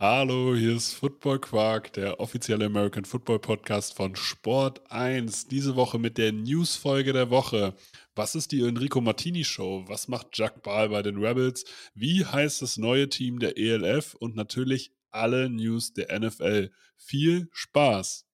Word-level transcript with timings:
Hallo, 0.00 0.54
hier 0.54 0.76
ist 0.76 0.92
Football 0.92 1.40
Quark, 1.40 1.92
der 1.94 2.20
offizielle 2.20 2.66
American 2.66 3.04
Football 3.04 3.40
Podcast 3.40 3.96
von 3.96 4.14
Sport 4.14 4.80
1. 4.92 5.48
Diese 5.48 5.74
Woche 5.74 5.98
mit 5.98 6.18
der 6.18 6.30
News-Folge 6.30 7.12
der 7.12 7.30
Woche. 7.30 7.74
Was 8.14 8.36
ist 8.36 8.52
die 8.52 8.62
Enrico 8.62 9.00
Martini 9.00 9.42
Show? 9.42 9.82
Was 9.88 10.06
macht 10.06 10.28
Jack 10.34 10.62
Ball 10.62 10.90
bei 10.90 11.02
den 11.02 11.18
Rebels? 11.18 11.64
Wie 11.94 12.24
heißt 12.24 12.62
das 12.62 12.76
neue 12.76 13.08
Team 13.08 13.40
der 13.40 13.58
ELF? 13.58 14.14
Und 14.14 14.36
natürlich 14.36 14.92
alle 15.10 15.50
News 15.50 15.94
der 15.94 16.16
NFL. 16.16 16.70
Viel 16.96 17.48
Spaß! 17.50 18.24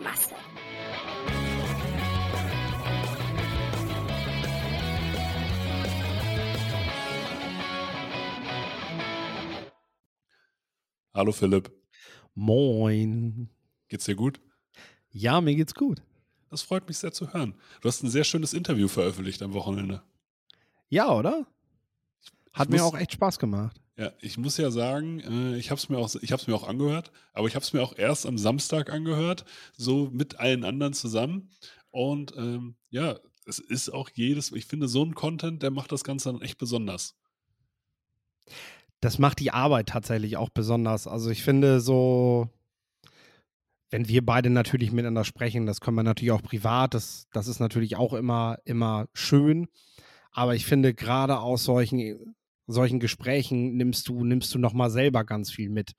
Masse. 0.00 0.34
Hallo 11.14 11.32
Philipp, 11.32 11.70
Moin. 12.34 13.48
geht's 13.88 14.04
dir 14.04 14.14
gut? 14.14 14.40
Ja, 15.10 15.40
mir 15.40 15.54
geht's 15.56 15.74
gut. 15.74 16.02
Das 16.50 16.62
freut 16.62 16.86
mich 16.88 16.98
sehr 16.98 17.12
zu 17.12 17.32
hören. 17.32 17.54
Du 17.80 17.88
hast 17.88 18.02
ein 18.02 18.10
sehr 18.10 18.24
schönes 18.24 18.52
Interview 18.54 18.88
veröffentlicht 18.88 19.42
am 19.42 19.52
Wochenende. 19.52 20.02
Ja, 20.88 21.10
oder? 21.12 21.46
Hat 22.52 22.68
Ich 22.68 22.72
mir 22.72 22.82
muss- 22.82 22.92
auch 22.94 22.98
echt 22.98 23.12
Spaß 23.12 23.38
gemacht. 23.38 23.80
Ja, 23.98 24.12
ich 24.20 24.38
muss 24.38 24.56
ja 24.58 24.70
sagen, 24.70 25.18
äh, 25.20 25.56
ich 25.56 25.70
habe 25.70 25.78
es 25.80 25.88
mir, 25.88 25.98
auch- 25.98 26.14
ich 26.14 26.30
mir 26.46 26.54
auch 26.54 26.68
angehört, 26.68 27.10
aber 27.32 27.48
ich 27.48 27.56
habe 27.56 27.64
es 27.64 27.72
mir 27.72 27.82
auch 27.82 27.98
erst 27.98 28.26
am 28.26 28.38
Samstag 28.38 28.90
angehört, 28.90 29.44
so 29.76 30.08
mit 30.12 30.38
allen 30.38 30.62
anderen 30.64 30.92
zusammen. 30.92 31.50
Und 31.90 32.32
ähm, 32.36 32.76
ja, 32.90 33.18
es 33.44 33.58
ist 33.58 33.88
auch 33.88 34.08
jedes, 34.14 34.52
ich 34.52 34.66
finde, 34.66 34.86
so 34.86 35.04
ein 35.04 35.16
Content, 35.16 35.64
der 35.64 35.72
macht 35.72 35.90
das 35.90 36.04
Ganze 36.04 36.30
dann 36.32 36.42
echt 36.42 36.58
besonders. 36.58 37.16
Das 39.00 39.18
macht 39.18 39.40
die 39.40 39.50
Arbeit 39.50 39.88
tatsächlich 39.88 40.36
auch 40.36 40.50
besonders. 40.50 41.08
Also 41.08 41.30
ich 41.30 41.42
finde 41.42 41.80
so, 41.80 42.48
wenn 43.90 44.06
wir 44.06 44.24
beide 44.24 44.50
natürlich 44.50 44.92
miteinander 44.92 45.24
sprechen, 45.24 45.66
das 45.66 45.80
können 45.80 45.96
wir 45.96 46.04
natürlich 46.04 46.32
auch 46.32 46.42
privat, 46.42 46.94
das, 46.94 47.26
das 47.32 47.48
ist 47.48 47.58
natürlich 47.58 47.96
auch 47.96 48.12
immer, 48.12 48.58
immer 48.64 49.08
schön. 49.12 49.66
Aber 50.30 50.54
ich 50.54 50.66
finde, 50.66 50.94
gerade 50.94 51.40
aus 51.40 51.64
solchen, 51.64 52.36
solchen 52.68 53.00
Gesprächen 53.00 53.76
nimmst 53.76 54.08
du, 54.08 54.24
nimmst 54.24 54.54
du 54.54 54.58
nochmal 54.58 54.90
selber 54.90 55.24
ganz 55.24 55.50
viel 55.50 55.70
mit, 55.70 55.92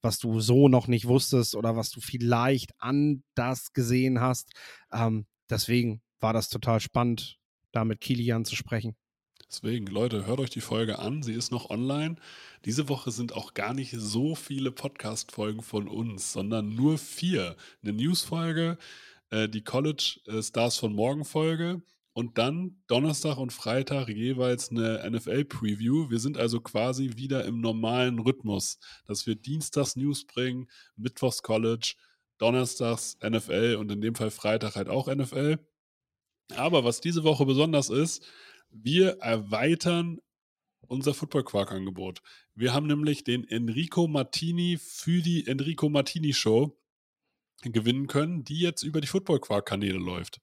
was 0.00 0.18
du 0.18 0.40
so 0.40 0.68
noch 0.68 0.88
nicht 0.88 1.06
wusstest 1.06 1.54
oder 1.54 1.76
was 1.76 1.90
du 1.90 2.00
vielleicht 2.00 2.72
anders 2.78 3.72
gesehen 3.72 4.20
hast. 4.20 4.52
Ähm, 4.92 5.26
deswegen 5.50 6.00
war 6.20 6.32
das 6.32 6.48
total 6.48 6.80
spannend, 6.80 7.38
da 7.72 7.84
mit 7.84 8.00
Kilian 8.00 8.44
zu 8.44 8.56
sprechen. 8.56 8.96
Deswegen, 9.48 9.86
Leute, 9.86 10.24
hört 10.26 10.40
euch 10.40 10.48
die 10.48 10.62
Folge 10.62 10.98
an. 10.98 11.22
Sie 11.22 11.34
ist 11.34 11.52
noch 11.52 11.68
online. 11.68 12.16
Diese 12.64 12.88
Woche 12.88 13.10
sind 13.10 13.34
auch 13.34 13.52
gar 13.52 13.74
nicht 13.74 13.94
so 13.94 14.34
viele 14.34 14.72
Podcast-Folgen 14.72 15.60
von 15.60 15.88
uns, 15.88 16.32
sondern 16.32 16.74
nur 16.74 16.96
vier. 16.96 17.56
Eine 17.82 17.92
News-Folge, 17.92 18.78
äh, 19.28 19.50
die 19.50 19.62
College 19.62 20.20
äh, 20.26 20.42
Stars 20.42 20.78
von 20.78 20.94
Morgen-Folge 20.94 21.82
und 22.14 22.36
dann 22.38 22.82
Donnerstag 22.88 23.38
und 23.38 23.52
Freitag 23.52 24.08
jeweils 24.08 24.70
eine 24.70 25.02
NFL-Preview. 25.10 26.10
Wir 26.10 26.18
sind 26.18 26.36
also 26.36 26.60
quasi 26.60 27.12
wieder 27.16 27.44
im 27.44 27.60
normalen 27.60 28.18
Rhythmus, 28.18 28.78
dass 29.06 29.26
wir 29.26 29.34
Dienstags 29.34 29.96
News 29.96 30.26
bringen, 30.26 30.68
Mittwochs 30.96 31.42
College, 31.42 31.94
Donnerstags 32.38 33.16
NFL 33.22 33.76
und 33.78 33.90
in 33.90 34.00
dem 34.00 34.14
Fall 34.14 34.30
Freitag 34.30 34.76
halt 34.76 34.88
auch 34.88 35.12
NFL. 35.12 35.58
Aber 36.56 36.84
was 36.84 37.00
diese 37.00 37.24
Woche 37.24 37.46
besonders 37.46 37.88
ist, 37.88 38.26
wir 38.70 39.18
erweitern 39.20 40.18
unser 40.88 41.14
Football 41.14 41.44
Quark 41.44 41.72
Angebot. 41.72 42.20
Wir 42.54 42.74
haben 42.74 42.86
nämlich 42.86 43.24
den 43.24 43.48
Enrico 43.48 44.08
Martini 44.08 44.78
für 44.78 45.22
die 45.22 45.46
Enrico 45.46 45.88
Martini 45.88 46.34
Show 46.34 46.78
gewinnen 47.62 48.08
können, 48.08 48.44
die 48.44 48.58
jetzt 48.58 48.82
über 48.82 49.00
die 49.00 49.06
Football 49.06 49.40
Quark 49.40 49.66
Kanäle 49.66 49.98
läuft. 49.98 50.40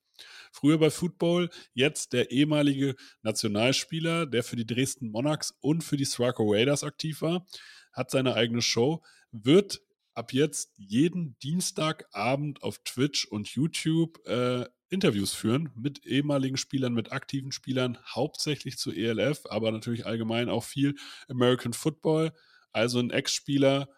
Früher 0.50 0.78
bei 0.78 0.90
Football, 0.90 1.50
jetzt 1.74 2.12
der 2.12 2.30
ehemalige 2.30 2.96
Nationalspieler, 3.22 4.26
der 4.26 4.42
für 4.42 4.56
die 4.56 4.66
Dresden 4.66 5.10
Monarchs 5.10 5.54
und 5.60 5.82
für 5.84 5.96
die 5.96 6.04
Sraco 6.04 6.52
Raiders 6.52 6.84
aktiv 6.84 7.22
war, 7.22 7.46
hat 7.92 8.10
seine 8.10 8.34
eigene 8.34 8.62
Show, 8.62 9.02
wird 9.32 9.80
ab 10.14 10.32
jetzt 10.32 10.72
jeden 10.76 11.38
Dienstagabend 11.38 12.62
auf 12.62 12.78
Twitch 12.84 13.26
und 13.26 13.48
YouTube 13.48 14.26
äh, 14.26 14.66
Interviews 14.88 15.32
führen 15.32 15.70
mit 15.76 16.04
ehemaligen 16.04 16.56
Spielern, 16.56 16.92
mit 16.92 17.12
aktiven 17.12 17.52
Spielern, 17.52 17.96
hauptsächlich 18.06 18.76
zu 18.76 18.90
ELF, 18.90 19.46
aber 19.48 19.70
natürlich 19.70 20.04
allgemein 20.04 20.48
auch 20.48 20.64
viel 20.64 20.96
American 21.28 21.72
Football. 21.72 22.32
Also 22.72 22.98
ein 22.98 23.10
Ex-Spieler 23.10 23.88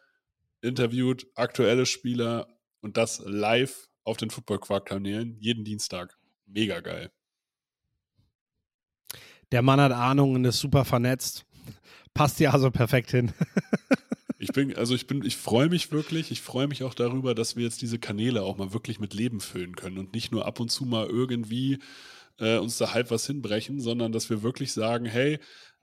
interviewt 0.61 1.27
aktuelle 1.35 1.87
Spieler 1.87 2.47
und 2.81 2.97
das 2.97 3.23
live 3.25 3.89
auf 4.05 4.17
den 4.17 4.31
Football 4.31 4.61
Quark 4.61 4.87
Kanälen 4.87 5.37
jeden 5.41 5.65
Dienstag. 5.65 6.17
Mega 6.53 6.81
geil. 6.81 7.11
Der 9.53 9.63
Mann 9.63 9.81
hat 9.81 9.93
Ahnung 9.93 10.35
und 10.35 10.45
ist 10.45 10.61
super 10.61 10.85
vernetzt. 10.85 11.45
Passt 12.15 12.41
ja 12.41 12.51
also 12.51 12.71
perfekt 12.71 13.11
hin. 13.11 13.33
Ich 14.39 14.49
bin, 14.49 14.75
also 14.75 14.97
ich 14.97 15.07
bin, 15.07 15.25
ich 15.25 15.37
freue 15.37 15.69
mich 15.69 15.93
wirklich, 15.93 16.33
ich 16.33 16.43
freue 16.43 16.67
mich 16.67 16.83
auch 16.83 16.95
darüber, 16.95 17.33
dass 17.33 17.55
wir 17.55 17.63
jetzt 17.63 17.81
diese 17.81 18.01
Kanäle 18.01 18.43
auch 18.43 18.57
mal 18.57 18.73
wirklich 18.73 18.99
mit 18.99 19.15
Leben 19.15 19.39
füllen 19.39 19.77
können 19.77 19.99
und 19.99 20.15
nicht 20.15 20.33
nur 20.33 20.47
ab 20.47 20.59
und 20.59 20.69
zu 20.69 20.85
mal 20.85 21.07
irgendwie 21.07 21.79
äh, 22.41 22.59
uns 22.59 22.77
da 22.77 22.93
halb 22.93 23.13
was 23.13 23.25
hinbrechen, 23.25 23.79
sondern 23.79 24.11
dass 24.11 24.31
wir 24.31 24.43
wirklich 24.43 24.73
sagen, 24.73 25.05
hey, 25.05 25.39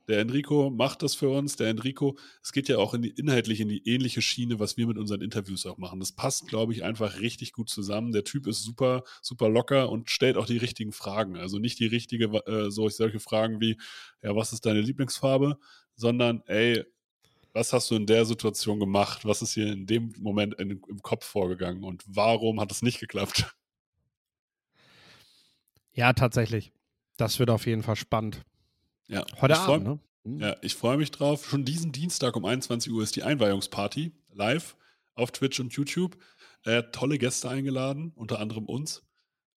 der 0.09 0.19
Enrico 0.19 0.71
macht 0.71 1.03
das 1.03 1.13
für 1.13 1.29
uns, 1.29 1.55
der 1.55 1.69
Enrico, 1.69 2.17
es 2.43 2.51
geht 2.51 2.67
ja 2.67 2.77
auch 2.77 2.95
in 2.95 3.03
die, 3.03 3.11
inhaltlich 3.11 3.61
in 3.61 3.69
die 3.69 3.87
ähnliche 3.87 4.23
Schiene, 4.23 4.59
was 4.59 4.75
wir 4.75 4.87
mit 4.87 4.97
unseren 4.97 5.21
Interviews 5.21 5.67
auch 5.67 5.77
machen. 5.77 5.99
Das 5.99 6.11
passt, 6.11 6.47
glaube 6.47 6.73
ich, 6.73 6.83
einfach 6.83 7.19
richtig 7.19 7.53
gut 7.53 7.69
zusammen. 7.69 8.11
Der 8.11 8.23
Typ 8.23 8.47
ist 8.47 8.63
super, 8.63 9.03
super 9.21 9.49
locker 9.49 9.89
und 9.89 10.09
stellt 10.09 10.35
auch 10.35 10.47
die 10.47 10.57
richtigen 10.57 10.91
Fragen. 10.93 11.37
Also 11.37 11.59
nicht 11.59 11.79
die 11.79 11.85
richtige, 11.85 12.25
äh, 12.47 12.71
so, 12.71 12.89
solche 12.89 13.19
Fragen 13.19 13.61
wie, 13.61 13.77
ja, 14.23 14.35
was 14.35 14.51
ist 14.51 14.65
deine 14.65 14.81
Lieblingsfarbe, 14.81 15.59
sondern, 15.95 16.41
ey, 16.47 16.83
was 17.53 17.71
hast 17.71 17.91
du 17.91 17.95
in 17.95 18.07
der 18.07 18.25
Situation 18.25 18.79
gemacht? 18.79 19.25
Was 19.25 19.43
ist 19.43 19.53
hier 19.53 19.71
in 19.71 19.85
dem 19.85 20.13
Moment 20.19 20.55
in, 20.55 20.71
im 20.71 21.01
Kopf 21.03 21.25
vorgegangen 21.25 21.83
und 21.83 22.03
warum 22.07 22.59
hat 22.59 22.71
es 22.71 22.81
nicht 22.81 22.99
geklappt? 22.99 23.55
Ja, 25.93 26.13
tatsächlich. 26.13 26.71
Das 27.17 27.37
wird 27.37 27.51
auf 27.51 27.67
jeden 27.67 27.83
Fall 27.83 27.95
spannend. 27.95 28.43
Ja, 29.09 29.25
Heute 29.41 29.53
ich 29.53 29.59
Abend, 29.59 29.87
ne? 29.87 29.99
Hm. 30.23 30.39
Ja, 30.39 30.55
ich 30.61 30.75
freue 30.75 30.97
mich 30.97 31.09
drauf. 31.11 31.47
Schon 31.47 31.65
diesen 31.65 31.91
Dienstag 31.91 32.35
um 32.35 32.45
21 32.45 32.93
Uhr 32.93 33.01
ist 33.01 33.15
die 33.15 33.23
Einweihungsparty 33.23 34.11
live 34.33 34.77
auf 35.15 35.31
Twitch 35.31 35.59
und 35.59 35.73
YouTube. 35.73 36.15
Äh, 36.63 36.83
tolle 36.91 37.17
Gäste 37.17 37.49
eingeladen, 37.49 38.11
unter 38.15 38.39
anderem 38.39 38.65
uns. 38.65 39.03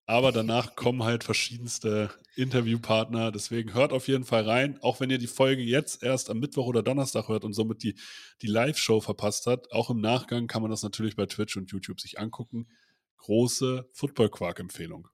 Aber 0.07 0.33
danach 0.33 0.75
kommen 0.77 1.03
halt 1.03 1.23
verschiedenste 1.23 2.11
Interviewpartner. 2.35 3.31
Deswegen 3.31 3.75
hört 3.75 3.93
auf 3.93 4.09
jeden 4.09 4.25
Fall 4.25 4.49
rein. 4.49 4.79
Auch 4.81 5.01
wenn 5.01 5.11
ihr 5.11 5.19
die 5.19 5.27
Folge 5.27 5.63
jetzt 5.63 6.03
erst 6.03 6.31
am 6.31 6.39
Mittwoch 6.39 6.67
oder 6.67 6.83
Donnerstag 6.83 7.29
hört 7.29 7.45
und 7.45 7.53
somit 7.53 7.83
die, 7.83 7.95
die 8.41 8.47
Live-Show 8.47 9.03
verpasst 9.03 9.47
habt, 9.47 9.71
auch 9.73 9.91
im 9.91 10.01
Nachgang 10.01 10.47
kann 10.47 10.63
man 10.63 10.71
das 10.71 10.83
natürlich 10.83 11.15
bei 11.15 11.27
Twitch 11.27 11.59
und 11.59 11.71
YouTube 11.71 12.01
sich 12.01 12.19
angucken. 12.19 12.69
Große 13.19 13.87
Football-Quark-Empfehlung. 13.93 15.09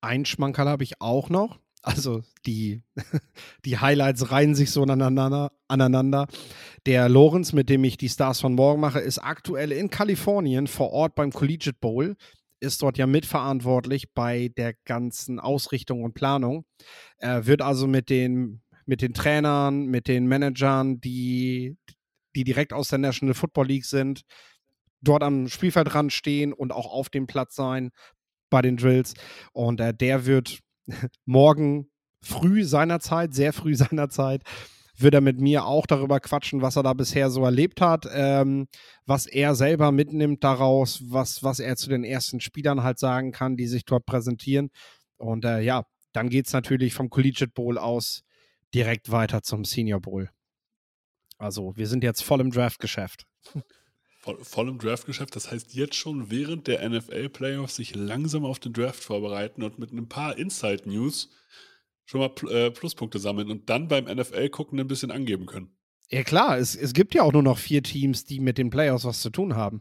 Ein 0.00 0.24
Schmankerl 0.24 0.68
habe 0.68 0.82
ich 0.82 1.02
auch 1.02 1.28
noch. 1.28 1.58
Also 1.82 2.22
die, 2.44 2.82
die 3.64 3.78
Highlights 3.78 4.30
reihen 4.30 4.54
sich 4.54 4.70
so 4.70 4.82
aneinander, 4.82 5.52
aneinander. 5.66 6.26
Der 6.86 7.08
Lorenz, 7.08 7.52
mit 7.52 7.68
dem 7.70 7.84
ich 7.84 7.96
die 7.96 8.08
Stars 8.08 8.40
von 8.40 8.54
morgen 8.54 8.80
mache, 8.80 9.00
ist 9.00 9.18
aktuell 9.18 9.72
in 9.72 9.90
Kalifornien 9.90 10.66
vor 10.66 10.90
Ort 10.90 11.14
beim 11.14 11.32
Collegiate 11.32 11.78
Bowl. 11.80 12.16
Ist 12.60 12.82
dort 12.82 12.98
ja 12.98 13.06
mitverantwortlich 13.06 14.12
bei 14.12 14.48
der 14.48 14.74
ganzen 14.84 15.40
Ausrichtung 15.40 16.04
und 16.04 16.12
Planung. 16.12 16.66
Er 17.16 17.46
wird 17.46 17.62
also 17.62 17.86
mit 17.86 18.10
den, 18.10 18.60
mit 18.84 19.00
den 19.00 19.14
Trainern, 19.14 19.86
mit 19.86 20.08
den 20.08 20.26
Managern, 20.26 21.00
die, 21.00 21.78
die 22.34 22.44
direkt 22.44 22.74
aus 22.74 22.88
der 22.88 22.98
National 22.98 23.34
Football 23.34 23.68
League 23.68 23.86
sind, 23.86 24.22
dort 25.00 25.22
am 25.22 25.48
Spielfeldrand 25.48 26.12
stehen 26.12 26.52
und 26.52 26.72
auch 26.72 26.92
auf 26.92 27.08
dem 27.08 27.26
Platz 27.26 27.54
sein 27.54 27.90
bei 28.50 28.60
den 28.60 28.76
Drills. 28.76 29.14
Und 29.52 29.80
äh, 29.80 29.94
der 29.94 30.26
wird 30.26 30.60
morgen 31.24 31.90
früh 32.22 32.64
seiner 32.64 33.00
Zeit, 33.00 33.34
sehr 33.34 33.52
früh 33.52 33.74
seiner 33.76 34.08
Zeit, 34.08 34.42
wird 34.96 35.14
er 35.14 35.20
mit 35.20 35.40
mir 35.40 35.64
auch 35.64 35.86
darüber 35.86 36.20
quatschen, 36.20 36.60
was 36.60 36.76
er 36.76 36.82
da 36.82 36.92
bisher 36.92 37.30
so 37.30 37.42
erlebt 37.44 37.80
hat, 37.80 38.06
ähm, 38.12 38.68
was 39.06 39.26
er 39.26 39.54
selber 39.54 39.92
mitnimmt 39.92 40.44
daraus, 40.44 41.02
was, 41.06 41.42
was 41.42 41.58
er 41.58 41.76
zu 41.76 41.88
den 41.88 42.04
ersten 42.04 42.40
Spielern 42.40 42.82
halt 42.82 42.98
sagen 42.98 43.32
kann, 43.32 43.56
die 43.56 43.66
sich 43.66 43.84
dort 43.84 44.04
präsentieren. 44.04 44.68
Und 45.16 45.44
äh, 45.44 45.60
ja, 45.60 45.84
dann 46.12 46.28
geht 46.28 46.46
es 46.46 46.52
natürlich 46.52 46.92
vom 46.92 47.08
Collegiate 47.08 47.52
Bowl 47.52 47.78
aus 47.78 48.22
direkt 48.74 49.10
weiter 49.10 49.42
zum 49.42 49.64
Senior 49.64 50.00
Bowl. 50.00 50.30
Also 51.38 51.74
wir 51.76 51.86
sind 51.86 52.04
jetzt 52.04 52.22
voll 52.22 52.40
im 52.40 52.50
Draft-Geschäft. 52.50 53.24
Voll, 54.22 54.44
voll 54.44 54.68
im 54.68 54.78
Draftgeschäft. 54.78 55.34
Das 55.34 55.50
heißt, 55.50 55.74
jetzt 55.74 55.94
schon 55.94 56.30
während 56.30 56.66
der 56.66 56.86
NFL-Playoffs 56.88 57.76
sich 57.76 57.94
langsam 57.94 58.44
auf 58.44 58.58
den 58.58 58.74
Draft 58.74 59.02
vorbereiten 59.02 59.62
und 59.62 59.78
mit 59.78 59.92
ein 59.92 60.08
paar 60.08 60.36
Inside-News 60.36 61.30
schon 62.04 62.20
mal 62.20 62.50
äh, 62.50 62.70
Pluspunkte 62.70 63.18
sammeln 63.18 63.50
und 63.50 63.70
dann 63.70 63.88
beim 63.88 64.04
NFL-Gucken 64.04 64.78
ein 64.78 64.88
bisschen 64.88 65.10
angeben 65.10 65.46
können. 65.46 65.74
Ja 66.10 66.22
klar, 66.22 66.58
es, 66.58 66.74
es 66.74 66.92
gibt 66.92 67.14
ja 67.14 67.22
auch 67.22 67.32
nur 67.32 67.42
noch 67.42 67.56
vier 67.56 67.82
Teams, 67.82 68.24
die 68.24 68.40
mit 68.40 68.58
den 68.58 68.68
Playoffs 68.68 69.04
was 69.04 69.22
zu 69.22 69.30
tun 69.30 69.56
haben. 69.56 69.80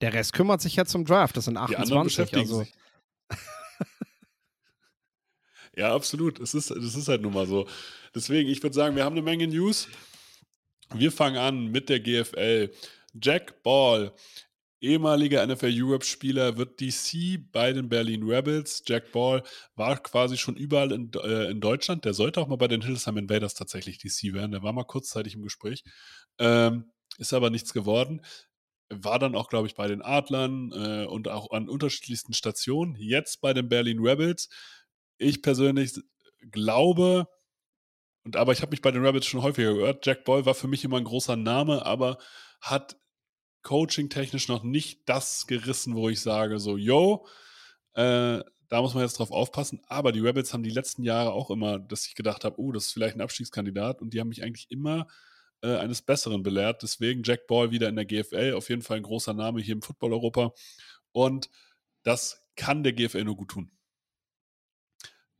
Der 0.00 0.12
Rest 0.12 0.32
kümmert 0.32 0.60
sich 0.60 0.76
ja 0.76 0.84
zum 0.84 1.04
Draft. 1.04 1.36
Das 1.36 1.46
sind 1.46 1.56
28. 1.56 2.34
also. 2.34 2.66
ja, 5.76 5.94
absolut. 5.94 6.40
Es 6.40 6.54
ist, 6.54 6.70
das 6.70 6.96
ist 6.96 7.08
halt 7.08 7.22
nun 7.22 7.32
mal 7.32 7.46
so. 7.46 7.66
Deswegen, 8.14 8.50
ich 8.50 8.62
würde 8.62 8.74
sagen, 8.74 8.96
wir 8.96 9.04
haben 9.04 9.14
eine 9.14 9.22
Menge 9.22 9.46
News. 9.46 9.88
Wir 10.92 11.12
fangen 11.12 11.36
an 11.36 11.66
mit 11.68 11.88
der 11.88 12.00
GFL. 12.00 12.72
Jack 13.14 13.62
Ball, 13.62 14.12
ehemaliger 14.80 15.46
NFL 15.46 15.72
Europe-Spieler, 15.72 16.56
wird 16.56 16.80
DC 16.80 17.50
bei 17.52 17.72
den 17.72 17.88
Berlin 17.88 18.22
Rebels. 18.22 18.82
Jack 18.86 19.12
Ball 19.12 19.42
war 19.74 19.96
quasi 20.02 20.36
schon 20.36 20.56
überall 20.56 20.92
in, 20.92 21.10
äh, 21.14 21.50
in 21.50 21.60
Deutschland. 21.60 22.04
Der 22.04 22.14
sollte 22.14 22.40
auch 22.40 22.48
mal 22.48 22.56
bei 22.56 22.68
den 22.68 22.82
Hildesheim 22.82 23.16
Invaders 23.16 23.54
tatsächlich 23.54 23.98
DC 23.98 24.32
werden. 24.32 24.52
Der 24.52 24.62
war 24.62 24.72
mal 24.72 24.84
kurzzeitig 24.84 25.34
im 25.34 25.42
Gespräch. 25.42 25.84
Ähm, 26.38 26.90
ist 27.18 27.34
aber 27.34 27.50
nichts 27.50 27.72
geworden. 27.72 28.22
War 28.88 29.18
dann 29.18 29.34
auch, 29.34 29.48
glaube 29.48 29.66
ich, 29.66 29.74
bei 29.74 29.86
den 29.86 30.02
Adlern 30.02 30.72
äh, 30.72 31.06
und 31.06 31.28
auch 31.28 31.50
an 31.50 31.68
unterschiedlichsten 31.68 32.32
Stationen. 32.32 32.96
Jetzt 32.96 33.40
bei 33.40 33.52
den 33.52 33.68
Berlin 33.68 34.00
Rebels. 34.00 34.48
Ich 35.18 35.42
persönlich 35.42 35.92
glaube, 36.50 37.28
und 38.24 38.36
aber 38.36 38.52
ich 38.52 38.62
habe 38.62 38.70
mich 38.70 38.82
bei 38.82 38.90
den 38.90 39.04
Rebels 39.04 39.26
schon 39.26 39.42
häufiger 39.42 39.74
gehört, 39.74 40.06
Jack 40.06 40.24
Ball 40.24 40.46
war 40.46 40.54
für 40.54 40.68
mich 40.68 40.84
immer 40.84 40.96
ein 40.96 41.04
großer 41.04 41.36
Name, 41.36 41.84
aber 41.84 42.18
hat 42.60 42.96
coaching-technisch 43.62 44.48
noch 44.48 44.62
nicht 44.62 45.08
das 45.08 45.46
gerissen, 45.46 45.94
wo 45.94 46.08
ich 46.08 46.20
sage, 46.20 46.58
so, 46.58 46.76
yo, 46.76 47.26
äh, 47.94 48.40
da 48.68 48.80
muss 48.80 48.94
man 48.94 49.02
jetzt 49.02 49.18
drauf 49.18 49.32
aufpassen. 49.32 49.80
Aber 49.88 50.12
die 50.12 50.20
Rebels 50.20 50.52
haben 50.52 50.62
die 50.62 50.70
letzten 50.70 51.02
Jahre 51.02 51.32
auch 51.32 51.50
immer, 51.50 51.78
dass 51.78 52.06
ich 52.06 52.14
gedacht 52.14 52.44
habe, 52.44 52.60
oh, 52.60 52.72
das 52.72 52.86
ist 52.86 52.92
vielleicht 52.92 53.16
ein 53.16 53.20
Abstiegskandidat. 53.20 54.00
Und 54.00 54.14
die 54.14 54.20
haben 54.20 54.28
mich 54.28 54.42
eigentlich 54.44 54.70
immer 54.70 55.08
äh, 55.62 55.76
eines 55.76 56.02
Besseren 56.02 56.42
belehrt. 56.42 56.82
Deswegen 56.82 57.22
Jack 57.24 57.46
Ball 57.48 57.70
wieder 57.72 57.88
in 57.88 57.96
der 57.96 58.04
GFL, 58.04 58.54
auf 58.56 58.68
jeden 58.68 58.82
Fall 58.82 58.98
ein 58.98 59.02
großer 59.02 59.34
Name 59.34 59.60
hier 59.60 59.74
im 59.74 59.82
Football-Europa. 59.82 60.52
Und 61.12 61.50
das 62.04 62.46
kann 62.56 62.82
der 62.84 62.92
GFL 62.92 63.24
nur 63.24 63.36
gut 63.36 63.50
tun. 63.50 63.72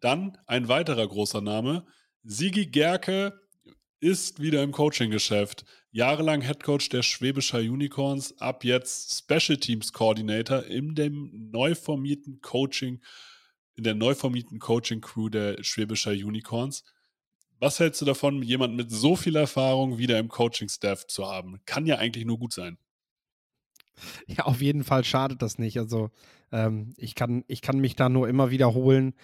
Dann 0.01 0.39
ein 0.47 0.69
weiterer 0.69 1.07
großer 1.07 1.41
Name, 1.41 1.87
Sigi 2.23 2.67
Gerke 2.67 3.41
ist 4.01 4.41
wieder 4.41 4.63
im 4.63 4.73
Coaching-Geschäft. 4.73 5.65
Jahrelang 5.93 6.41
Headcoach 6.41 6.89
der 6.89 7.03
Schwäbischer 7.03 7.59
Unicorns, 7.59 8.39
ab 8.39 8.63
jetzt 8.65 9.19
Special 9.19 9.59
Teams 9.59 9.93
Coordinator 9.93 10.65
in 10.65 10.95
dem 10.95 11.51
neu 11.51 11.75
formierten 11.75 12.41
Coaching, 12.41 13.01
in 13.75 13.83
der 13.83 13.97
neu 13.97 14.15
formierten 14.15 14.61
Coaching-Crew 14.61 15.31
der 15.31 15.65
Schwäbischer 15.65 16.13
Unicorns. 16.13 16.85
Was 17.59 17.81
hältst 17.81 18.01
du 18.01 18.05
davon, 18.05 18.43
jemanden 18.43 18.77
mit 18.77 18.91
so 18.91 19.17
viel 19.17 19.35
Erfahrung 19.35 19.99
wieder 19.99 20.19
im 20.19 20.29
Coaching-Staff 20.29 21.09
zu 21.09 21.27
haben? 21.27 21.61
Kann 21.67 21.87
ja 21.87 21.97
eigentlich 21.99 22.25
nur 22.25 22.39
gut 22.39 22.53
sein. 22.53 22.79
Ja, 24.27 24.45
auf 24.45 24.63
jeden 24.63 24.85
Fall 24.85 25.05
schadet 25.05 25.43
das 25.43 25.59
nicht. 25.59 25.79
Also 25.79 26.11
ähm, 26.53 26.95
ich, 26.97 27.15
kann, 27.17 27.45
ich 27.49 27.63
kann 27.63 27.81
mich 27.81 27.97
da 27.97 28.09
nur 28.09 28.29
immer 28.29 28.51
wiederholen. 28.51 29.15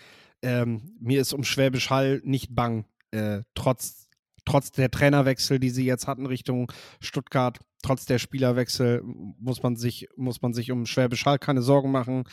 Ähm, 0.43 0.97
mir 1.01 1.21
ist 1.21 1.33
um 1.33 1.45
Schwäbisch 1.45 1.91
Hall 1.91 2.21
nicht 2.25 2.55
bang, 2.55 2.85
äh, 3.13 3.43
trotz 3.55 4.06
trotz 4.47 4.71
der 4.71 4.91
Trainerwechsel, 4.91 5.59
die 5.59 5.71
sie 5.71 5.85
jetzt 5.85 6.07
hatten 6.07 6.25
Richtung 6.25 6.73
Stuttgart, 7.01 7.59
trotz 7.83 8.07
der 8.07 8.19
Spielerwechsel, 8.19 9.03
muss 9.05 9.63
man 9.63 9.77
sich, 9.77 10.09
muss 10.17 10.41
man 10.41 10.55
sich 10.55 10.73
um 10.73 10.87
Schwäbisch 10.87 11.27
Hall 11.27 11.39
keine 11.39 11.61
Sorgen 11.61 11.91
machen. 11.91 12.25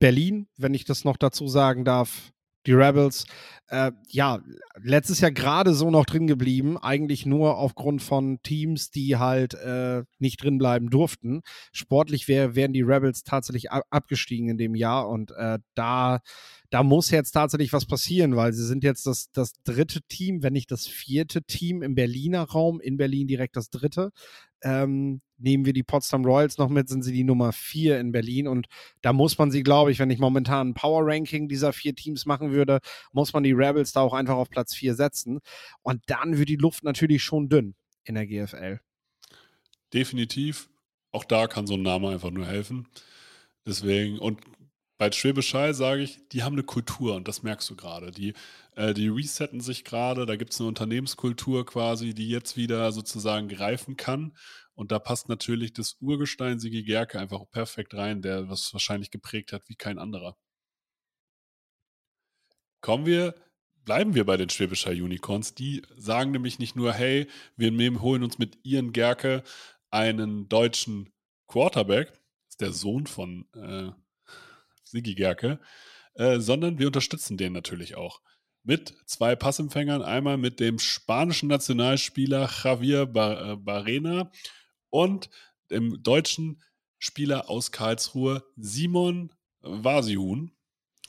Berlin, 0.00 0.48
wenn 0.56 0.74
ich 0.74 0.84
das 0.84 1.04
noch 1.04 1.16
dazu 1.16 1.46
sagen 1.46 1.84
darf, 1.84 2.32
die 2.66 2.72
Rebels, 2.72 3.26
äh, 3.68 3.92
ja, 4.08 4.40
letztes 4.82 5.20
Jahr 5.20 5.30
gerade 5.30 5.74
so 5.74 5.90
noch 5.90 6.04
drin 6.04 6.26
geblieben, 6.26 6.76
eigentlich 6.78 7.26
nur 7.26 7.58
aufgrund 7.58 8.02
von 8.02 8.40
Teams, 8.42 8.90
die 8.90 9.16
halt 9.16 9.54
äh, 9.54 10.04
nicht 10.18 10.42
drin 10.42 10.58
bleiben 10.58 10.90
durften. 10.90 11.42
Sportlich 11.72 12.28
wär, 12.28 12.54
wären 12.54 12.72
die 12.72 12.82
Rebels 12.82 13.22
tatsächlich 13.22 13.70
abgestiegen 13.70 14.48
in 14.48 14.58
dem 14.58 14.74
Jahr 14.74 15.08
und 15.08 15.32
äh, 15.32 15.58
da 15.74 16.20
da 16.74 16.82
muss 16.82 17.10
jetzt 17.10 17.30
tatsächlich 17.30 17.72
was 17.72 17.86
passieren, 17.86 18.34
weil 18.34 18.52
sie 18.52 18.66
sind 18.66 18.82
jetzt 18.82 19.06
das, 19.06 19.30
das 19.32 19.52
dritte 19.62 20.00
Team, 20.08 20.42
wenn 20.42 20.54
nicht 20.54 20.72
das 20.72 20.88
vierte 20.88 21.44
Team 21.44 21.82
im 21.82 21.94
Berliner 21.94 22.42
Raum, 22.42 22.80
in 22.80 22.96
Berlin 22.96 23.28
direkt 23.28 23.54
das 23.54 23.70
dritte. 23.70 24.10
Ähm, 24.60 25.20
nehmen 25.44 25.64
wir 25.64 25.72
die 25.72 25.82
Potsdam 25.82 26.24
Royals 26.24 26.58
noch 26.58 26.68
mit, 26.68 26.88
sind 26.88 27.02
sie 27.02 27.12
die 27.12 27.22
Nummer 27.22 27.52
vier 27.52 28.00
in 28.00 28.10
Berlin. 28.10 28.48
Und 28.48 28.66
da 29.02 29.12
muss 29.12 29.38
man 29.38 29.50
sie, 29.50 29.62
glaube 29.62 29.92
ich, 29.92 30.00
wenn 30.00 30.10
ich 30.10 30.18
momentan 30.18 30.70
ein 30.70 30.74
Power 30.74 31.02
Ranking 31.04 31.48
dieser 31.48 31.72
vier 31.72 31.94
Teams 31.94 32.26
machen 32.26 32.50
würde, 32.50 32.80
muss 33.12 33.32
man 33.32 33.44
die 33.44 33.52
Rebels 33.52 33.92
da 33.92 34.00
auch 34.00 34.14
einfach 34.14 34.34
auf 34.34 34.50
Platz 34.50 34.74
vier 34.74 34.94
setzen. 34.94 35.40
Und 35.82 36.02
dann 36.06 36.38
wird 36.38 36.48
die 36.48 36.56
Luft 36.56 36.82
natürlich 36.82 37.22
schon 37.22 37.48
dünn 37.48 37.76
in 38.04 38.16
der 38.16 38.26
GFL. 38.26 38.80
Definitiv. 39.92 40.68
Auch 41.12 41.24
da 41.24 41.46
kann 41.46 41.68
so 41.68 41.74
ein 41.74 41.82
Name 41.82 42.08
einfach 42.08 42.30
nur 42.30 42.46
helfen. 42.46 42.88
Deswegen, 43.64 44.18
und 44.18 44.40
bei 44.98 45.10
Schwäbisch 45.10 45.50
sage 45.50 46.02
ich, 46.02 46.28
die 46.28 46.42
haben 46.42 46.54
eine 46.54 46.62
Kultur 46.62 47.16
und 47.16 47.26
das 47.28 47.42
merkst 47.42 47.68
du 47.68 47.76
gerade. 47.76 48.10
Die, 48.10 48.34
äh, 48.76 48.94
die 48.94 49.08
resetten 49.08 49.60
sich 49.60 49.84
gerade, 49.84 50.24
da 50.24 50.36
gibt 50.36 50.52
es 50.52 50.60
eine 50.60 50.68
Unternehmenskultur 50.68 51.66
quasi, 51.66 52.14
die 52.14 52.28
jetzt 52.28 52.56
wieder 52.56 52.92
sozusagen 52.92 53.48
greifen 53.48 53.96
kann. 53.96 54.32
Und 54.74 54.90
da 54.90 54.98
passt 54.98 55.28
natürlich 55.28 55.72
das 55.72 55.96
Urgestein 56.00 56.58
Sigi 56.58 56.82
Gerke 56.82 57.18
einfach 57.18 57.48
perfekt 57.50 57.94
rein, 57.94 58.22
der 58.22 58.48
was 58.48 58.72
wahrscheinlich 58.72 59.10
geprägt 59.10 59.52
hat 59.52 59.68
wie 59.68 59.76
kein 59.76 59.98
anderer. 59.98 60.36
Kommen 62.80 63.06
wir, 63.06 63.34
bleiben 63.84 64.14
wir 64.14 64.24
bei 64.24 64.36
den 64.36 64.50
Schwäbischer 64.50 64.90
Unicorns. 64.90 65.54
Die 65.54 65.82
sagen 65.96 66.32
nämlich 66.32 66.58
nicht 66.58 66.76
nur, 66.76 66.92
hey, 66.92 67.28
wir 67.56 67.70
nehmen, 67.70 68.02
holen 68.02 68.24
uns 68.24 68.38
mit 68.38 68.58
Ian 68.64 68.92
Gerke 68.92 69.44
einen 69.90 70.48
deutschen 70.48 71.12
Quarterback, 71.46 72.12
ist 72.48 72.60
der 72.60 72.72
Sohn 72.72 73.06
von 73.06 73.46
äh, 73.54 73.90
Sigi 74.82 75.14
Gerke, 75.14 75.60
äh, 76.14 76.40
sondern 76.40 76.78
wir 76.78 76.88
unterstützen 76.88 77.36
den 77.36 77.52
natürlich 77.52 77.96
auch. 77.96 78.20
Mit 78.64 78.94
zwei 79.06 79.36
Passempfängern, 79.36 80.02
einmal 80.02 80.36
mit 80.36 80.58
dem 80.58 80.78
spanischen 80.78 81.48
Nationalspieler 81.48 82.50
Javier 82.62 83.06
Bar 83.06 83.52
äh, 83.52 83.56
Barrena 83.56 84.30
und 84.94 85.28
dem 85.72 86.04
deutschen 86.04 86.62
Spieler 87.00 87.50
aus 87.50 87.72
Karlsruhe 87.72 88.44
Simon 88.54 89.34
Vasihun, 89.60 90.52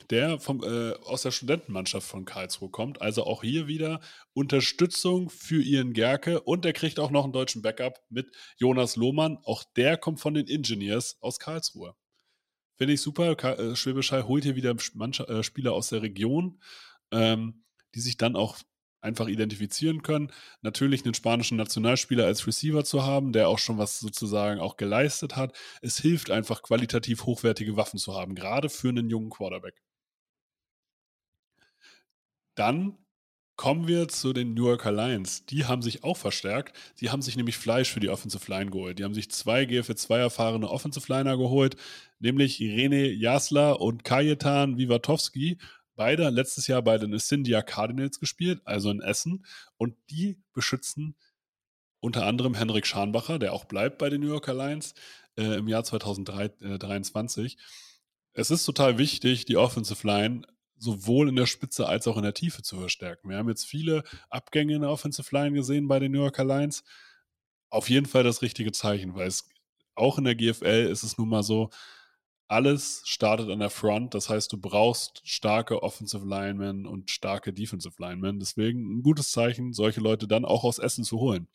der 0.10 0.40
vom, 0.40 0.64
äh, 0.64 0.94
aus 1.04 1.22
der 1.22 1.30
Studentenmannschaft 1.30 2.08
von 2.08 2.26
Karlsruhe 2.26 2.72
kommt. 2.72 3.00
Also 3.00 3.26
auch 3.26 3.44
hier 3.44 3.68
wieder 3.68 4.02
Unterstützung 4.34 5.30
für 5.30 5.62
Ian 5.62 5.94
Gerke 5.94 6.42
und 6.42 6.66
er 6.66 6.74
kriegt 6.74 7.00
auch 7.00 7.12
noch 7.12 7.26
einen 7.26 7.34
deutschen 7.34 7.62
Backup 7.62 8.02
mit 8.10 8.36
Jonas 8.58 8.96
Lohmann. 8.96 9.38
Auch 9.44 9.64
der 9.76 9.98
kommt 9.98 10.20
von 10.20 10.34
den 10.34 10.48
Engineers 10.48 11.18
aus 11.22 11.38
Karlsruhe. 11.38 11.94
Finde 12.78 12.96
ich 12.96 13.02
super. 13.02 13.38
Äh, 13.60 13.76
Schwäbisch 13.76 14.12
Hall 14.12 14.28
holt 14.28 14.46
hier 14.46 14.56
wieder 14.56 14.76
Mannschaft, 14.96 15.30
äh, 15.30 15.44
Spieler 15.44 15.74
aus 15.74 15.90
der 15.90 16.02
Region, 16.02 16.60
ähm, 17.12 17.64
die 17.94 18.00
sich 18.00 18.18
dann 18.18 18.36
auch 18.36 18.58
einfach 19.06 19.28
identifizieren 19.28 20.02
können. 20.04 20.32
Natürlich 20.62 21.06
einen 21.06 21.14
spanischen 21.14 21.58
Nationalspieler 21.58 22.26
als 22.26 22.46
Receiver 22.48 22.84
zu 22.84 23.04
haben, 23.06 23.32
der 23.32 23.48
auch 23.50 23.60
schon 23.60 23.78
was 23.78 24.00
sozusagen 24.00 24.60
auch 24.60 24.78
geleistet 24.78 25.36
hat. 25.38 25.56
Es 25.82 25.98
hilft 26.00 26.32
einfach, 26.32 26.62
qualitativ 26.64 27.26
hochwertige 27.26 27.78
Waffen 27.78 28.00
zu 28.00 28.14
haben, 28.16 28.36
gerade 28.36 28.70
für 28.70 28.90
einen 28.90 29.10
jungen 29.10 29.30
Quarterback. 29.30 29.82
Dann 32.56 32.98
Kommen 33.58 33.88
wir 33.88 34.10
zu 34.10 34.34
den 34.34 34.54
New 34.54 34.68
Yorker 34.68 34.92
Lions. 34.92 35.46
Die 35.46 35.64
haben 35.64 35.82
sich 35.82 36.04
auch 36.04 36.18
verstärkt. 36.18 36.76
Sie 36.96 37.10
haben 37.10 37.22
sich 37.22 37.38
nämlich 37.38 37.58
Fleisch 37.58 37.90
für 37.90 38.02
die 38.02 38.10
Offensive 38.10 38.52
Line 38.52 38.70
geholt. 38.70 39.00
Die 39.00 39.06
haben 39.06 39.14
sich 39.14 39.32
zwei 39.32 39.64
GFL2 39.64 40.18
erfahrene 40.18 40.70
Offensive 40.70 41.12
Liner 41.12 41.38
geholt, 41.38 41.78
nämlich 42.20 42.60
Irene 42.60 43.08
Jasla 43.08 43.72
und 43.72 44.04
Kajetan 44.04 44.78
Wiwatowski. 44.78 45.58
Beide 45.96 46.30
letztes 46.30 46.68
Jahr 46.68 46.82
bei 46.82 46.98
den 46.98 47.18
Cindia 47.18 47.62
Cardinals 47.62 48.20
gespielt, 48.20 48.62
also 48.66 48.90
in 48.92 49.02
Essen. 49.02 49.46
Und 49.78 49.96
die 50.10 50.42
beschützen 50.54 51.16
unter 52.00 52.26
anderem 52.26 52.54
Henrik 52.54 52.86
Scharnbacher, 52.86 53.40
der 53.40 53.54
auch 53.54 53.66
bleibt 53.66 53.98
bei 53.98 54.10
den 54.10 54.22
New 54.22 54.28
Yorker 54.28 54.54
Lions 54.54 54.94
äh, 55.38 55.58
im 55.58 55.68
Jahr 55.68 55.84
2023. 55.84 57.58
Es 58.34 58.52
ist 58.52 58.66
total 58.66 58.98
wichtig, 58.98 59.46
die 59.46 59.58
Offensive 59.58 60.06
Line 60.06 60.42
sowohl 60.78 61.30
in 61.30 61.36
der 61.36 61.46
Spitze 61.46 61.88
als 61.88 62.08
auch 62.08 62.18
in 62.18 62.24
der 62.24 62.34
Tiefe 62.34 62.62
zu 62.62 62.78
verstärken. 62.78 63.30
Wir 63.30 63.38
haben 63.38 63.50
jetzt 63.50 63.66
viele 63.66 64.04
Abgänge 64.30 64.76
in 64.76 64.82
der 64.82 64.92
Offensive 64.92 65.34
Line 65.34 65.56
gesehen 65.56 65.88
bei 65.88 66.00
den 66.00 66.12
New 66.12 66.20
Yorker 66.20 66.44
Lions. 66.44 66.84
Auf 67.70 67.90
jeden 67.90 68.06
Fall 68.06 68.24
das 68.24 68.42
richtige 68.42 68.72
Zeichen, 68.72 69.16
weil 69.16 69.28
es 69.28 69.50
auch 69.96 70.18
in 70.18 70.26
der 70.26 70.36
GFL 70.36 70.90
ist 70.92 71.04
es 71.04 71.18
nun 71.18 71.30
mal 71.30 71.44
so, 71.44 71.70
alles 72.48 73.02
startet 73.06 73.50
an 73.50 73.60
der 73.60 73.70
Front. 73.70 74.14
Das 74.14 74.30
heißt, 74.30 74.52
du 74.52 74.58
brauchst 74.58 75.22
starke 75.24 75.82
Offensive 75.82 76.26
Linemen 76.26 76.86
und 76.86 77.10
starke 77.10 77.54
Defensive 77.54 77.96
Linemen. 77.98 78.40
Deswegen 78.40 79.00
ein 79.00 79.04
gutes 79.04 79.32
Zeichen, 79.32 79.74
solche 79.74 80.02
Leute 80.02 80.28
dann 80.28 80.46
auch 80.46 80.64
aus 80.64 80.80
Essen 80.80 81.04
zu 81.04 81.20
holen. 81.20 81.48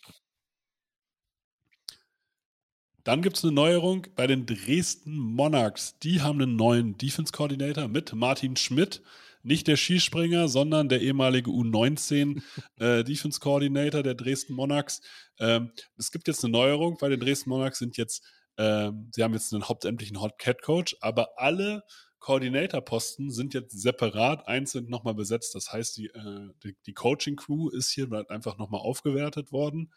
Dann 3.04 3.22
gibt 3.22 3.38
es 3.38 3.44
eine 3.44 3.52
Neuerung 3.52 4.06
bei 4.14 4.26
den 4.26 4.46
Dresden 4.46 5.16
Monarchs. 5.16 5.98
Die 6.00 6.20
haben 6.20 6.40
einen 6.40 6.56
neuen 6.56 6.98
Defense 6.98 7.32
Coordinator 7.32 7.88
mit 7.88 8.12
Martin 8.12 8.56
Schmidt. 8.56 9.02
Nicht 9.42 9.68
der 9.68 9.76
Skispringer, 9.76 10.48
sondern 10.48 10.90
der 10.90 11.00
ehemalige 11.00 11.50
U19 11.50 12.42
äh, 12.76 13.02
Defense 13.04 13.40
Coordinator 13.40 14.02
der 14.02 14.14
Dresden 14.14 14.54
Monarchs. 14.54 15.00
Ähm, 15.38 15.70
es 15.96 16.12
gibt 16.12 16.28
jetzt 16.28 16.44
eine 16.44 16.52
Neuerung. 16.52 16.98
Bei 17.00 17.08
den 17.08 17.20
Dresden 17.20 17.48
Monarchs 17.48 17.78
sind 17.78 17.96
jetzt, 17.96 18.22
ähm, 18.60 19.10
sie 19.14 19.22
haben 19.22 19.32
jetzt 19.32 19.54
einen 19.54 19.68
hauptamtlichen 19.68 20.20
Hot 20.20 20.38
Cat 20.38 20.60
Coach, 20.60 20.94
aber 21.00 21.30
alle 21.36 21.82
Coordinator-Posten 22.18 23.30
sind 23.30 23.54
jetzt 23.54 23.80
separat 23.80 24.46
einzeln 24.46 24.90
nochmal 24.90 25.14
besetzt. 25.14 25.54
Das 25.54 25.72
heißt, 25.72 25.96
die, 25.96 26.08
äh, 26.08 26.50
die, 26.62 26.76
die 26.84 26.92
Coaching-Crew 26.92 27.70
ist 27.70 27.90
hier 27.90 28.08
einfach 28.28 28.58
nochmal 28.58 28.82
aufgewertet 28.82 29.50
worden. 29.50 29.92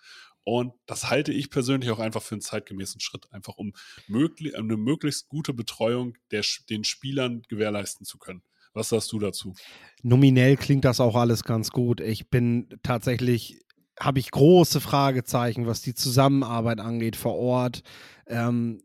Und 0.46 0.74
das 0.86 1.10
halte 1.10 1.34
ich 1.34 1.50
persönlich 1.50 1.92
auch 1.92 2.00
einfach 2.00 2.22
für 2.22 2.36
einen 2.36 2.42
zeitgemäßen 2.42 3.02
Schritt, 3.02 3.32
einfach 3.32 3.58
um 3.58 3.74
möglich, 4.08 4.58
eine 4.58 4.78
möglichst 4.78 5.28
gute 5.28 5.54
Betreuung 5.54 6.18
der, 6.32 6.44
den 6.70 6.86
Spielern 6.86 7.42
gewährleisten 7.50 8.06
zu 8.06 8.18
können. 8.18 8.44
Was 8.74 8.90
sagst 8.90 9.12
du 9.12 9.20
dazu? 9.20 9.54
Nominell 10.02 10.56
klingt 10.56 10.86
das 10.86 11.02
auch 11.02 11.16
alles 11.16 11.44
ganz 11.44 11.72
gut. 11.72 12.00
Ich 12.00 12.30
bin 12.30 12.70
tatsächlich, 12.82 13.60
habe 14.00 14.20
ich 14.20 14.32
große 14.32 14.80
Fragezeichen, 14.82 15.68
was 15.68 15.82
die 15.82 15.94
Zusammenarbeit 15.94 16.80
angeht 16.80 17.18
vor 17.18 17.36
Ort. 17.36 17.84
Ähm, 18.28 18.82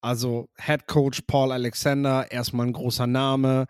also 0.00 0.48
Head 0.58 0.86
Coach 0.86 1.22
Paul 1.26 1.52
Alexander, 1.52 2.30
erstmal 2.30 2.66
ein 2.66 2.72
großer 2.72 3.06
Name. 3.06 3.66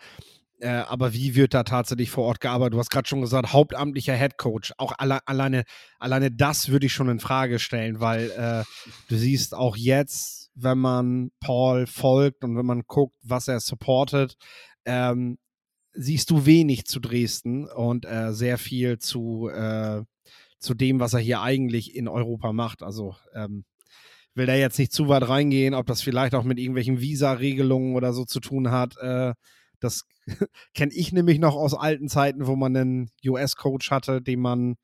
Äh, 0.60 0.68
aber 0.68 1.12
wie 1.12 1.34
wird 1.34 1.54
da 1.54 1.64
tatsächlich 1.64 2.10
vor 2.10 2.24
Ort 2.24 2.40
gearbeitet? 2.40 2.74
Du 2.74 2.78
hast 2.78 2.90
gerade 2.90 3.08
schon 3.08 3.20
gesagt, 3.20 3.52
hauptamtlicher 3.52 4.14
Head 4.14 4.38
Coach. 4.38 4.72
Auch 4.78 4.94
alle, 4.96 5.26
alleine, 5.26 5.64
alleine 5.98 6.30
das 6.30 6.68
würde 6.68 6.86
ich 6.86 6.92
schon 6.92 7.08
in 7.08 7.18
Frage 7.18 7.58
stellen, 7.58 8.00
weil 8.00 8.30
äh, 8.30 8.64
du 9.08 9.16
siehst 9.16 9.54
auch 9.54 9.76
jetzt, 9.76 10.50
wenn 10.54 10.78
man 10.78 11.30
Paul 11.40 11.86
folgt 11.86 12.44
und 12.44 12.56
wenn 12.56 12.66
man 12.66 12.82
guckt, 12.86 13.16
was 13.22 13.48
er 13.48 13.58
supportet, 13.58 14.36
ähm, 14.84 15.38
siehst 15.94 16.30
du 16.30 16.46
wenig 16.46 16.84
zu 16.86 17.00
Dresden 17.00 17.66
und 17.66 18.06
äh, 18.06 18.32
sehr 18.32 18.56
viel 18.56 18.98
zu, 18.98 19.48
äh, 19.48 20.02
zu 20.58 20.74
dem, 20.74 21.00
was 21.00 21.12
er 21.12 21.20
hier 21.20 21.42
eigentlich 21.42 21.94
in 21.96 22.06
Europa 22.06 22.52
macht. 22.52 22.82
Also 22.82 23.16
ähm, 23.34 23.64
will 24.34 24.46
da 24.46 24.54
jetzt 24.54 24.78
nicht 24.78 24.92
zu 24.92 25.08
weit 25.08 25.28
reingehen, 25.28 25.74
ob 25.74 25.86
das 25.86 26.02
vielleicht 26.02 26.34
auch 26.34 26.44
mit 26.44 26.58
irgendwelchen 26.58 27.00
Visa-Regelungen 27.00 27.94
oder 27.94 28.12
so 28.12 28.24
zu 28.24 28.40
tun 28.40 28.70
hat. 28.70 28.96
Äh, 28.98 29.34
das 29.80 30.04
kenne 30.74 30.92
ich 30.92 31.12
nämlich 31.12 31.38
noch 31.38 31.56
aus 31.56 31.74
alten 31.74 32.08
Zeiten, 32.08 32.46
wo 32.46 32.56
man 32.56 32.76
einen 32.76 33.10
US-Coach 33.26 33.90
hatte, 33.90 34.22
den 34.22 34.40
man, 34.40 34.76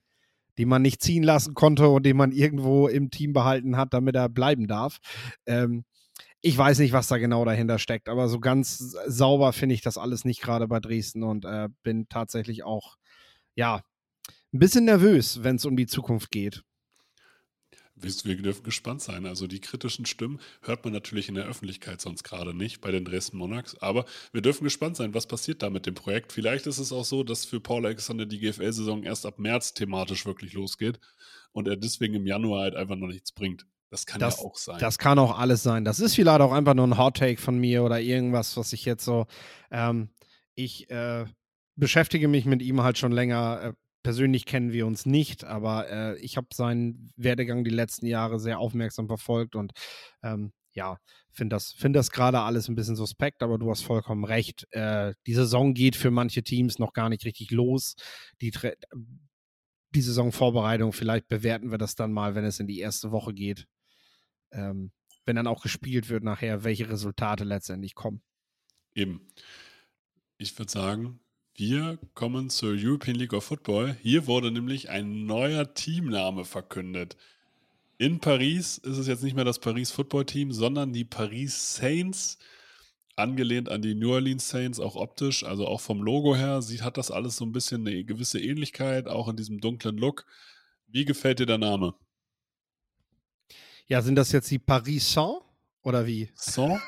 den 0.58 0.68
man 0.68 0.82
nicht 0.82 1.02
ziehen 1.02 1.22
lassen 1.22 1.54
konnte 1.54 1.88
und 1.88 2.04
den 2.04 2.16
man 2.16 2.32
irgendwo 2.32 2.88
im 2.88 3.10
Team 3.10 3.32
behalten 3.32 3.76
hat, 3.76 3.94
damit 3.94 4.16
er 4.16 4.28
bleiben 4.28 4.66
darf. 4.66 4.98
Ähm, 5.46 5.84
ich 6.40 6.56
weiß 6.56 6.78
nicht, 6.78 6.92
was 6.92 7.08
da 7.08 7.18
genau 7.18 7.44
dahinter 7.44 7.78
steckt, 7.78 8.08
aber 8.08 8.28
so 8.28 8.38
ganz 8.38 8.78
sauber 9.06 9.52
finde 9.52 9.74
ich 9.74 9.80
das 9.80 9.98
alles 9.98 10.24
nicht 10.24 10.40
gerade 10.40 10.68
bei 10.68 10.78
Dresden 10.78 11.24
und 11.24 11.44
äh, 11.44 11.68
bin 11.82 12.08
tatsächlich 12.08 12.64
auch, 12.64 12.96
ja, 13.54 13.82
ein 14.52 14.60
bisschen 14.60 14.84
nervös, 14.84 15.42
wenn 15.42 15.56
es 15.56 15.64
um 15.64 15.76
die 15.76 15.86
Zukunft 15.86 16.30
geht. 16.30 16.62
Wir 18.02 18.36
dürfen 18.36 18.62
gespannt 18.62 19.02
sein. 19.02 19.26
Also 19.26 19.46
die 19.46 19.60
kritischen 19.60 20.06
Stimmen 20.06 20.40
hört 20.62 20.84
man 20.84 20.92
natürlich 20.92 21.28
in 21.28 21.34
der 21.34 21.46
Öffentlichkeit 21.46 22.00
sonst 22.00 22.22
gerade 22.22 22.54
nicht 22.54 22.80
bei 22.80 22.90
den 22.90 23.04
Dresden 23.04 23.38
Monarchs. 23.38 23.76
Aber 23.80 24.04
wir 24.32 24.42
dürfen 24.42 24.64
gespannt 24.64 24.96
sein, 24.96 25.14
was 25.14 25.26
passiert 25.26 25.62
da 25.62 25.70
mit 25.70 25.86
dem 25.86 25.94
Projekt. 25.94 26.32
Vielleicht 26.32 26.66
ist 26.66 26.78
es 26.78 26.92
auch 26.92 27.04
so, 27.04 27.22
dass 27.22 27.44
für 27.44 27.60
Paul 27.60 27.86
Alexander 27.86 28.26
die 28.26 28.38
GFL-Saison 28.38 29.02
erst 29.02 29.26
ab 29.26 29.38
März 29.38 29.74
thematisch 29.74 30.26
wirklich 30.26 30.52
losgeht 30.52 30.98
und 31.52 31.68
er 31.68 31.76
deswegen 31.76 32.14
im 32.14 32.26
Januar 32.26 32.62
halt 32.62 32.76
einfach 32.76 32.96
noch 32.96 33.08
nichts 33.08 33.32
bringt. 33.32 33.66
Das 33.90 34.04
kann 34.04 34.20
das, 34.20 34.38
ja 34.38 34.44
auch 34.44 34.56
sein. 34.56 34.78
Das 34.80 34.98
kann 34.98 35.18
auch 35.18 35.38
alles 35.38 35.62
sein. 35.62 35.84
Das 35.84 35.98
ist 35.98 36.14
vielleicht 36.14 36.40
auch 36.40 36.52
einfach 36.52 36.74
nur 36.74 36.86
ein 36.86 36.98
Hot 36.98 37.16
Take 37.16 37.40
von 37.40 37.58
mir 37.58 37.82
oder 37.82 38.00
irgendwas, 38.00 38.56
was 38.56 38.72
ich 38.72 38.84
jetzt 38.84 39.04
so. 39.04 39.26
Ähm, 39.70 40.10
ich 40.54 40.90
äh, 40.90 41.24
beschäftige 41.76 42.28
mich 42.28 42.44
mit 42.44 42.60
ihm 42.60 42.82
halt 42.82 42.98
schon 42.98 43.12
länger. 43.12 43.60
Äh, 43.62 43.72
persönlich 44.08 44.46
kennen 44.46 44.72
wir 44.72 44.86
uns 44.86 45.04
nicht, 45.04 45.44
aber 45.44 45.90
äh, 45.90 46.18
ich 46.20 46.38
habe 46.38 46.46
seinen 46.54 47.12
Werdegang 47.16 47.62
die 47.62 47.68
letzten 47.68 48.06
Jahre 48.06 48.40
sehr 48.40 48.58
aufmerksam 48.58 49.06
verfolgt 49.06 49.54
und 49.54 49.72
ähm, 50.22 50.54
ja, 50.72 50.96
finde 51.30 51.56
das, 51.56 51.72
find 51.72 51.94
das 51.94 52.10
gerade 52.10 52.40
alles 52.40 52.68
ein 52.68 52.74
bisschen 52.74 52.96
suspekt, 52.96 53.42
aber 53.42 53.58
du 53.58 53.70
hast 53.70 53.82
vollkommen 53.82 54.24
recht. 54.24 54.66
Äh, 54.70 55.12
die 55.26 55.34
Saison 55.34 55.74
geht 55.74 55.94
für 55.94 56.10
manche 56.10 56.42
Teams 56.42 56.78
noch 56.78 56.94
gar 56.94 57.10
nicht 57.10 57.26
richtig 57.26 57.50
los. 57.50 57.96
Die, 58.40 58.50
die 59.90 60.00
Saisonvorbereitung, 60.00 60.94
vielleicht 60.94 61.28
bewerten 61.28 61.70
wir 61.70 61.76
das 61.76 61.94
dann 61.94 62.10
mal, 62.10 62.34
wenn 62.34 62.46
es 62.46 62.60
in 62.60 62.66
die 62.66 62.78
erste 62.78 63.10
Woche 63.10 63.34
geht. 63.34 63.66
Ähm, 64.52 64.90
wenn 65.26 65.36
dann 65.36 65.46
auch 65.46 65.60
gespielt 65.62 66.08
wird 66.08 66.24
nachher, 66.24 66.64
welche 66.64 66.88
Resultate 66.88 67.44
letztendlich 67.44 67.94
kommen. 67.94 68.22
Eben. 68.94 69.28
Ich 70.38 70.58
würde 70.58 70.72
sagen, 70.72 71.20
wir 71.58 71.98
kommen 72.14 72.50
zur 72.50 72.74
European 72.78 73.16
League 73.16 73.32
of 73.32 73.42
Football. 73.42 73.96
Hier 74.00 74.28
wurde 74.28 74.52
nämlich 74.52 74.90
ein 74.90 75.26
neuer 75.26 75.74
Teamname 75.74 76.44
verkündet. 76.44 77.16
In 77.98 78.20
Paris 78.20 78.78
ist 78.78 78.96
es 78.96 79.08
jetzt 79.08 79.24
nicht 79.24 79.34
mehr 79.34 79.44
das 79.44 79.58
Paris 79.58 79.90
Football 79.90 80.24
Team, 80.24 80.52
sondern 80.52 80.92
die 80.92 81.04
Paris 81.04 81.74
Saints. 81.74 82.38
Angelehnt 83.16 83.68
an 83.68 83.82
die 83.82 83.96
New 83.96 84.12
Orleans 84.12 84.48
Saints, 84.48 84.78
auch 84.78 84.94
optisch, 84.94 85.42
also 85.42 85.66
auch 85.66 85.80
vom 85.80 86.00
Logo 86.00 86.36
her, 86.36 86.62
sieht, 86.62 86.82
hat 86.82 86.96
das 86.96 87.10
alles 87.10 87.34
so 87.34 87.44
ein 87.44 87.50
bisschen 87.50 87.84
eine 87.84 88.04
gewisse 88.04 88.38
Ähnlichkeit, 88.38 89.08
auch 89.08 89.26
in 89.26 89.36
diesem 89.36 89.60
dunklen 89.60 89.98
Look. 89.98 90.26
Wie 90.86 91.04
gefällt 91.04 91.40
dir 91.40 91.46
der 91.46 91.58
Name? 91.58 91.94
Ja, 93.88 94.00
sind 94.00 94.14
das 94.14 94.30
jetzt 94.30 94.48
die 94.52 94.60
Paris 94.60 95.12
Saint 95.12 95.42
oder 95.82 96.06
wie? 96.06 96.30
Saint? 96.36 96.80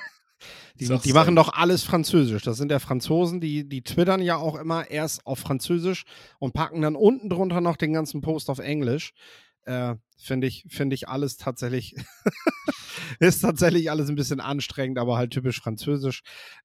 Die, 0.81 0.99
die 0.99 1.13
machen 1.13 1.37
doch 1.37 1.53
alles 1.53 1.83
Französisch. 1.85 2.43
Das 2.43 2.57
sind 2.57 2.73
ja 2.73 2.79
Franzosen, 2.79 3.41
die, 3.41 3.69
die 3.69 3.83
twittern 3.83 4.23
ja 4.23 4.37
auch 4.37 4.57
immer 4.57 4.91
erst 4.91 5.27
auf 5.27 5.39
Französisch 5.39 6.05
und 6.39 6.55
packen 6.55 6.83
dann 6.83 6.97
unten 6.97 7.29
drunter 7.29 7.61
noch 7.61 7.77
den 7.77 7.93
ganzen 7.93 8.21
Post 8.21 8.49
auf 8.51 8.59
Englisch. 8.59 9.13
Äh, 9.65 9.97
Finde 10.19 10.47
ich, 10.47 10.65
find 10.69 10.93
ich 10.93 11.09
alles 11.09 11.37
tatsächlich, 11.37 11.95
ist 13.21 13.41
tatsächlich 13.41 13.91
alles 13.91 14.09
ein 14.09 14.17
bisschen 14.17 14.41
anstrengend, 14.41 14.99
aber 14.99 15.17
halt 15.17 15.31
typisch 15.31 15.61
französisch. 15.61 16.23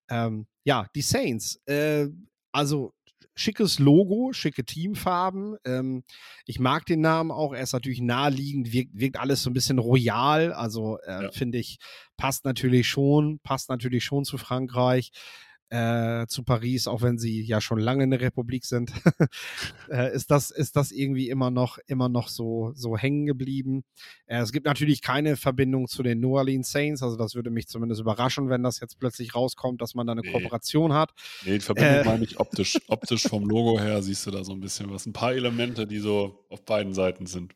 Ähm, 0.10 0.48
ja, 0.64 0.88
die 0.96 1.02
Saints. 1.02 1.62
Äh, 1.66 2.08
also 2.52 2.94
schickes 3.36 3.80
Logo, 3.80 4.32
schicke 4.34 4.64
Teamfarben. 4.64 5.58
Ähm, 5.66 6.04
ich 6.46 6.60
mag 6.60 6.86
den 6.86 7.02
Namen 7.02 7.32
auch. 7.32 7.54
Er 7.54 7.62
ist 7.62 7.74
natürlich 7.74 8.02
naheliegend, 8.02 8.72
wirkt, 8.72 8.92
wirkt 8.94 9.20
alles 9.20 9.44
so 9.44 9.50
ein 9.50 9.54
bisschen 9.54 9.78
royal. 9.78 10.54
Also 10.54 10.98
äh, 11.06 11.24
ja. 11.24 11.32
finde 11.32 11.58
ich, 11.58 11.78
passt 12.18 12.46
natürlich 12.46 12.88
schon, 12.88 13.40
passt 13.40 13.70
natürlich 13.70 14.04
schon 14.04 14.24
zu 14.24 14.38
Frankreich 14.38 15.12
äh, 15.70 16.28
zu 16.28 16.44
Paris, 16.44 16.88
auch 16.88 17.02
wenn 17.02 17.18
sie 17.18 17.42
ja 17.42 17.60
schon 17.60 17.80
lange 17.80 18.04
eine 18.04 18.22
Republik 18.22 18.66
sind, 18.66 18.92
äh, 19.90 20.14
ist 20.14 20.32
das 20.32 20.52
ist 20.52 20.76
das 20.76 20.92
irgendwie 20.92 21.30
immer 21.30 21.52
noch 21.52 21.78
immer 21.88 22.10
noch 22.10 22.30
so 22.30 22.72
so 22.76 22.98
hängen 22.98 23.26
geblieben. 23.26 23.84
Äh, 24.28 24.40
es 24.40 24.52
gibt 24.52 24.66
natürlich 24.66 25.02
keine 25.02 25.36
Verbindung 25.36 25.88
zu 25.88 26.04
den 26.04 26.20
New 26.20 26.38
Orleans 26.38 26.72
Saints, 26.72 27.02
also 27.02 27.18
das 27.18 27.36
würde 27.36 27.50
mich 27.50 27.68
zumindest 27.68 28.02
überraschen, 28.02 28.50
wenn 28.50 28.64
das 28.64 28.80
jetzt 28.80 29.00
plötzlich 29.00 29.36
rauskommt, 29.36 29.82
dass 29.82 29.96
man 29.96 30.08
da 30.08 30.12
eine 30.12 30.22
nee. 30.22 30.32
Kooperation 30.32 30.94
hat. 30.94 31.14
Nee, 31.46 31.54
die 31.54 31.60
Verbindung 31.60 31.94
äh, 31.94 32.04
meine 32.06 32.24
ich 32.24 32.40
optisch. 32.40 32.78
optisch 32.88 33.24
vom 33.24 33.46
Logo 33.46 33.80
her 33.80 34.02
siehst 34.02 34.26
du 34.28 34.32
da 34.32 34.44
so 34.44 34.54
ein 34.54 34.60
bisschen 34.60 34.92
was, 34.92 35.06
ein 35.06 35.14
paar 35.14 35.34
Elemente, 35.34 35.88
die 35.88 36.00
so 36.00 36.46
auf 36.50 36.64
beiden 36.64 36.94
Seiten 36.94 37.26
sind 37.26 37.56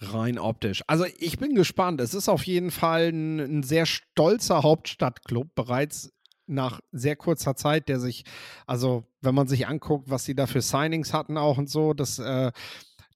rein 0.00 0.38
optisch. 0.38 0.82
Also 0.86 1.06
ich 1.18 1.38
bin 1.38 1.54
gespannt. 1.54 2.00
Es 2.00 2.14
ist 2.14 2.28
auf 2.28 2.46
jeden 2.46 2.70
Fall 2.70 3.08
ein, 3.08 3.38
ein, 3.38 3.62
sehr 3.62 3.86
stolzer 3.86 4.62
Hauptstadtclub, 4.62 5.54
bereits 5.54 6.12
nach 6.46 6.80
sehr 6.92 7.16
kurzer 7.16 7.56
Zeit, 7.56 7.88
der 7.88 8.00
sich, 8.00 8.24
also 8.66 9.04
wenn 9.20 9.34
man 9.34 9.48
sich 9.48 9.66
anguckt, 9.66 10.10
was 10.10 10.24
sie 10.24 10.34
da 10.34 10.46
für 10.46 10.62
Signings 10.62 11.12
hatten 11.12 11.36
auch 11.38 11.58
und 11.58 11.68
so, 11.68 11.94
das, 11.94 12.18
äh, 12.18 12.52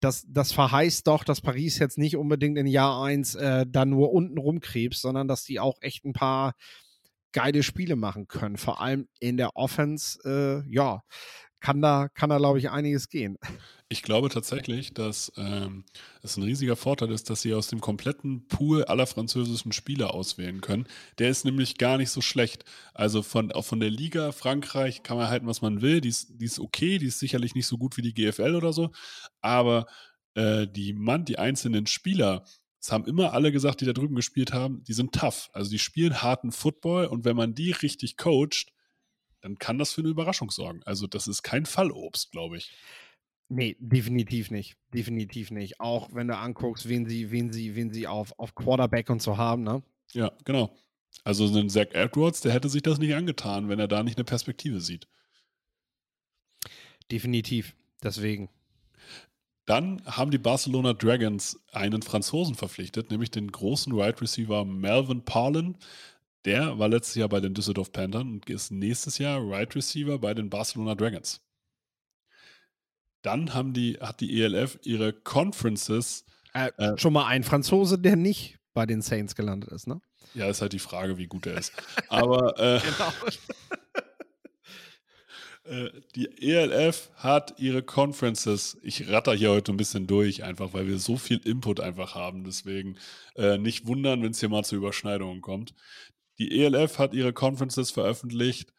das, 0.00 0.24
das 0.28 0.52
verheißt 0.52 1.06
doch, 1.06 1.24
dass 1.24 1.40
Paris 1.40 1.78
jetzt 1.78 1.98
nicht 1.98 2.16
unbedingt 2.16 2.58
in 2.58 2.66
Jahr 2.66 3.02
1 3.02 3.34
äh, 3.34 3.66
da 3.68 3.84
nur 3.84 4.12
unten 4.12 4.38
rumkrebst, 4.38 5.00
sondern 5.00 5.28
dass 5.28 5.44
die 5.44 5.60
auch 5.60 5.76
echt 5.80 6.04
ein 6.04 6.12
paar 6.14 6.54
geile 7.32 7.62
Spiele 7.62 7.96
machen 7.96 8.26
können. 8.26 8.56
Vor 8.56 8.80
allem 8.80 9.08
in 9.20 9.36
der 9.36 9.56
Offense, 9.56 10.18
äh, 10.24 10.72
ja, 10.72 11.02
kann 11.60 11.80
da, 11.80 12.08
kann 12.08 12.30
da, 12.30 12.38
glaube 12.38 12.58
ich, 12.58 12.70
einiges 12.70 13.08
gehen. 13.08 13.38
Ich 13.88 14.02
glaube 14.02 14.28
tatsächlich, 14.28 14.94
dass 14.94 15.32
ähm, 15.36 15.84
es 16.22 16.36
ein 16.36 16.44
riesiger 16.44 16.76
Vorteil 16.76 17.10
ist, 17.10 17.28
dass 17.28 17.42
sie 17.42 17.54
aus 17.54 17.66
dem 17.66 17.80
kompletten 17.80 18.46
Pool 18.46 18.84
aller 18.84 19.06
französischen 19.06 19.72
Spieler 19.72 20.14
auswählen 20.14 20.60
können. 20.60 20.86
Der 21.18 21.28
ist 21.28 21.44
nämlich 21.44 21.76
gar 21.76 21.98
nicht 21.98 22.10
so 22.10 22.20
schlecht. 22.20 22.64
Also 22.94 23.22
von, 23.22 23.50
auch 23.50 23.64
von 23.64 23.80
der 23.80 23.90
Liga 23.90 24.30
Frankreich 24.30 25.02
kann 25.02 25.16
man 25.16 25.28
halten, 25.28 25.48
was 25.48 25.60
man 25.60 25.82
will. 25.82 26.00
Die 26.00 26.08
ist, 26.08 26.40
die 26.40 26.44
ist 26.44 26.60
okay, 26.60 26.98
die 26.98 27.06
ist 27.06 27.18
sicherlich 27.18 27.54
nicht 27.54 27.66
so 27.66 27.78
gut 27.78 27.96
wie 27.96 28.02
die 28.02 28.14
GFL 28.14 28.54
oder 28.54 28.72
so. 28.72 28.92
Aber 29.40 29.86
äh, 30.34 30.68
die 30.68 30.92
Mann, 30.92 31.24
die 31.24 31.38
einzelnen 31.38 31.86
Spieler, 31.86 32.44
es 32.80 32.92
haben 32.92 33.04
immer 33.04 33.34
alle 33.34 33.52
gesagt, 33.52 33.80
die 33.80 33.86
da 33.86 33.92
drüben 33.92 34.14
gespielt 34.14 34.52
haben, 34.52 34.84
die 34.84 34.94
sind 34.94 35.14
tough. 35.14 35.50
Also 35.52 35.70
die 35.70 35.78
spielen 35.78 36.22
harten 36.22 36.52
Football 36.52 37.06
und 37.06 37.24
wenn 37.24 37.36
man 37.36 37.54
die 37.54 37.72
richtig 37.72 38.16
coacht, 38.16 38.72
dann 39.40 39.58
kann 39.58 39.78
das 39.78 39.92
für 39.92 40.00
eine 40.00 40.10
Überraschung 40.10 40.50
sorgen. 40.50 40.82
Also 40.84 41.06
das 41.06 41.26
ist 41.26 41.42
kein 41.42 41.66
Fallobst, 41.66 42.30
glaube 42.30 42.56
ich. 42.58 42.72
Nee, 43.48 43.76
definitiv 43.80 44.50
nicht. 44.50 44.76
Definitiv 44.94 45.50
nicht. 45.50 45.80
Auch 45.80 46.08
wenn 46.12 46.28
du 46.28 46.36
anguckst, 46.36 46.88
wen 46.88 47.08
sie, 47.08 47.30
wen 47.30 47.52
sie, 47.52 47.74
wen 47.74 47.92
sie 47.92 48.06
auf, 48.06 48.38
auf 48.38 48.54
Quarterback 48.54 49.10
und 49.10 49.20
so 49.20 49.36
haben, 49.36 49.64
ne? 49.64 49.82
Ja, 50.12 50.30
genau. 50.44 50.72
Also 51.24 51.46
ein 51.46 51.68
Zach 51.68 51.88
Edwards, 51.92 52.40
der 52.40 52.52
hätte 52.52 52.68
sich 52.68 52.82
das 52.82 52.98
nicht 52.98 53.14
angetan, 53.14 53.68
wenn 53.68 53.80
er 53.80 53.88
da 53.88 54.02
nicht 54.02 54.16
eine 54.16 54.24
Perspektive 54.24 54.80
sieht. 54.80 55.08
Definitiv. 57.10 57.74
Deswegen. 58.02 58.48
Dann 59.66 60.02
haben 60.06 60.30
die 60.30 60.38
Barcelona 60.38 60.94
Dragons 60.94 61.60
einen 61.72 62.02
Franzosen 62.02 62.54
verpflichtet, 62.54 63.10
nämlich 63.10 63.30
den 63.30 63.50
großen 63.50 63.92
Wide 63.92 64.02
right 64.02 64.22
Receiver 64.22 64.64
Melvin 64.64 65.24
Parlin. 65.24 65.76
Der 66.44 66.78
war 66.78 66.88
letztes 66.88 67.16
Jahr 67.16 67.28
bei 67.28 67.40
den 67.40 67.54
Düsseldorf 67.54 67.92
Panthers 67.92 68.22
und 68.22 68.48
ist 68.48 68.70
nächstes 68.70 69.18
Jahr 69.18 69.42
Wide 69.42 69.52
right 69.52 69.76
Receiver 69.76 70.18
bei 70.18 70.32
den 70.34 70.48
Barcelona 70.48 70.94
Dragons. 70.94 71.40
Dann 73.22 73.52
haben 73.52 73.74
die, 73.74 73.98
hat 74.00 74.20
die 74.20 74.40
ELF 74.40 74.78
ihre 74.82 75.12
Conferences. 75.12 76.24
Äh, 76.54 76.70
äh, 76.78 76.98
schon 76.98 77.12
mal 77.12 77.26
ein 77.26 77.44
Franzose, 77.44 77.98
der 77.98 78.16
nicht 78.16 78.58
bei 78.72 78.86
den 78.86 79.02
Saints 79.02 79.34
gelandet 79.34 79.70
ist, 79.72 79.86
ne? 79.86 80.00
Ja, 80.34 80.48
ist 80.48 80.62
halt 80.62 80.72
die 80.72 80.78
Frage, 80.78 81.18
wie 81.18 81.26
gut 81.26 81.46
er 81.46 81.58
ist. 81.58 81.72
Aber 82.08 82.58
äh, 82.58 82.80
genau. 82.80 83.12
Äh, 85.70 85.90
die 86.16 86.50
ELF 86.50 87.10
hat 87.14 87.60
ihre 87.60 87.82
Conferences. 87.82 88.78
Ich 88.82 89.08
ratter 89.08 89.34
hier 89.34 89.50
heute 89.50 89.72
ein 89.72 89.76
bisschen 89.76 90.06
durch, 90.06 90.42
einfach 90.42 90.72
weil 90.72 90.88
wir 90.88 90.98
so 90.98 91.16
viel 91.16 91.38
Input 91.44 91.80
einfach 91.80 92.14
haben. 92.14 92.44
Deswegen 92.44 92.96
äh, 93.36 93.56
nicht 93.56 93.86
wundern, 93.86 94.22
wenn 94.22 94.32
es 94.32 94.40
hier 94.40 94.48
mal 94.48 94.64
zu 94.64 94.74
Überschneidungen 94.74 95.42
kommt. 95.42 95.74
Die 96.40 96.60
ELF 96.60 96.98
hat 96.98 97.14
ihre 97.14 97.32
Conferences 97.32 97.92
veröffentlicht. 97.92 98.72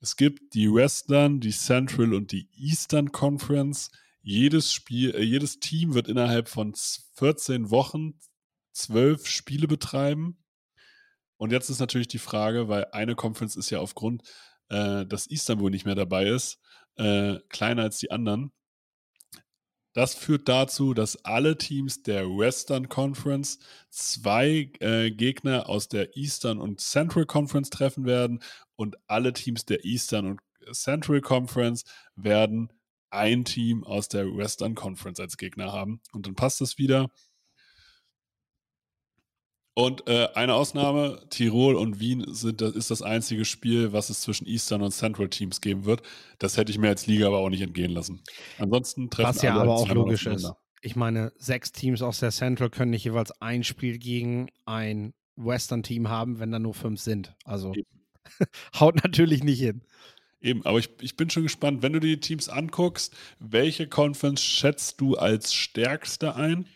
Es 0.00 0.16
gibt 0.16 0.54
die 0.54 0.72
Western, 0.72 1.40
die 1.40 1.50
Central 1.50 2.14
und 2.14 2.32
die 2.32 2.48
Eastern 2.56 3.12
Conference. 3.12 3.90
Jedes 4.22 4.72
Spiel, 4.72 5.14
äh, 5.14 5.22
jedes 5.22 5.60
Team 5.60 5.92
wird 5.92 6.08
innerhalb 6.08 6.48
von 6.48 6.74
14 7.14 7.70
Wochen 7.70 8.14
zwölf 8.72 9.26
Spiele 9.26 9.66
betreiben. 9.66 10.42
Und 11.36 11.52
jetzt 11.52 11.68
ist 11.68 11.80
natürlich 11.80 12.08
die 12.08 12.18
Frage, 12.18 12.68
weil 12.68 12.86
eine 12.92 13.14
Conference 13.14 13.56
ist 13.56 13.70
ja 13.70 13.80
aufgrund 13.80 14.22
äh, 14.70 15.04
dass 15.04 15.26
Istanbul 15.26 15.70
nicht 15.70 15.84
mehr 15.84 15.94
dabei 15.94 16.26
ist, 16.26 16.60
äh, 16.96 17.38
kleiner 17.48 17.82
als 17.82 17.98
die 17.98 18.10
anderen. 18.10 18.52
Das 19.92 20.14
führt 20.14 20.48
dazu, 20.48 20.94
dass 20.94 21.24
alle 21.24 21.58
Teams 21.58 22.02
der 22.02 22.26
Western 22.28 22.88
Conference 22.88 23.58
zwei 23.90 24.70
äh, 24.78 25.10
Gegner 25.10 25.68
aus 25.68 25.88
der 25.88 26.16
Eastern 26.16 26.58
und 26.58 26.80
Central 26.80 27.26
Conference 27.26 27.70
treffen 27.70 28.04
werden 28.04 28.40
und 28.76 28.96
alle 29.08 29.32
Teams 29.32 29.66
der 29.66 29.84
Eastern 29.84 30.26
und 30.26 30.40
Central 30.72 31.20
Conference 31.20 31.84
werden 32.14 32.72
ein 33.10 33.44
Team 33.44 33.82
aus 33.82 34.08
der 34.08 34.26
Western 34.36 34.76
Conference 34.76 35.18
als 35.18 35.36
Gegner 35.36 35.72
haben. 35.72 36.00
Und 36.12 36.26
dann 36.26 36.36
passt 36.36 36.60
es 36.60 36.78
wieder. 36.78 37.10
Und 39.74 40.08
äh, 40.08 40.28
eine 40.34 40.54
Ausnahme, 40.54 41.22
Tirol 41.30 41.76
und 41.76 42.00
Wien 42.00 42.24
sind, 42.34 42.60
das 42.60 42.74
ist 42.74 42.90
das 42.90 43.02
einzige 43.02 43.44
Spiel, 43.44 43.92
was 43.92 44.10
es 44.10 44.20
zwischen 44.20 44.46
Eastern 44.46 44.82
und 44.82 44.90
Central 44.90 45.28
Teams 45.28 45.60
geben 45.60 45.84
wird. 45.84 46.02
Das 46.38 46.56
hätte 46.56 46.72
ich 46.72 46.78
mir 46.78 46.88
als 46.88 47.06
Liga 47.06 47.28
aber 47.28 47.38
auch 47.38 47.50
nicht 47.50 47.62
entgehen 47.62 47.92
lassen. 47.92 48.20
Ansonsten 48.58 49.10
treffen 49.10 49.28
Was 49.28 49.42
ja 49.42 49.54
aber 49.54 49.74
auch 49.74 49.88
logisch 49.88 50.26
ist. 50.26 50.52
Ich 50.82 50.96
meine, 50.96 51.32
sechs 51.36 51.72
Teams 51.72 52.02
aus 52.02 52.20
der 52.20 52.30
Central 52.30 52.70
können 52.70 52.90
nicht 52.90 53.04
jeweils 53.04 53.30
ein 53.40 53.64
Spiel 53.64 53.98
gegen 53.98 54.48
ein 54.64 55.14
Western-Team 55.36 56.08
haben, 56.08 56.40
wenn 56.40 56.50
da 56.50 56.58
nur 56.58 56.74
fünf 56.74 57.00
sind. 57.00 57.34
Also 57.44 57.72
haut 58.80 58.96
natürlich 59.02 59.44
nicht 59.44 59.60
hin. 59.60 59.82
Eben, 60.40 60.64
aber 60.64 60.78
ich, 60.78 60.88
ich 61.02 61.16
bin 61.16 61.28
schon 61.28 61.42
gespannt, 61.42 61.82
wenn 61.82 61.92
du 61.92 62.00
dir 62.00 62.16
die 62.16 62.20
Teams 62.20 62.48
anguckst, 62.48 63.14
welche 63.38 63.86
Conference 63.88 64.42
schätzt 64.42 65.00
du 65.00 65.16
als 65.16 65.52
stärkste 65.52 66.34
ein? 66.34 66.66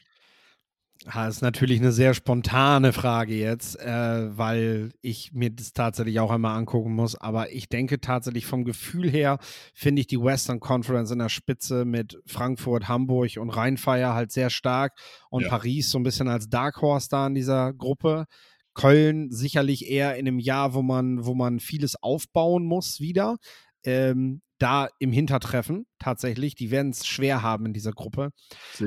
Das 1.04 1.36
ist 1.36 1.42
natürlich 1.42 1.80
eine 1.80 1.92
sehr 1.92 2.14
spontane 2.14 2.94
Frage 2.94 3.34
jetzt, 3.34 3.78
äh, 3.78 4.36
weil 4.36 4.92
ich 5.02 5.32
mir 5.32 5.50
das 5.50 5.74
tatsächlich 5.74 6.18
auch 6.18 6.30
einmal 6.30 6.56
angucken 6.56 6.94
muss. 6.94 7.14
Aber 7.14 7.52
ich 7.52 7.68
denke 7.68 8.00
tatsächlich 8.00 8.46
vom 8.46 8.64
Gefühl 8.64 9.10
her 9.10 9.38
finde 9.74 10.00
ich 10.00 10.06
die 10.06 10.20
Western 10.20 10.60
Conference 10.60 11.10
in 11.10 11.18
der 11.18 11.28
Spitze 11.28 11.84
mit 11.84 12.18
Frankfurt, 12.26 12.88
Hamburg 12.88 13.36
und 13.36 13.50
Rheinfeier 13.50 14.14
halt 14.14 14.32
sehr 14.32 14.48
stark 14.48 14.92
und 15.28 15.42
ja. 15.42 15.48
Paris 15.50 15.90
so 15.90 15.98
ein 15.98 16.04
bisschen 16.04 16.28
als 16.28 16.48
Dark 16.48 16.80
Horse 16.80 17.08
da 17.10 17.26
in 17.26 17.34
dieser 17.34 17.74
Gruppe. 17.74 18.24
Köln 18.72 19.30
sicherlich 19.30 19.88
eher 19.88 20.16
in 20.16 20.26
einem 20.26 20.38
Jahr, 20.38 20.74
wo 20.74 20.82
man, 20.82 21.24
wo 21.26 21.34
man 21.34 21.60
vieles 21.60 22.02
aufbauen 22.02 22.64
muss 22.64 22.98
wieder. 22.98 23.36
Ähm, 23.84 24.40
da 24.58 24.88
im 24.98 25.12
Hintertreffen 25.12 25.86
tatsächlich. 25.98 26.54
Die 26.54 26.70
werden 26.70 26.90
es 26.90 27.06
schwer 27.06 27.42
haben 27.42 27.66
in 27.66 27.72
dieser 27.74 27.92
Gruppe. 27.92 28.30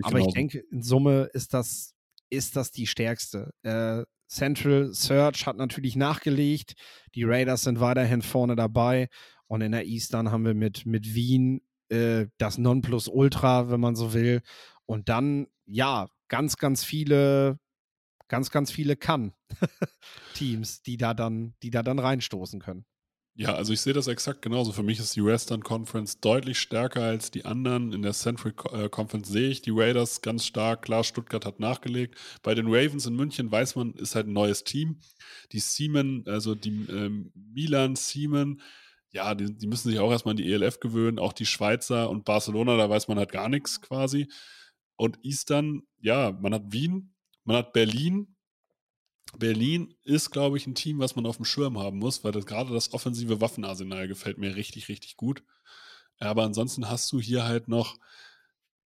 Aber 0.02 0.20
ich 0.20 0.34
denke, 0.34 0.64
in 0.72 0.82
Summe 0.82 1.30
ist 1.34 1.54
das 1.54 1.94
ist 2.30 2.56
das 2.56 2.72
die 2.72 2.88
stärkste. 2.88 3.52
Äh, 3.64 4.04
Central 4.28 4.94
Search 4.94 5.46
hat 5.46 5.58
natürlich 5.58 5.96
nachgelegt. 5.96 6.74
Die 7.16 7.24
Raiders 7.24 7.64
sind 7.64 7.80
weiterhin 7.80 8.22
vorne 8.22 8.56
dabei. 8.56 9.08
Und 9.48 9.62
in 9.62 9.72
der 9.72 9.86
Eastern 9.86 10.32
haben 10.32 10.46
wir 10.46 10.54
mit, 10.54 10.86
mit 10.86 11.14
Wien 11.14 11.62
äh, 11.90 12.28
das 12.38 12.58
Nonplusultra, 12.58 13.70
wenn 13.70 13.80
man 13.80 13.96
so 13.96 14.14
will. 14.14 14.42
Und 14.86 15.10
dann, 15.10 15.48
ja, 15.66 16.08
ganz, 16.28 16.58
ganz 16.58 16.84
viele, 16.84 17.60
ganz, 18.28 18.52
ganz 18.52 18.72
viele 18.72 18.98
Kann-Teams, 18.98 20.82
die 20.82 20.98
da 20.98 21.14
dann, 21.14 21.56
die 21.64 21.70
da 21.70 21.84
dann 21.84 22.00
reinstoßen 22.00 22.60
können. 22.60 22.86
Ja, 23.40 23.54
also 23.54 23.72
ich 23.72 23.82
sehe 23.82 23.94
das 23.94 24.08
exakt 24.08 24.42
genauso. 24.42 24.72
Für 24.72 24.82
mich 24.82 24.98
ist 24.98 25.16
die 25.16 25.24
Western 25.24 25.62
Conference 25.62 26.20
deutlich 26.20 26.58
stärker 26.58 27.04
als 27.04 27.30
die 27.30 27.46
anderen. 27.46 27.94
In 27.94 28.02
der 28.02 28.14
Central 28.14 28.52
äh, 28.74 28.90
Conference 28.90 29.28
sehe 29.30 29.50
ich 29.50 29.62
die 29.62 29.70
Raiders 29.72 30.24
ganz 30.24 30.44
stark. 30.44 30.82
Klar, 30.82 31.04
Stuttgart 31.04 31.46
hat 31.46 31.60
nachgelegt. 31.60 32.18
Bei 32.42 32.56
den 32.56 32.66
Ravens 32.66 33.06
in 33.06 33.16
München 33.16 33.52
weiß 33.52 33.76
man, 33.76 33.94
ist 33.94 34.16
halt 34.16 34.26
ein 34.26 34.34
neues 34.34 34.64
Team. 34.64 35.02
Die 35.52 35.60
Siemen, 35.60 36.24
also 36.26 36.56
die 36.56 36.88
ähm, 36.90 37.32
Milan, 37.36 37.96
Siemen, 37.96 38.60
ja, 39.12 39.36
die, 39.36 39.56
die, 39.56 39.68
müssen 39.68 39.92
sich 39.92 40.00
auch 40.00 40.10
erstmal 40.10 40.32
an 40.32 40.38
die 40.38 40.52
ELF 40.52 40.80
gewöhnen. 40.80 41.20
Auch 41.20 41.34
die 41.34 41.46
Schweizer 41.46 42.10
und 42.10 42.26
Barcelona, 42.26 42.76
da 42.76 42.90
weiß 42.90 43.08
man 43.08 43.20
halt 43.20 43.32
gar 43.32 43.50
nichts 43.50 43.82
quasi. 43.82 44.30
Und 44.96 45.20
Eastern, 45.22 45.84
ja, 46.02 46.32
man 46.32 46.56
hat 46.56 46.72
Wien, 46.72 47.14
man 47.44 47.58
hat 47.58 47.72
Berlin, 47.72 48.36
Berlin 49.38 49.94
ist, 50.04 50.32
glaube 50.32 50.58
ich, 50.58 50.68
ein 50.68 50.76
Team, 50.76 51.00
was 51.00 51.16
man 51.16 51.26
auf 51.26 51.38
dem 51.38 51.46
Schirm 51.46 51.78
haben 51.78 52.00
muss, 52.00 52.24
weil 52.24 52.32
das, 52.32 52.46
gerade 52.46 52.74
das 52.74 52.94
offensive 52.94 53.42
Waffenarsenal 53.42 54.08
gefällt 54.08 54.38
mir 54.38 54.56
richtig, 54.56 54.88
richtig 54.90 55.18
gut. 55.18 55.44
Aber 56.20 56.44
ansonsten 56.44 56.90
hast 56.90 57.12
du 57.12 57.20
hier 57.20 57.44
halt 57.46 57.68
noch 57.68 57.98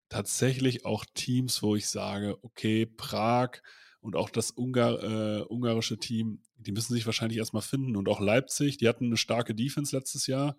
tatsächlich 0.09 0.85
auch 0.85 1.05
Teams, 1.13 1.63
wo 1.63 1.75
ich 1.75 1.87
sage, 1.87 2.37
okay, 2.43 2.85
Prag 2.85 3.61
und 4.01 4.15
auch 4.15 4.29
das 4.29 4.51
Ungar, 4.51 5.01
äh, 5.03 5.41
ungarische 5.43 5.97
Team, 5.97 6.41
die 6.57 6.71
müssen 6.71 6.93
sich 6.93 7.05
wahrscheinlich 7.05 7.37
erstmal 7.37 7.61
finden. 7.61 7.95
Und 7.95 8.09
auch 8.09 8.19
Leipzig, 8.19 8.77
die 8.77 8.89
hatten 8.89 9.05
eine 9.05 9.17
starke 9.17 9.55
Defense 9.55 9.95
letztes 9.95 10.27
Jahr. 10.27 10.57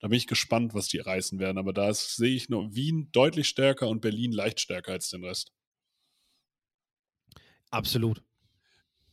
Da 0.00 0.08
bin 0.08 0.16
ich 0.16 0.26
gespannt, 0.26 0.74
was 0.74 0.86
die 0.88 0.98
reißen 0.98 1.38
werden. 1.38 1.58
Aber 1.58 1.72
da 1.72 1.92
sehe 1.92 2.34
ich 2.34 2.48
noch 2.48 2.68
Wien 2.72 3.10
deutlich 3.12 3.48
stärker 3.48 3.88
und 3.88 4.00
Berlin 4.00 4.32
leicht 4.32 4.60
stärker 4.60 4.92
als 4.92 5.10
den 5.10 5.24
Rest. 5.24 5.52
Absolut. 7.70 8.22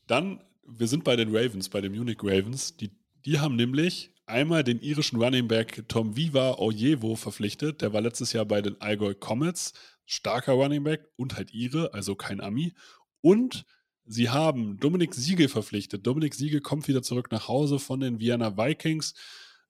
Dann, 0.08 0.44
wir 0.66 0.88
sind 0.88 1.04
bei 1.04 1.16
den 1.16 1.36
Ravens, 1.36 1.70
bei 1.70 1.82
den 1.82 1.94
Munich 1.94 2.18
Ravens. 2.22 2.78
Die, 2.78 2.92
die 3.26 3.40
haben 3.40 3.56
nämlich 3.56 4.12
einmal 4.26 4.64
den 4.64 4.80
irischen 4.80 5.22
Running 5.22 5.48
Back 5.48 5.84
Tom 5.88 6.16
Viva 6.16 6.56
Ojevo 6.58 7.16
verpflichtet. 7.16 7.82
Der 7.82 7.94
war 7.94 8.02
letztes 8.02 8.34
Jahr 8.34 8.46
bei 8.46 8.62
den 8.62 8.80
Allgäu 8.82 9.14
Comets. 9.14 9.74
Starker 10.06 10.54
Running 10.54 10.84
Back 10.84 11.08
und 11.16 11.36
halt 11.36 11.54
ihre, 11.54 11.94
also 11.94 12.16
kein 12.16 12.40
Ami. 12.40 12.74
Und 13.22 13.66
sie 14.06 14.30
haben 14.30 14.78
Dominik 14.80 15.16
Siegel 15.16 15.50
verpflichtet. 15.50 16.06
Dominik 16.06 16.36
Siegel 16.36 16.62
kommt 16.62 16.88
wieder 16.88 17.02
zurück 17.02 17.32
nach 17.32 17.48
Hause 17.48 17.80
von 17.80 18.00
den 18.00 18.20
Vienna 18.20 18.56
Vikings. 18.58 19.16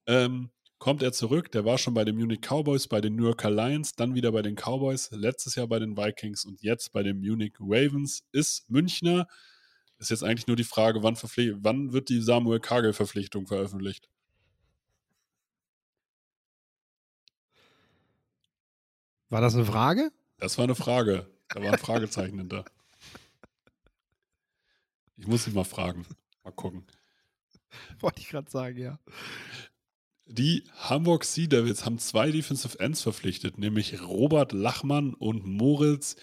Ähm, 0.08 0.50
kommt 0.78 1.02
er 1.02 1.14
zurück. 1.14 1.52
Der 1.52 1.64
war 1.66 1.78
schon 1.78 1.94
bei 1.94 2.04
den 2.04 2.18
Munich 2.18 2.42
Cowboys, 2.42 2.88
bei 2.88 3.00
den 3.00 3.16
New 3.16 3.24
Yorker 3.24 3.50
Lions, 3.50 3.94
dann 3.94 4.14
wieder 4.14 4.32
bei 4.32 4.42
den 4.42 4.56
Cowboys, 4.56 5.10
letztes 5.12 5.56
Jahr 5.56 5.68
bei 5.68 5.80
den 5.80 5.96
Vikings 5.96 6.46
und 6.46 6.62
jetzt 6.62 6.92
bei 6.92 7.02
den 7.02 7.20
Munich 7.20 7.54
Ravens. 7.60 8.24
Ist 8.32 8.70
Münchner, 8.70 9.28
ist 9.98 10.10
jetzt 10.10 10.24
eigentlich 10.24 10.48
nur 10.48 10.56
die 10.56 10.64
Frage, 10.64 11.04
wann, 11.04 11.16
wann 11.16 11.94
wird 11.94 12.10
die 12.10 12.22
Samuel 12.22 12.60
Kagel-Verpflichtung 12.60 13.48
veröffentlicht? 13.48 14.10
War 19.30 19.42
das 19.42 19.56
eine 19.56 19.66
Frage? 19.66 20.12
Das 20.38 20.58
war 20.58 20.66
eine 20.66 20.76
Frage. 20.76 21.30
Da 21.50 21.62
war 21.62 21.74
ein 21.74 21.80
Fragezeichen 21.80 22.38
hinter. 22.38 22.66
Ich 25.18 25.28
muss 25.28 25.46
dich 25.46 25.54
mal 25.54 25.64
fragen. 25.64 26.06
Mal 26.44 26.52
gucken. 26.52 26.86
Wollte 28.00 28.22
ich 28.22 28.30
gerade 28.30 28.50
sagen, 28.50 28.78
ja. 28.78 29.00
Die 30.28 30.64
Hamburg 30.78 31.24
Sea 31.24 31.48
Devils 31.48 31.86
haben 31.86 32.00
zwei 32.00 32.32
Defensive 32.32 32.80
Ends 32.80 33.02
verpflichtet, 33.02 33.58
nämlich 33.58 34.02
Robert 34.02 34.54
Lachmann 34.54 35.14
und 35.14 35.46
Moritz 35.46 36.16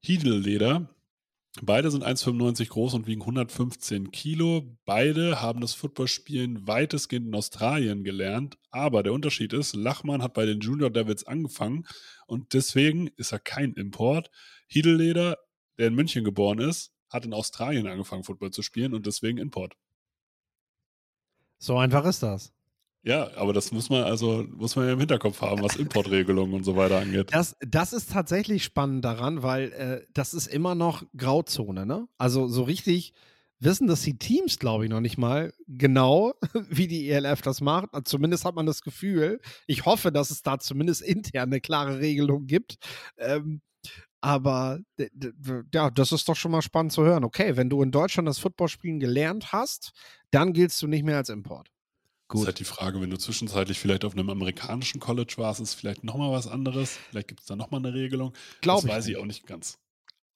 Hiedelleder. 0.00 0.93
Beide 1.62 1.90
sind 1.90 2.04
1,95 2.04 2.68
groß 2.68 2.94
und 2.94 3.06
wiegen 3.06 3.22
115 3.22 4.10
Kilo. 4.10 4.76
Beide 4.84 5.40
haben 5.40 5.60
das 5.60 5.72
Footballspielen 5.74 6.66
weitestgehend 6.66 7.28
in 7.28 7.34
Australien 7.34 8.02
gelernt. 8.02 8.58
Aber 8.70 9.04
der 9.04 9.12
Unterschied 9.12 9.52
ist, 9.52 9.74
Lachmann 9.76 10.20
hat 10.20 10.34
bei 10.34 10.46
den 10.46 10.58
Junior 10.58 10.90
Devils 10.90 11.24
angefangen 11.24 11.86
und 12.26 12.54
deswegen 12.54 13.08
ist 13.16 13.30
er 13.30 13.38
kein 13.38 13.72
Import. 13.74 14.30
Hiedelleder, 14.66 15.38
der 15.78 15.88
in 15.88 15.94
München 15.94 16.24
geboren 16.24 16.58
ist, 16.58 16.92
hat 17.08 17.24
in 17.24 17.32
Australien 17.32 17.86
angefangen, 17.86 18.24
Football 18.24 18.50
zu 18.50 18.62
spielen 18.62 18.92
und 18.92 19.06
deswegen 19.06 19.38
Import. 19.38 19.76
So 21.58 21.78
einfach 21.78 22.04
ist 22.04 22.24
das. 22.24 22.52
Ja, 23.04 23.30
aber 23.36 23.52
das 23.52 23.70
muss 23.70 23.90
man 23.90 24.04
also 24.04 24.46
muss 24.50 24.76
man 24.76 24.86
ja 24.86 24.94
im 24.94 24.98
Hinterkopf 24.98 25.42
haben, 25.42 25.62
was 25.62 25.76
Importregelungen 25.76 26.54
und 26.54 26.64
so 26.64 26.74
weiter 26.74 27.00
angeht. 27.00 27.28
Das, 27.32 27.54
das 27.60 27.92
ist 27.92 28.10
tatsächlich 28.10 28.64
spannend 28.64 29.04
daran, 29.04 29.42
weil 29.42 29.72
äh, 29.72 30.06
das 30.14 30.32
ist 30.32 30.46
immer 30.46 30.74
noch 30.74 31.04
Grauzone, 31.14 31.84
ne? 31.84 32.08
Also 32.16 32.48
so 32.48 32.62
richtig 32.62 33.12
wissen 33.60 33.86
das 33.86 34.02
die 34.02 34.18
Teams, 34.18 34.58
glaube 34.58 34.84
ich, 34.84 34.90
noch 34.90 35.00
nicht 35.00 35.18
mal 35.18 35.52
genau, 35.66 36.34
wie 36.70 36.86
die 36.86 37.10
ELF 37.10 37.42
das 37.42 37.60
macht. 37.60 37.88
Zumindest 38.04 38.46
hat 38.46 38.54
man 38.54 38.66
das 38.66 38.80
Gefühl. 38.80 39.40
Ich 39.66 39.84
hoffe, 39.84 40.10
dass 40.10 40.30
es 40.30 40.42
da 40.42 40.58
zumindest 40.58 41.02
intern 41.02 41.50
eine 41.50 41.60
klare 41.60 41.98
Regelung 41.98 42.46
gibt. 42.46 42.76
Ähm, 43.18 43.60
aber 44.22 44.80
ja, 45.74 45.90
das 45.90 46.12
ist 46.12 46.26
doch 46.26 46.36
schon 46.36 46.52
mal 46.52 46.62
spannend 46.62 46.92
zu 46.92 47.04
hören. 47.04 47.24
Okay, 47.24 47.56
wenn 47.56 47.68
du 47.68 47.82
in 47.82 47.90
Deutschland 47.90 48.26
das 48.26 48.38
Footballspielen 48.38 48.98
gelernt 48.98 49.52
hast, 49.52 49.92
dann 50.30 50.54
giltst 50.54 50.80
du 50.80 50.86
nicht 50.86 51.04
mehr 51.04 51.18
als 51.18 51.28
Import. 51.28 51.73
Gut. 52.28 52.38
Das 52.38 52.42
ist 52.42 52.46
halt 52.46 52.58
die 52.60 52.64
Frage, 52.64 53.00
wenn 53.00 53.10
du 53.10 53.18
zwischenzeitlich 53.18 53.78
vielleicht 53.78 54.04
auf 54.04 54.14
einem 54.14 54.30
amerikanischen 54.30 55.00
College 55.00 55.34
warst, 55.36 55.60
ist 55.60 55.74
vielleicht 55.74 56.04
nochmal 56.04 56.32
was 56.32 56.46
anderes. 56.46 56.98
Vielleicht 57.10 57.28
gibt 57.28 57.40
es 57.40 57.46
da 57.46 57.56
nochmal 57.56 57.80
eine 57.80 57.92
Regelung. 57.92 58.32
Glaube 58.60 58.86
das 58.86 58.96
weiß 58.96 59.06
ich 59.08 59.16
auch 59.16 59.26
nicht 59.26 59.46
ganz. 59.46 59.78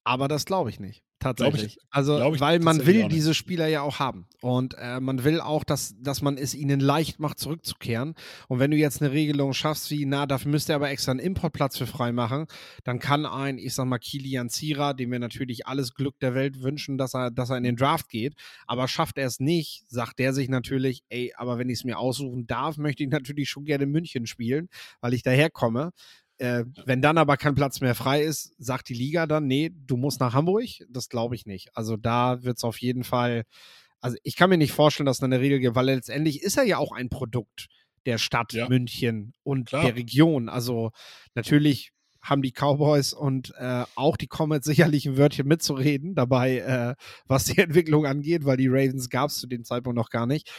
Aber 0.05 0.29
das 0.29 0.45
glaube 0.45 0.71
ich 0.71 0.81
nicht. 0.81 1.03
Tatsächlich. 1.21 1.77
Ich, 1.77 1.79
also, 1.91 2.33
ich 2.33 2.41
weil 2.41 2.61
man 2.61 2.87
will 2.87 3.09
diese 3.09 3.35
Spieler 3.35 3.67
ja 3.67 3.83
auch 3.83 3.99
haben. 3.99 4.29
Und 4.41 4.75
äh, 4.79 5.01
man 5.01 5.25
will 5.25 5.41
auch, 5.41 5.65
dass, 5.65 5.97
dass 6.01 6.23
man 6.23 6.39
es 6.39 6.55
ihnen 6.55 6.79
leicht 6.79 7.19
macht, 7.19 7.41
zurückzukehren. 7.41 8.15
Und 8.47 8.61
wenn 8.61 8.71
du 8.71 8.77
jetzt 8.77 9.03
eine 9.03 9.11
Regelung 9.11 9.53
schaffst, 9.53 9.91
wie, 9.91 10.07
na, 10.07 10.27
dafür 10.27 10.53
müsst 10.53 10.69
ihr 10.69 10.77
aber 10.77 10.91
extra 10.91 11.11
einen 11.11 11.21
Importplatz 11.21 11.77
für 11.77 11.89
frei 11.89 12.13
machen, 12.13 12.47
dann 12.85 13.01
kann 13.01 13.27
ein, 13.27 13.59
ich 13.59 13.75
sag 13.75 13.87
mal, 13.87 13.99
Kilian 13.99 14.49
Zira, 14.49 14.93
dem 14.93 15.11
wir 15.11 15.19
natürlich 15.19 15.67
alles 15.67 15.95
Glück 15.95 16.15
der 16.21 16.35
Welt 16.35 16.63
wünschen, 16.63 16.99
dass 16.99 17.15
er, 17.15 17.33
dass 17.33 17.51
er 17.51 17.57
in 17.57 17.65
den 17.65 17.77
Draft 17.77 18.09
geht, 18.09 18.35
aber 18.69 18.87
schafft 18.87 19.19
er 19.19 19.27
es 19.27 19.41
nicht, 19.41 19.91
sagt 19.91 20.21
der 20.21 20.33
sich 20.33 20.49
natürlich, 20.49 21.03
ey, 21.09 21.33
aber 21.37 21.59
wenn 21.59 21.69
ich 21.69 21.81
es 21.81 21.85
mir 21.85 21.99
aussuchen 21.99 22.47
darf, 22.47 22.77
möchte 22.77 23.03
ich 23.03 23.11
natürlich 23.11 23.49
schon 23.49 23.65
gerne 23.65 23.85
in 23.85 23.91
München 23.91 24.27
spielen, 24.27 24.69
weil 25.01 25.15
ich 25.15 25.25
daherkomme. 25.25 25.91
Äh, 26.39 26.65
wenn 26.85 27.03
dann 27.03 27.19
aber 27.19 27.37
kein 27.37 27.55
Platz 27.55 27.81
mehr 27.81 27.95
frei 27.95 28.23
ist, 28.23 28.55
sagt 28.59 28.89
die 28.89 28.95
Liga 28.95 29.27
dann, 29.27 29.47
nee, 29.47 29.71
du 29.75 29.97
musst 29.97 30.21
nach 30.21 30.35
Hamburg. 30.35 30.67
Das 30.89 31.09
glaube 31.09 31.35
ich 31.35 31.47
nicht. 31.47 31.71
Also 31.75 31.97
da 31.97 32.43
wird 32.43 32.59
es 32.59 32.65
auf 32.65 32.81
jeden 32.81 33.05
Fall, 33.05 33.45
also 34.01 34.17
ich 34.23 34.37
kann 34.37 34.51
mir 34.51 34.59
nicht 34.59 34.73
vorstellen, 34.73 35.07
dass 35.07 35.19
es 35.19 35.23
eine 35.23 35.41
Regel 35.41 35.59
gibt, 35.59 35.75
weil 35.75 35.87
letztendlich 35.87 36.43
ist 36.43 36.57
er 36.57 36.65
ja 36.65 36.79
auch 36.79 36.93
ein 36.93 37.09
Produkt 37.09 37.67
der 38.07 38.19
Stadt 38.19 38.53
ja. 38.53 38.69
München 38.69 39.35
und 39.43 39.69
Klar. 39.69 39.85
der 39.85 39.97
Region. 39.97 40.49
Also 40.49 40.93
natürlich 41.35 41.93
haben 42.21 42.43
die 42.43 42.53
Cowboys 42.53 43.13
und 43.13 43.53
äh, 43.59 43.85
auch 43.95 44.17
die 44.17 44.27
Comets 44.29 44.67
sicherlich 44.67 45.07
ein 45.07 45.17
Wörtchen 45.17 45.47
mitzureden 45.47 46.15
dabei, 46.15 46.59
äh, 46.59 46.95
was 47.27 47.45
die 47.45 47.59
Entwicklung 47.59 48.07
angeht, 48.07 48.45
weil 48.45 48.57
die 48.57 48.69
Ravens 48.69 49.11
gab 49.11 49.31
es 49.31 49.39
zu 49.39 49.47
dem 49.47 49.65
Zeitpunkt 49.65 49.97
noch 49.97 50.11
gar 50.11 50.27
nicht. 50.27 50.51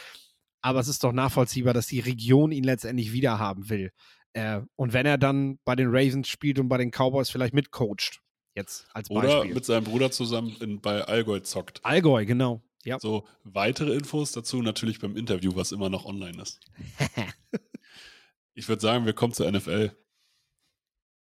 Aber 0.62 0.80
es 0.80 0.88
ist 0.88 1.04
doch 1.04 1.12
nachvollziehbar, 1.12 1.72
dass 1.72 1.86
die 1.86 2.00
Region 2.00 2.52
ihn 2.52 2.64
letztendlich 2.64 3.12
wiederhaben 3.12 3.70
will. 3.70 3.92
Äh, 4.32 4.60
und 4.76 4.92
wenn 4.92 5.06
er 5.06 5.18
dann 5.18 5.58
bei 5.64 5.74
den 5.74 5.88
Ravens 5.88 6.28
spielt 6.28 6.58
und 6.58 6.68
bei 6.68 6.78
den 6.78 6.90
Cowboys 6.90 7.30
vielleicht 7.30 7.54
mitcoacht, 7.54 8.20
jetzt 8.54 8.86
als 8.92 9.08
Beispiel. 9.08 9.30
Oder 9.30 9.44
mit 9.44 9.64
seinem 9.64 9.84
Bruder 9.84 10.10
zusammen 10.10 10.56
in, 10.60 10.80
bei 10.80 11.02
Allgäu 11.02 11.40
zockt. 11.40 11.84
Allgäu, 11.84 12.24
genau. 12.24 12.62
Ja. 12.84 12.98
So, 12.98 13.26
weitere 13.44 13.94
Infos 13.94 14.32
dazu 14.32 14.62
natürlich 14.62 15.00
beim 15.00 15.16
Interview, 15.16 15.54
was 15.54 15.72
immer 15.72 15.90
noch 15.90 16.06
online 16.06 16.40
ist. 16.40 16.60
ich 18.54 18.68
würde 18.68 18.80
sagen, 18.80 19.04
wir 19.04 19.12
kommen 19.12 19.34
zur 19.34 19.50
NFL. 19.50 19.94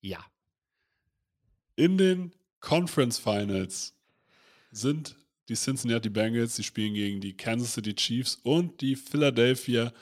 Ja. 0.02 0.26
In 1.76 1.98
den 1.98 2.34
Conference 2.60 3.20
Finals 3.20 3.96
sind 4.72 5.16
die 5.50 5.56
Cincinnati 5.56 6.10
Bengals, 6.10 6.56
die 6.56 6.64
spielen 6.64 6.94
gegen 6.94 7.22
die 7.22 7.36
Kansas 7.36 7.74
City 7.74 7.94
Chiefs 7.94 8.36
und 8.44 8.82
die 8.82 8.96
Philadelphia 8.96 9.94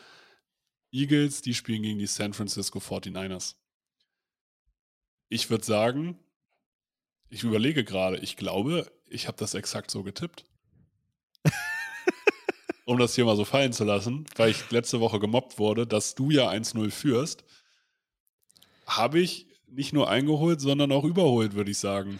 Eagles, 0.91 1.41
die 1.41 1.53
spielen 1.53 1.83
gegen 1.83 1.99
die 1.99 2.07
San 2.07 2.33
Francisco 2.33 2.79
49ers. 2.79 3.55
Ich 5.29 5.49
würde 5.49 5.63
sagen, 5.63 6.19
ich 7.29 7.43
überlege 7.43 7.83
gerade, 7.83 8.17
ich 8.17 8.35
glaube, 8.35 8.91
ich 9.07 9.27
habe 9.27 9.37
das 9.37 9.53
exakt 9.53 9.89
so 9.89 10.03
getippt. 10.03 10.45
um 12.85 12.97
das 12.99 13.15
hier 13.15 13.25
mal 13.25 13.37
so 13.37 13.45
fallen 13.45 13.71
zu 13.71 13.85
lassen, 13.85 14.25
weil 14.35 14.51
ich 14.51 14.69
letzte 14.71 14.99
Woche 14.99 15.19
gemobbt 15.19 15.57
wurde, 15.57 15.87
dass 15.87 16.15
du 16.15 16.29
ja 16.29 16.49
1-0 16.49 16.91
führst, 16.91 17.45
habe 18.85 19.19
ich 19.19 19.47
nicht 19.67 19.93
nur 19.93 20.09
eingeholt, 20.09 20.59
sondern 20.59 20.91
auch 20.91 21.05
überholt, 21.05 21.53
würde 21.53 21.71
ich 21.71 21.77
sagen. 21.77 22.19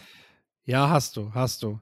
Ja, 0.64 0.88
hast 0.88 1.16
du, 1.16 1.34
hast 1.34 1.62
du. 1.62 1.80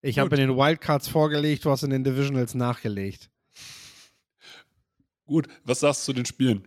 Ich 0.00 0.18
habe 0.18 0.34
in 0.36 0.48
den 0.48 0.56
Wildcards 0.56 1.08
vorgelegt, 1.08 1.64
du 1.64 1.70
hast 1.70 1.82
in 1.82 1.90
den 1.90 2.04
Divisionals 2.04 2.54
nachgelegt. 2.54 3.30
Gut, 5.28 5.46
was 5.62 5.80
sagst 5.80 6.02
du 6.02 6.12
zu 6.12 6.12
den 6.14 6.24
Spielen? 6.24 6.66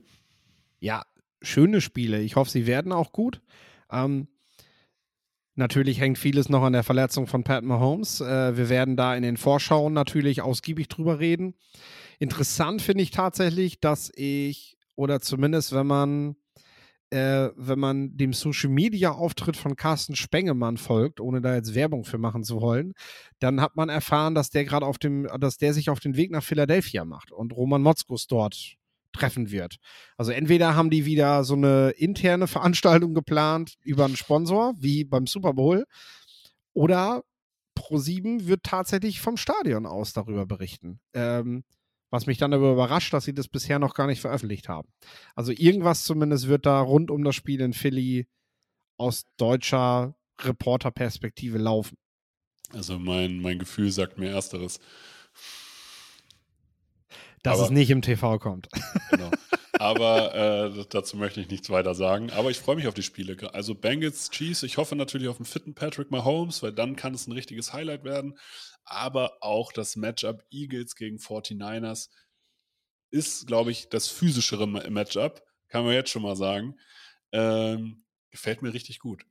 Ja, 0.79 1.03
schöne 1.41 1.81
Spiele. 1.81 2.21
Ich 2.21 2.35
hoffe, 2.35 2.51
sie 2.51 2.67
werden 2.67 2.91
auch 2.91 3.11
gut. 3.11 3.41
Ähm, 3.91 4.27
natürlich 5.55 5.99
hängt 5.99 6.19
vieles 6.19 6.47
noch 6.47 6.61
an 6.61 6.73
der 6.73 6.83
Verletzung 6.83 7.25
von 7.25 7.43
Pat 7.43 7.63
Mahomes. 7.63 8.21
Äh, 8.21 8.55
wir 8.55 8.69
werden 8.69 8.95
da 8.95 9.15
in 9.15 9.23
den 9.23 9.37
Vorschauen 9.37 9.93
natürlich 9.93 10.43
ausgiebig 10.43 10.89
drüber 10.89 11.19
reden. 11.19 11.55
Interessant 12.19 12.83
finde 12.83 13.01
ich 13.01 13.09
tatsächlich, 13.09 13.79
dass 13.79 14.11
ich, 14.13 14.77
oder 14.95 15.19
zumindest 15.21 15.73
wenn 15.73 15.87
man 15.87 16.35
äh, 17.11 17.49
wenn 17.55 17.79
man 17.79 18.17
dem 18.17 18.33
Social 18.33 18.69
Media 18.69 19.11
Auftritt 19.11 19.57
von 19.57 19.75
Carsten 19.75 20.15
Spengemann 20.15 20.77
folgt, 20.77 21.19
ohne 21.19 21.41
da 21.41 21.55
jetzt 21.55 21.75
Werbung 21.75 22.05
für 22.05 22.17
machen 22.17 22.43
zu 22.43 22.61
wollen, 22.61 22.93
dann 23.39 23.61
hat 23.61 23.75
man 23.75 23.89
erfahren, 23.89 24.33
dass 24.33 24.49
der 24.49 24.65
gerade 24.65 24.85
auf 24.85 24.97
dem, 24.97 25.27
dass 25.39 25.57
der 25.57 25.73
sich 25.73 25.89
auf 25.89 25.99
den 25.99 26.15
Weg 26.15 26.31
nach 26.31 26.43
Philadelphia 26.43 27.05
macht 27.05 27.31
und 27.31 27.53
Roman 27.53 27.81
Motzkus 27.81 28.27
dort 28.27 28.77
treffen 29.11 29.51
wird. 29.51 29.75
Also 30.17 30.31
entweder 30.31 30.75
haben 30.75 30.89
die 30.89 31.05
wieder 31.05 31.43
so 31.43 31.53
eine 31.55 31.89
interne 31.91 32.47
Veranstaltung 32.47 33.13
geplant 33.13 33.75
über 33.83 34.05
einen 34.05 34.15
Sponsor, 34.15 34.73
wie 34.77 35.03
beim 35.03 35.27
Super 35.27 35.53
Bowl, 35.53 35.85
oder 36.73 37.23
Pro7 37.77 38.47
wird 38.47 38.63
tatsächlich 38.63 39.19
vom 39.19 39.35
Stadion 39.35 39.85
aus 39.85 40.13
darüber 40.13 40.45
berichten. 40.45 41.01
Ähm, 41.13 41.63
was 42.11 42.27
mich 42.27 42.37
dann 42.37 42.53
aber 42.53 42.73
überrascht, 42.73 43.13
dass 43.13 43.23
sie 43.23 43.33
das 43.33 43.47
bisher 43.47 43.79
noch 43.79 43.95
gar 43.95 44.05
nicht 44.05 44.21
veröffentlicht 44.21 44.69
haben. 44.69 44.89
Also 45.33 45.53
irgendwas 45.53 46.03
zumindest 46.03 46.47
wird 46.47 46.65
da 46.65 46.79
rund 46.81 47.09
um 47.09 47.23
das 47.23 47.35
Spiel 47.35 47.61
in 47.61 47.73
Philly 47.73 48.27
aus 48.97 49.25
deutscher 49.37 50.13
Reporterperspektive 50.39 51.57
laufen. 51.57 51.97
Also 52.73 52.99
mein, 52.99 53.39
mein 53.39 53.59
Gefühl 53.59 53.91
sagt 53.91 54.19
mir 54.19 54.29
ersteres. 54.29 54.79
Dass 57.43 57.57
aber, 57.57 57.65
es 57.65 57.71
nicht 57.71 57.89
im 57.89 58.01
TV 58.01 58.37
kommt. 58.37 58.67
Genau. 59.09 59.31
Aber 59.73 60.35
äh, 60.35 60.85
dazu 60.89 61.17
möchte 61.17 61.41
ich 61.41 61.49
nichts 61.49 61.71
weiter 61.71 61.95
sagen. 61.95 62.29
Aber 62.31 62.51
ich 62.51 62.59
freue 62.59 62.75
mich 62.75 62.87
auf 62.87 62.93
die 62.93 63.01
Spiele. 63.01 63.35
Also 63.53 63.73
Bengals, 63.73 64.29
Chiefs. 64.29 64.61
Ich 64.61 64.77
hoffe 64.77 64.95
natürlich 64.95 65.27
auf 65.27 65.37
einen 65.37 65.45
fitten 65.45 65.73
Patrick 65.73 66.11
Mahomes, 66.11 66.61
weil 66.61 66.71
dann 66.71 66.95
kann 66.95 67.15
es 67.15 67.25
ein 67.25 67.31
richtiges 67.31 67.73
Highlight 67.73 68.03
werden 68.03 68.37
aber 68.91 69.37
auch 69.41 69.71
das 69.71 69.95
Matchup 69.95 70.43
Eagles 70.51 70.95
gegen 70.95 71.17
49ers 71.17 72.09
ist, 73.11 73.47
glaube 73.47 73.71
ich, 73.71 73.89
das 73.89 74.07
physischere 74.07 74.67
Matchup, 74.67 75.43
kann 75.67 75.85
man 75.85 75.93
jetzt 75.93 76.09
schon 76.09 76.21
mal 76.21 76.35
sagen. 76.35 76.77
Ähm, 77.31 78.03
gefällt 78.31 78.61
mir 78.61 78.73
richtig 78.73 78.99
gut. 78.99 79.25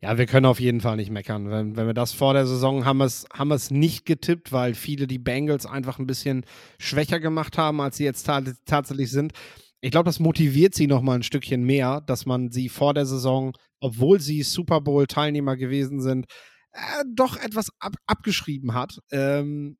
Ja, 0.00 0.16
wir 0.16 0.26
können 0.26 0.46
auf 0.46 0.60
jeden 0.60 0.80
Fall 0.80 0.96
nicht 0.96 1.10
meckern. 1.10 1.50
Wenn, 1.50 1.76
wenn 1.76 1.86
wir 1.86 1.94
das 1.94 2.12
vor 2.12 2.32
der 2.32 2.46
Saison 2.46 2.84
haben, 2.84 3.00
es, 3.00 3.26
haben 3.32 3.48
wir 3.48 3.56
es 3.56 3.70
nicht 3.70 4.06
getippt, 4.06 4.52
weil 4.52 4.74
viele 4.74 5.06
die 5.06 5.18
Bengals 5.18 5.66
einfach 5.66 5.98
ein 5.98 6.06
bisschen 6.06 6.44
schwächer 6.78 7.20
gemacht 7.20 7.58
haben, 7.58 7.80
als 7.80 7.96
sie 7.96 8.04
jetzt 8.04 8.24
tatsächlich 8.64 9.10
sind. 9.10 9.32
Ich 9.80 9.90
glaube, 9.90 10.06
das 10.06 10.20
motiviert 10.20 10.74
sie 10.74 10.86
noch 10.86 11.02
mal 11.02 11.16
ein 11.16 11.22
Stückchen 11.22 11.64
mehr, 11.64 12.00
dass 12.00 12.26
man 12.26 12.50
sie 12.50 12.68
vor 12.68 12.94
der 12.94 13.06
Saison, 13.06 13.52
obwohl 13.80 14.20
sie 14.20 14.42
Super 14.42 14.80
Bowl-Teilnehmer 14.80 15.56
gewesen 15.56 16.00
sind, 16.00 16.26
äh, 16.72 17.04
doch 17.14 17.36
etwas 17.36 17.70
ab, 17.78 17.96
abgeschrieben 18.06 18.74
hat. 18.74 19.00
Ähm, 19.10 19.78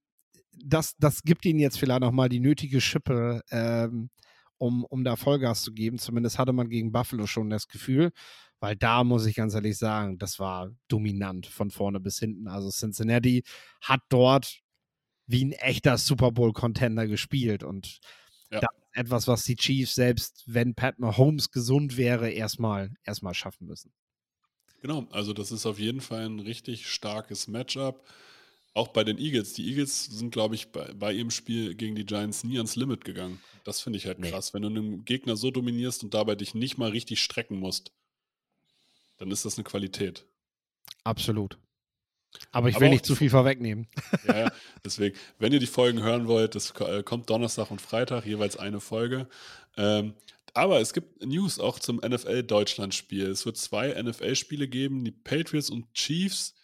das, 0.53 0.97
das 0.99 1.23
gibt 1.23 1.45
ihnen 1.45 1.61
jetzt 1.61 1.79
vielleicht 1.79 2.01
nochmal 2.01 2.29
die 2.29 2.41
nötige 2.41 2.81
Schippe, 2.81 3.43
ähm, 3.51 4.11
um, 4.59 4.85
um 4.85 5.05
da 5.05 5.17
Vollgas 5.17 5.63
zu 5.63 5.73
geben. 5.73 5.99
Zumindest 5.99 6.39
hatte 6.39 6.53
man 6.53 6.69
gegen 6.69 6.93
Buffalo 6.93 7.27
schon 7.27 7.51
das 7.51 7.69
Gefühl, 7.69 8.11
weil 8.61 8.77
da 8.77 9.05
muss 9.05 9.27
ich 9.27 9.37
ganz 9.37 9.55
ehrlich 9.55 9.79
sagen, 9.79 10.19
das 10.19 10.39
war 10.39 10.71
dominant 10.89 11.47
von 11.47 11.71
vorne 11.71 12.01
bis 12.01 12.19
hinten. 12.19 12.49
Also 12.49 12.71
Cincinnati 12.71 13.45
hat 13.81 14.01
dort 14.09 14.61
wie 15.27 15.45
ein 15.45 15.53
echter 15.53 15.99
Super 15.99 16.33
Bowl-Contender 16.33 17.07
gespielt 17.07 17.63
und 17.63 18.01
ja. 18.51 18.61
das 18.61 18.71
ist 18.73 18.97
etwas, 18.97 19.29
was 19.29 19.45
die 19.45 19.57
Chiefs 19.57 19.95
selbst, 19.95 20.43
wenn 20.47 20.75
Pat 20.75 20.99
Mahomes 20.99 21.51
gesund 21.51 21.97
wäre, 21.97 22.31
erstmal 22.31 22.95
erstmal 23.05 23.35
schaffen 23.35 23.67
müssen. 23.67 23.93
Genau, 24.81 25.07
also 25.11 25.33
das 25.33 25.51
ist 25.53 25.67
auf 25.67 25.79
jeden 25.79 26.01
Fall 26.01 26.27
ein 26.27 26.41
richtig 26.41 26.89
starkes 26.89 27.49
Matchup. 27.49 28.07
Auch 28.75 28.89
bei 28.89 29.03
den 29.03 29.19
Eagles. 29.19 29.55
Die 29.55 29.69
Eagles 29.69 30.05
sind, 30.05 30.31
glaube 30.31 30.55
ich, 30.55 30.71
bei, 30.71 30.93
bei 30.93 31.13
ihrem 31.13 31.31
Spiel 31.33 31.75
gegen 31.75 31.97
die 31.97 32.05
Giants 32.07 32.45
nie 32.45 32.59
ans 32.59 32.77
Limit 32.77 33.05
gegangen. 33.05 33.41
Das 33.65 33.81
finde 33.81 33.97
ich 33.97 34.07
halt 34.07 34.21
Nee. 34.21 34.31
krass. 34.31 34.55
Wenn 34.55 34.63
du 34.63 34.69
einen 34.69 35.05
Gegner 35.05 35.37
so 35.37 35.51
dominierst 35.51 36.05
und 36.05 36.15
dabei 36.15 36.37
dich 36.37 36.55
nicht 36.55 36.79
mal 36.79 36.91
richtig 36.91 37.21
strecken 37.21 37.59
musst, 37.59 37.91
dann 39.17 39.31
ist 39.33 39.45
das 39.45 39.57
eine 39.57 39.65
Qualität. 39.65 40.27
Absolut. 41.03 41.59
Aber 42.53 42.69
ich 42.69 42.77
Aber 42.77 42.83
will 42.83 42.89
auch 42.89 42.93
nicht 42.93 43.07
zu 43.07 43.17
viel 43.17 43.31
vorwegnehmen. 43.31 43.89
Ja, 44.29 44.39
ja, 44.45 44.53
deswegen, 44.85 45.17
wenn 45.39 45.53
ihr 45.53 45.61
die 45.61 45.67
Folgen 45.67 46.03
hören 46.03 46.29
wollt, 46.29 46.55
das 46.55 46.75
ko- 46.75 46.85
äh, 46.87 47.03
kommt 47.03 47.31
Donnerstag 47.31 47.71
und 47.71 47.81
Freitag, 47.81 48.27
jeweils 48.27 48.57
eine 48.57 48.81
Folge. 48.81 49.29
Ähm, 49.77 50.15
aber 50.55 50.81
es 50.81 50.93
gibt 50.93 51.25
News 51.25 51.59
auch 51.59 51.79
zum 51.79 51.97
NFL-Deutschland-Spiel. 51.97 53.27
Es 53.27 53.47
wird 53.47 53.57
zwei 53.57 54.01
NFL-Spiele 54.01 54.69
geben. 54.69 55.05
Die 55.05 55.11
Patriots 55.13 55.71
und 55.71 55.93
Chiefs 55.95 56.55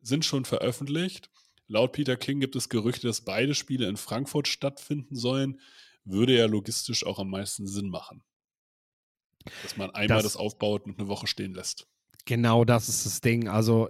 sind 0.00 0.24
schon 0.24 0.44
veröffentlicht. 0.44 1.30
Laut 1.68 1.92
Peter 1.92 2.16
King 2.16 2.40
gibt 2.40 2.54
es 2.56 2.68
Gerüchte, 2.68 3.06
dass 3.08 3.22
beide 3.22 3.54
Spiele 3.54 3.88
in 3.88 3.96
Frankfurt 3.96 4.46
stattfinden 4.48 5.16
sollen. 5.16 5.60
Würde 6.04 6.36
ja 6.36 6.46
logistisch 6.46 7.04
auch 7.04 7.18
am 7.18 7.30
meisten 7.30 7.66
Sinn 7.66 7.88
machen. 7.88 8.22
Dass 9.62 9.76
man 9.76 9.90
einmal 9.90 10.18
Das- 10.18 10.34
das, 10.34 10.36
aufbaut 10.36 10.84
und 10.86 10.98
eine 10.98 11.08
Woche 11.08 11.26
stehen 11.26 11.54
lässt. 11.54 11.86
Genau 12.24 12.64
das 12.64 12.88
ist 12.88 13.06
das 13.06 13.20
Ding. 13.20 13.48
Also 13.48 13.88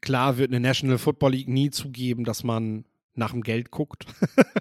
klar 0.00 0.38
wird 0.38 0.50
eine 0.50 0.60
National 0.60 0.98
Football 0.98 1.32
League 1.32 1.48
nie 1.48 1.70
zugeben, 1.70 2.24
dass 2.24 2.42
man 2.44 2.86
nach 3.18 3.32
dem 3.32 3.42
Geld 3.42 3.70
guckt 3.70 4.06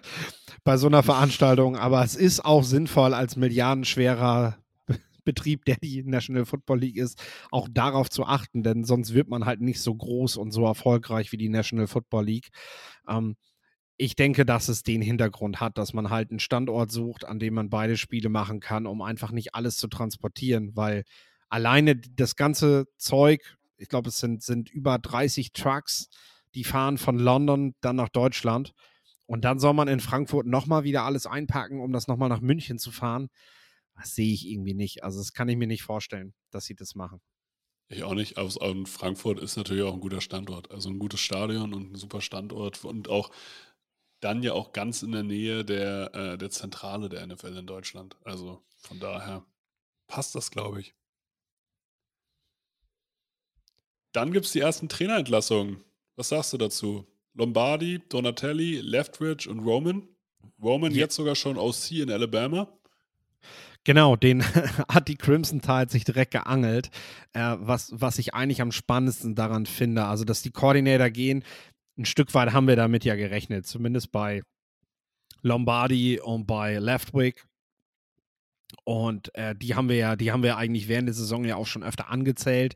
bei 0.63 0.78
so 0.78 0.88
einer 0.88 1.04
Veranstaltung. 1.04 1.76
Aber 1.78 2.04
es 2.04 2.15
ist 2.15 2.44
auch 2.44 2.63
sinnvoll 2.63 3.13
als 3.13 3.36
milliardenschwerer 3.36 4.58
Be- 4.86 5.00
Betrieb, 5.24 5.65
der 5.65 5.78
die 5.78 6.04
National 6.04 6.46
Football 6.46 6.80
League 6.80 6.98
ist, 6.98 7.22
auch 7.52 7.68
darauf 7.72 8.10
zu 8.10 8.26
achten, 8.26 8.63
denn 8.63 8.84
sonst 8.84 9.13
wird 9.13 9.28
man 9.28 9.46
halt 9.46 9.62
nicht 9.62 9.82
so 9.82 9.94
groß 9.96 10.38
und 10.38 10.52
so 10.52 10.65
erfolgreich 10.65 11.32
wie 11.32 11.38
die 11.38 11.50
National 11.50 11.88
Football 11.88 12.26
League. 12.26 12.50
Ähm, 13.08 13.36
ich 13.98 14.15
denke, 14.15 14.46
dass 14.46 14.68
es 14.68 14.84
den 14.84 15.02
Hintergrund 15.02 15.62
hat, 15.62 15.78
dass 15.78 15.94
man 15.94 16.10
halt 16.10 16.30
einen 16.30 16.39
Standort 16.39 16.91
sucht, 16.91 17.26
an 17.26 17.39
dem 17.39 17.54
man 17.54 17.70
beide 17.70 17.96
Spiele 17.96 18.30
machen 18.30 18.60
kann, 18.60 18.88
um 18.88 19.02
einfach 19.02 19.32
nicht 19.32 19.56
alles 19.56 19.78
zu 19.78 19.88
transportieren, 19.88 20.76
weil 20.76 21.04
alleine 21.48 21.96
das 21.96 22.36
ganze 22.36 22.88
Zeug, 22.98 23.58
ich 23.78 23.88
glaube, 23.88 24.10
es 24.10 24.18
sind, 24.18 24.44
sind 24.44 24.70
über 24.70 25.00
30 25.00 25.54
Trucks, 25.54 26.10
die 26.56 26.63
fahren 26.63 26.98
von 26.98 27.20
London 27.20 27.76
dann 27.82 27.98
nach 27.98 28.10
Deutschland. 28.10 28.74
Und 29.28 29.44
dann 29.44 29.60
soll 29.60 29.74
man 29.74 29.88
in 29.88 30.00
Frankfurt 30.00 30.46
nochmal 30.46 30.84
wieder 30.84 31.04
alles 31.04 31.26
einpacken, 31.26 31.82
um 31.82 31.91
das 31.91 32.08
nochmal 32.08 32.30
nach 32.30 32.41
München 32.41 32.80
zu 32.80 32.91
fahren. 32.91 33.30
Das 33.96 34.15
sehe 34.15 34.34
ich 34.34 34.48
irgendwie 34.48 34.74
nicht. 34.74 35.04
Also, 35.04 35.20
das 35.20 35.34
kann 35.34 35.50
ich 35.50 35.58
mir 35.58 35.68
nicht 35.68 35.84
vorstellen, 35.84 36.34
dass 36.52 36.65
sie 36.65 36.76
das 36.76 36.96
machen. 36.96 37.22
Ich 37.88 38.04
auch 38.04 38.13
nicht. 38.13 38.38
Und 38.38 38.89
Frankfurt 38.89 39.39
ist 39.39 39.58
natürlich 39.58 39.84
auch 39.84 39.94
ein 39.94 40.00
guter 40.00 40.22
Standort. 40.22 40.72
Also 40.72 40.89
ein 40.89 41.00
gutes 41.00 41.20
Stadion 41.20 41.74
und 41.74 41.91
ein 41.91 41.96
super 41.96 42.22
Standort. 42.22 42.84
Und 42.84 43.10
auch 43.10 43.30
dann 44.22 44.41
ja 44.41 44.54
auch 44.54 44.74
ganz 44.74 45.04
in 45.04 45.12
der 45.12 45.24
Nähe 45.24 45.63
der, 45.63 46.13
äh, 46.15 46.38
der 46.38 46.50
Zentrale 46.50 47.10
der 47.10 47.26
NFL 47.28 47.58
in 47.58 47.68
Deutschland. 47.68 48.18
Also 48.24 48.63
von 48.78 49.00
daher 49.00 49.46
passt 50.08 50.34
das, 50.34 50.50
glaube 50.50 50.82
ich. 50.82 50.96
Dann 54.13 54.32
gibt 54.32 54.46
es 54.46 54.54
die 54.54 54.62
ersten 54.62 54.89
Trainerentlassungen. 54.89 55.84
Was 56.15 56.30
sagst 56.30 56.54
du 56.54 56.58
dazu? 56.58 57.06
Lombardi, 57.34 58.01
Donatelli, 58.10 58.80
Leftwich 58.80 59.47
und 59.47 59.60
Roman. 59.60 60.08
Roman 60.62 60.91
Ja. 60.93 60.99
jetzt 60.99 61.15
sogar 61.15 61.36
schon 61.36 61.58
OC 61.58 61.91
in 61.91 62.12
Alabama. 62.12 62.69
Genau, 63.84 64.15
den 64.15 64.41
hat 64.89 65.08
die 65.08 65.15
Crimson 65.17 65.62
Tide 65.62 65.91
sich 65.91 66.06
direkt 66.06 66.32
geangelt. 66.32 66.89
Äh, 67.34 67.56
was, 67.60 67.91
was 67.93 68.17
ich 68.17 68.34
eigentlich 68.34 68.62
am 68.62 68.71
spannendsten 68.71 69.36
daran 69.36 69.65
finde, 69.65 70.06
also 70.06 70.23
dass 70.23 70.41
die 70.41 70.51
Coordinator 70.51 71.10
gehen, 71.10 71.43
ein 71.97 72.06
Stück 72.06 72.34
weit 72.34 72.51
haben 72.54 72.67
wir 72.67 72.75
damit 72.75 73.06
ja 73.06 73.15
gerechnet, 73.15 73.67
zumindest 73.67 74.12
bei 74.12 74.41
Lombardi 75.41 76.19
und 76.19 76.47
bei 76.47 76.78
Leftwick. 76.78 77.45
Und 78.84 79.34
äh, 79.36 79.56
die 79.56 79.75
haben 79.75 79.89
wir 79.89 79.95
ja, 79.95 80.15
die 80.15 80.32
haben 80.32 80.43
wir 80.43 80.58
eigentlich 80.58 80.88
während 80.88 81.08
der 81.08 81.13
Saison 81.13 81.45
ja 81.45 81.56
auch 81.56 81.67
schon 81.67 81.84
öfter 81.84 82.10
angezählt. 82.10 82.75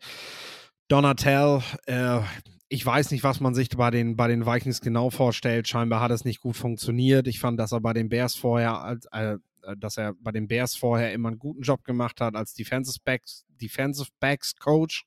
Donatel, 0.88 1.62
äh, 1.88 2.20
ich 2.70 2.86
weiß 2.86 3.10
nicht, 3.12 3.24
was 3.24 3.40
man 3.40 3.56
sich 3.56 3.70
bei 3.70 3.90
den, 3.90 4.16
bei 4.16 4.28
den 4.28 4.46
Vikings 4.46 4.80
genau 4.80 5.10
vorstellt. 5.10 5.68
Scheinbar 5.68 6.02
hat 6.02 6.12
es 6.12 6.24
nicht 6.24 6.40
gut 6.40 6.56
funktioniert. 6.56 7.28
Ich 7.28 7.40
fand, 7.40 7.60
dass 7.60 7.72
er 7.72 7.82
bei 7.82 7.94
den 7.94 8.10
Bears 8.10 8.36
vorher, 8.36 8.98
äh, 9.12 9.38
dass 9.78 9.98
er 9.98 10.14
bei 10.20 10.32
den 10.32 10.48
Bears 10.48 10.76
vorher 10.76 11.12
immer 11.12 11.30
einen 11.30 11.40
guten 11.40 11.64
Job 11.64 11.84
gemacht 11.84 12.22
hat 12.22 12.36
als 12.36 12.54
Defensive 12.54 13.00
Backs, 13.04 13.44
Defensive 13.60 14.10
Backs 14.20 14.56
Coach, 14.56 15.04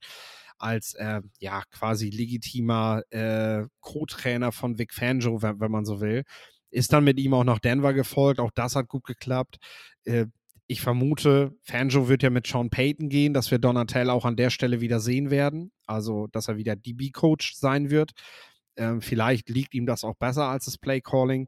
als 0.59 0.95
äh, 0.95 1.23
ja 1.39 1.63
quasi 1.71 2.11
legitimer 2.11 3.03
äh, 3.11 3.65
Co-Trainer 3.81 4.51
von 4.51 4.79
Vic 4.79 4.93
Fangio, 4.93 5.41
wenn, 5.43 5.61
wenn 5.61 5.71
man 5.71 5.85
so 5.85 6.01
will. 6.01 6.25
Ist 6.71 6.93
dann 6.93 7.05
mit 7.05 7.19
ihm 7.21 7.35
auch 7.35 7.45
nach 7.45 7.61
Denver 7.61 7.95
gefolgt. 7.95 8.41
Auch 8.41 8.51
das 8.53 8.75
hat 8.75 8.89
gut 8.89 9.05
geklappt. 9.05 9.59
Äh, 10.05 10.27
ich 10.73 10.81
vermute, 10.81 11.55
Fangio 11.63 12.09
wird 12.09 12.23
ja 12.23 12.31
mit 12.31 12.47
Sean 12.47 12.71
Payton 12.71 13.09
gehen, 13.09 13.35
dass 13.35 13.51
wir 13.51 13.59
Donatel 13.59 14.11
auch 14.11 14.25
an 14.25 14.37
der 14.37 14.51
Stelle 14.51 14.81
wieder 14.81 15.01
sehen 15.01 15.31
werden. 15.31 15.71
Also, 15.87 16.27
dass 16.29 16.49
er 16.49 16.57
wieder 16.57 16.77
DB-Coach 16.77 17.55
sein 17.55 17.91
wird. 17.91 18.13
Ähm, 18.77 19.01
vielleicht 19.01 19.49
liegt 19.49 19.75
ihm 19.75 19.87
das 19.87 20.05
auch 20.05 20.17
besser 20.17 20.49
als 20.49 20.65
das 20.65 20.79
Play-Calling. 20.79 21.47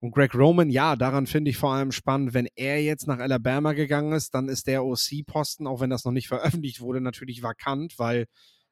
Und 0.00 0.12
Greg 0.12 0.34
Roman, 0.34 0.70
ja, 0.70 0.96
daran 0.96 1.26
finde 1.26 1.50
ich 1.50 1.58
vor 1.58 1.74
allem 1.74 1.92
spannend, 1.92 2.32
wenn 2.32 2.48
er 2.56 2.82
jetzt 2.82 3.06
nach 3.06 3.18
Alabama 3.18 3.74
gegangen 3.74 4.12
ist, 4.12 4.34
dann 4.34 4.48
ist 4.48 4.66
der 4.66 4.84
OC-Posten, 4.84 5.66
auch 5.66 5.80
wenn 5.80 5.90
das 5.90 6.04
noch 6.04 6.12
nicht 6.12 6.28
veröffentlicht 6.28 6.80
wurde, 6.80 7.02
natürlich 7.02 7.42
vakant, 7.42 7.98
weil 7.98 8.24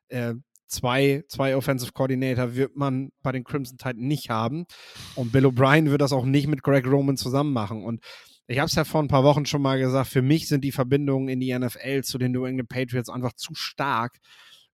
äh, 0.09 0.35
zwei, 0.69 1.25
zwei 1.29 1.57
Offensive 1.57 1.93
Coordinator 1.93 2.55
wird 2.55 2.77
man 2.77 3.11
bei 3.23 3.33
den 3.33 3.45
Crimson 3.45 3.77
Tide 3.77 4.03
nicht 4.03 4.31
haben. 4.31 4.65
Und 5.17 5.33
Bill 5.33 5.47
O'Brien 5.47 5.91
wird 5.91 6.01
das 6.01 6.13
auch 6.13 6.25
nicht 6.25 6.47
mit 6.47 6.63
Greg 6.63 6.87
Roman 6.87 7.17
zusammen 7.17 7.53
machen. 7.53 7.85
Und 7.85 8.03
ich 8.49 8.59
habe 8.59 8.67
es 8.67 8.75
ja 8.75 8.85
vor 8.85 9.03
ein 9.03 9.09
paar 9.09 9.25
Wochen 9.25 9.45
schon 9.45 9.61
mal 9.61 9.79
gesagt, 9.79 10.09
für 10.09 10.23
mich 10.23 10.49
sind 10.49 10.63
die 10.65 10.73
Verbindungen 10.73 11.29
in 11.29 11.39
die 11.39 11.57
NFL 11.57 12.03
zu 12.03 12.17
den 12.17 12.33
New 12.33 12.47
England 12.47 12.71
Patriots 12.71 13.11
einfach 13.11 13.35
zu 13.35 13.55
stark, 13.55 14.19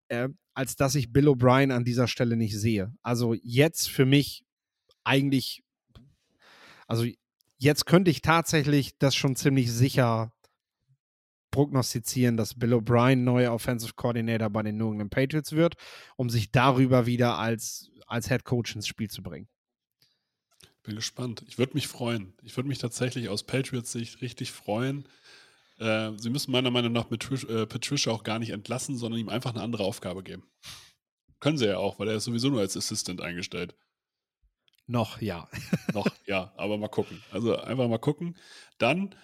äh, 0.08 0.28
als 0.54 0.76
dass 0.76 0.94
ich 0.94 1.12
Bill 1.12 1.28
O'Brien 1.28 1.72
an 1.72 1.84
dieser 1.84 2.06
Stelle 2.06 2.36
nicht 2.36 2.56
sehe. 2.56 2.94
Also 3.02 3.34
jetzt 3.42 3.90
für 3.90 4.06
mich 4.06 4.44
eigentlich, 5.02 5.64
also 6.86 7.04
jetzt 7.58 7.84
könnte 7.86 8.12
ich 8.12 8.22
tatsächlich 8.22 8.96
das 8.98 9.16
schon 9.16 9.34
ziemlich 9.34 9.72
sicher 9.72 10.32
prognostizieren, 11.50 12.36
dass 12.36 12.56
Bill 12.56 12.74
O'Brien 12.74 13.24
neuer 13.24 13.52
Offensive 13.52 13.94
Coordinator 13.96 14.50
bei 14.50 14.62
den 14.62 14.76
New 14.76 14.92
England 14.92 15.10
Patriots 15.10 15.50
wird, 15.50 15.74
um 16.16 16.30
sich 16.30 16.52
darüber 16.52 17.06
wieder 17.06 17.38
als, 17.38 17.90
als 18.06 18.28
Head 18.28 18.44
Coach 18.44 18.76
ins 18.76 18.86
Spiel 18.86 19.10
zu 19.10 19.22
bringen. 19.22 19.48
Bin 20.84 20.96
gespannt. 20.96 21.42
Ich 21.48 21.58
würde 21.58 21.74
mich 21.74 21.88
freuen. 21.88 22.34
Ich 22.42 22.56
würde 22.56 22.68
mich 22.68 22.78
tatsächlich 22.78 23.28
aus 23.28 23.42
Patriots 23.42 23.90
Sicht 23.90 24.20
richtig 24.20 24.52
freuen. 24.52 25.08
Äh, 25.78 26.12
sie 26.18 26.30
müssen 26.30 26.52
meiner 26.52 26.70
Meinung 26.70 26.92
nach 26.92 27.06
Trish, 27.18 27.44
äh, 27.44 27.66
Patricia 27.66 28.12
auch 28.12 28.22
gar 28.22 28.38
nicht 28.38 28.50
entlassen, 28.50 28.96
sondern 28.96 29.18
ihm 29.20 29.30
einfach 29.30 29.54
eine 29.54 29.62
andere 29.62 29.82
Aufgabe 29.82 30.22
geben. 30.22 30.44
Können 31.40 31.58
sie 31.58 31.66
ja 31.66 31.78
auch, 31.78 31.98
weil 31.98 32.08
er 32.08 32.16
ist 32.16 32.24
sowieso 32.24 32.50
nur 32.50 32.60
als 32.60 32.76
Assistant 32.76 33.22
eingestellt. 33.22 33.74
Noch, 34.86 35.20
ja. 35.22 35.48
Noch, 35.94 36.06
ja, 36.26 36.52
aber 36.56 36.76
mal 36.76 36.88
gucken. 36.88 37.22
Also 37.32 37.56
einfach 37.56 37.88
mal 37.88 37.98
gucken. 37.98 38.36
Dann 38.78 39.14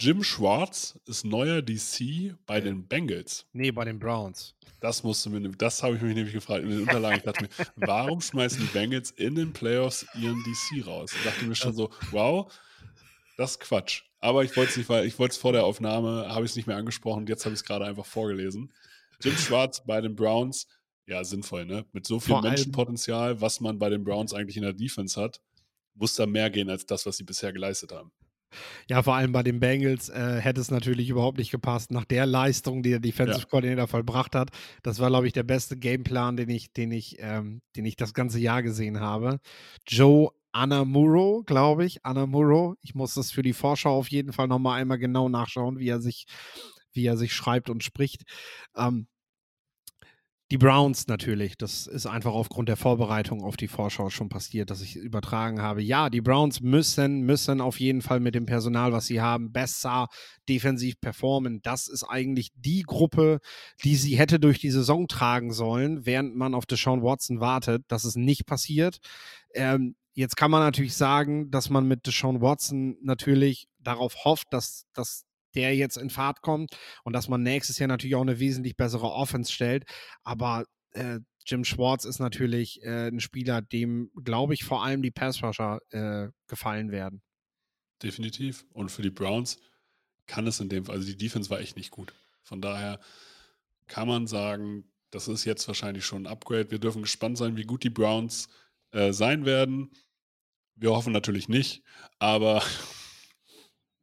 Jim 0.00 0.22
Schwartz 0.22 0.96
ist 1.06 1.24
neuer 1.24 1.60
DC 1.60 2.36
bei 2.46 2.60
den 2.60 2.86
Bengals. 2.86 3.46
Nee, 3.52 3.72
bei 3.72 3.84
den 3.84 3.98
Browns. 3.98 4.54
Das 4.78 5.02
musste 5.02 5.28
mir, 5.28 5.40
das 5.50 5.82
habe 5.82 5.96
ich 5.96 6.02
mich 6.02 6.14
nämlich 6.14 6.34
gefragt 6.34 6.62
in 6.62 6.70
den 6.70 6.82
Unterlagen. 6.82 7.16
Ich 7.16 7.24
dachte 7.24 7.42
mir, 7.42 7.66
warum 7.74 8.20
schmeißen 8.20 8.60
die 8.60 8.66
Bengals 8.66 9.10
in 9.10 9.34
den 9.34 9.52
Playoffs 9.52 10.06
ihren 10.14 10.40
DC 10.44 10.86
raus? 10.86 11.10
Ich 11.16 11.24
dachte 11.24 11.44
mir 11.46 11.56
schon 11.56 11.74
so, 11.74 11.90
wow, 12.12 12.52
das 13.36 13.52
ist 13.52 13.60
Quatsch. 13.60 14.02
Aber 14.20 14.44
ich 14.44 14.56
wollte 14.56 14.70
es 14.70 14.76
nicht, 14.76 14.88
weil 14.88 15.04
ich 15.04 15.18
wollte 15.18 15.32
es 15.32 15.38
vor 15.38 15.52
der 15.52 15.64
Aufnahme, 15.64 16.28
habe 16.28 16.44
ich 16.44 16.52
es 16.52 16.56
nicht 16.56 16.68
mehr 16.68 16.76
angesprochen 16.76 17.22
und 17.22 17.28
jetzt 17.28 17.44
habe 17.44 17.54
ich 17.54 17.60
es 17.60 17.64
gerade 17.64 17.84
einfach 17.84 18.06
vorgelesen. 18.06 18.72
Jim 19.20 19.36
Schwartz 19.36 19.82
bei 19.84 20.00
den 20.00 20.14
Browns, 20.14 20.68
ja, 21.06 21.24
sinnvoll, 21.24 21.66
ne? 21.66 21.86
Mit 21.90 22.06
so 22.06 22.20
viel 22.20 22.34
Vor 22.34 22.42
Menschenpotenzial, 22.42 23.40
was 23.40 23.58
man 23.58 23.80
bei 23.80 23.90
den 23.90 24.04
Browns 24.04 24.32
eigentlich 24.32 24.56
in 24.56 24.62
der 24.62 24.74
Defense 24.74 25.20
hat, 25.20 25.40
muss 25.94 26.14
da 26.14 26.24
mehr 26.24 26.50
gehen 26.50 26.70
als 26.70 26.86
das, 26.86 27.04
was 27.04 27.16
sie 27.16 27.24
bisher 27.24 27.52
geleistet 27.52 27.90
haben. 27.90 28.12
Ja, 28.88 29.02
vor 29.02 29.14
allem 29.14 29.32
bei 29.32 29.42
den 29.42 29.60
Bengals 29.60 30.08
äh, 30.08 30.40
hätte 30.40 30.60
es 30.60 30.70
natürlich 30.70 31.10
überhaupt 31.10 31.38
nicht 31.38 31.50
gepasst. 31.50 31.90
Nach 31.90 32.04
der 32.04 32.26
Leistung, 32.26 32.82
die 32.82 32.90
der 32.90 33.00
Defensive 33.00 33.40
Ja. 33.40 33.48
Coordinator 33.48 33.86
vollbracht 33.88 34.34
hat, 34.34 34.50
das 34.82 34.98
war, 34.98 35.08
glaube 35.08 35.26
ich, 35.26 35.32
der 35.32 35.42
beste 35.42 35.76
Gameplan, 35.76 36.36
den 36.36 36.48
ich, 36.48 36.72
den 36.72 36.92
ich, 36.92 37.16
ähm, 37.20 37.60
den 37.76 37.84
ich 37.84 37.96
das 37.96 38.14
ganze 38.14 38.38
Jahr 38.38 38.62
gesehen 38.62 39.00
habe. 39.00 39.40
Joe 39.86 40.30
Anamuro, 40.52 41.42
glaube 41.46 41.84
ich, 41.84 42.04
Anamuro. 42.04 42.76
Ich 42.80 42.94
muss 42.94 43.14
das 43.14 43.30
für 43.30 43.42
die 43.42 43.52
Vorschau 43.52 43.96
auf 43.96 44.08
jeden 44.08 44.32
Fall 44.32 44.48
nochmal 44.48 44.80
einmal 44.80 44.98
genau 44.98 45.28
nachschauen, 45.28 45.78
wie 45.78 45.88
er 45.88 46.00
sich, 46.00 46.26
wie 46.92 47.04
er 47.06 47.16
sich 47.16 47.34
schreibt 47.34 47.68
und 47.70 47.84
spricht. 47.84 48.22
Ähm, 48.76 49.06
Die 50.50 50.56
Browns 50.56 51.08
natürlich. 51.08 51.58
Das 51.58 51.86
ist 51.86 52.06
einfach 52.06 52.32
aufgrund 52.32 52.70
der 52.70 52.78
Vorbereitung 52.78 53.42
auf 53.44 53.58
die 53.58 53.68
Vorschau 53.68 54.08
schon 54.08 54.30
passiert, 54.30 54.70
dass 54.70 54.80
ich 54.80 54.96
übertragen 54.96 55.60
habe. 55.60 55.82
Ja, 55.82 56.08
die 56.08 56.22
Browns 56.22 56.62
müssen, 56.62 57.20
müssen 57.20 57.60
auf 57.60 57.78
jeden 57.78 58.00
Fall 58.00 58.18
mit 58.18 58.34
dem 58.34 58.46
Personal, 58.46 58.92
was 58.92 59.06
sie 59.06 59.20
haben, 59.20 59.52
besser 59.52 60.08
defensiv 60.48 60.98
performen. 61.02 61.60
Das 61.62 61.86
ist 61.86 62.02
eigentlich 62.02 62.48
die 62.54 62.82
Gruppe, 62.82 63.40
die 63.84 63.96
sie 63.96 64.16
hätte 64.16 64.40
durch 64.40 64.58
die 64.58 64.70
Saison 64.70 65.06
tragen 65.06 65.52
sollen, 65.52 66.06
während 66.06 66.34
man 66.34 66.54
auf 66.54 66.64
Deshaun 66.64 67.02
Watson 67.02 67.40
wartet. 67.40 67.84
Das 67.88 68.06
ist 68.06 68.16
nicht 68.16 68.46
passiert. 68.46 69.00
Ähm, 69.54 69.96
jetzt 70.14 70.38
kann 70.38 70.50
man 70.50 70.62
natürlich 70.62 70.96
sagen, 70.96 71.50
dass 71.50 71.68
man 71.68 71.86
mit 71.86 72.06
Deshaun 72.06 72.40
Watson 72.40 72.96
natürlich 73.02 73.68
darauf 73.80 74.24
hofft, 74.24 74.46
dass, 74.50 74.86
dass 74.94 75.27
der 75.58 75.76
jetzt 75.76 75.98
in 75.98 76.08
Fahrt 76.08 76.40
kommt 76.40 76.76
und 77.04 77.12
dass 77.12 77.28
man 77.28 77.42
nächstes 77.42 77.78
Jahr 77.78 77.88
natürlich 77.88 78.16
auch 78.16 78.22
eine 78.22 78.38
wesentlich 78.38 78.76
bessere 78.76 79.10
Offense 79.10 79.52
stellt. 79.52 79.84
Aber 80.22 80.64
äh, 80.92 81.18
Jim 81.46 81.64
Schwartz 81.64 82.04
ist 82.04 82.18
natürlich 82.18 82.82
äh, 82.82 83.08
ein 83.08 83.20
Spieler, 83.20 83.60
dem, 83.60 84.10
glaube 84.22 84.54
ich, 84.54 84.64
vor 84.64 84.84
allem 84.84 85.02
die 85.02 85.10
Passrusher 85.10 85.80
äh, 85.90 86.28
gefallen 86.46 86.90
werden. 86.90 87.22
Definitiv. 88.02 88.64
Und 88.72 88.90
für 88.90 89.02
die 89.02 89.10
Browns 89.10 89.58
kann 90.26 90.46
es 90.46 90.60
in 90.60 90.68
dem 90.68 90.84
Fall, 90.84 90.96
also 90.96 91.06
die 91.06 91.16
Defense 91.16 91.50
war 91.50 91.60
echt 91.60 91.76
nicht 91.76 91.90
gut. 91.90 92.14
Von 92.42 92.60
daher 92.60 93.00
kann 93.86 94.06
man 94.06 94.26
sagen, 94.26 94.84
das 95.10 95.26
ist 95.26 95.44
jetzt 95.44 95.66
wahrscheinlich 95.68 96.04
schon 96.04 96.24
ein 96.24 96.26
Upgrade. 96.26 96.70
Wir 96.70 96.78
dürfen 96.78 97.02
gespannt 97.02 97.38
sein, 97.38 97.56
wie 97.56 97.64
gut 97.64 97.82
die 97.82 97.90
Browns 97.90 98.48
äh, 98.92 99.12
sein 99.12 99.44
werden. 99.46 99.90
Wir 100.76 100.90
hoffen 100.90 101.12
natürlich 101.12 101.48
nicht, 101.48 101.82
aber 102.18 102.62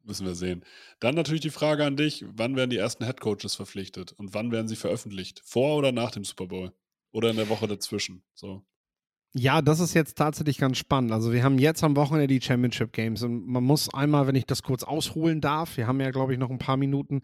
müssen 0.06 0.26
wir 0.26 0.34
sehen. 0.34 0.64
Dann 1.00 1.14
natürlich 1.14 1.40
die 1.40 1.50
Frage 1.50 1.84
an 1.84 1.96
dich: 1.96 2.24
Wann 2.28 2.56
werden 2.56 2.70
die 2.70 2.76
ersten 2.76 3.04
Headcoaches 3.04 3.54
verpflichtet 3.54 4.12
und 4.12 4.34
wann 4.34 4.52
werden 4.52 4.68
sie 4.68 4.76
veröffentlicht? 4.76 5.42
Vor 5.44 5.76
oder 5.76 5.92
nach 5.92 6.10
dem 6.10 6.24
Super 6.24 6.46
Bowl? 6.46 6.72
Oder 7.12 7.30
in 7.30 7.36
der 7.36 7.48
Woche 7.48 7.66
dazwischen? 7.66 8.22
So. 8.34 8.64
Ja, 9.38 9.60
das 9.60 9.80
ist 9.80 9.94
jetzt 9.94 10.16
tatsächlich 10.16 10.58
ganz 10.58 10.78
spannend. 10.78 11.12
Also 11.12 11.32
wir 11.32 11.42
haben 11.42 11.58
jetzt 11.58 11.84
am 11.84 11.94
Wochenende 11.96 12.26
die 12.26 12.40
Championship 12.40 12.92
Games 12.92 13.22
und 13.22 13.46
man 13.46 13.64
muss 13.64 13.92
einmal, 13.92 14.26
wenn 14.26 14.34
ich 14.34 14.46
das 14.46 14.62
kurz 14.62 14.82
ausholen 14.82 15.42
darf, 15.42 15.76
wir 15.76 15.86
haben 15.86 16.00
ja, 16.00 16.10
glaube 16.10 16.32
ich, 16.32 16.38
noch 16.38 16.50
ein 16.50 16.58
paar 16.58 16.78
Minuten, 16.78 17.20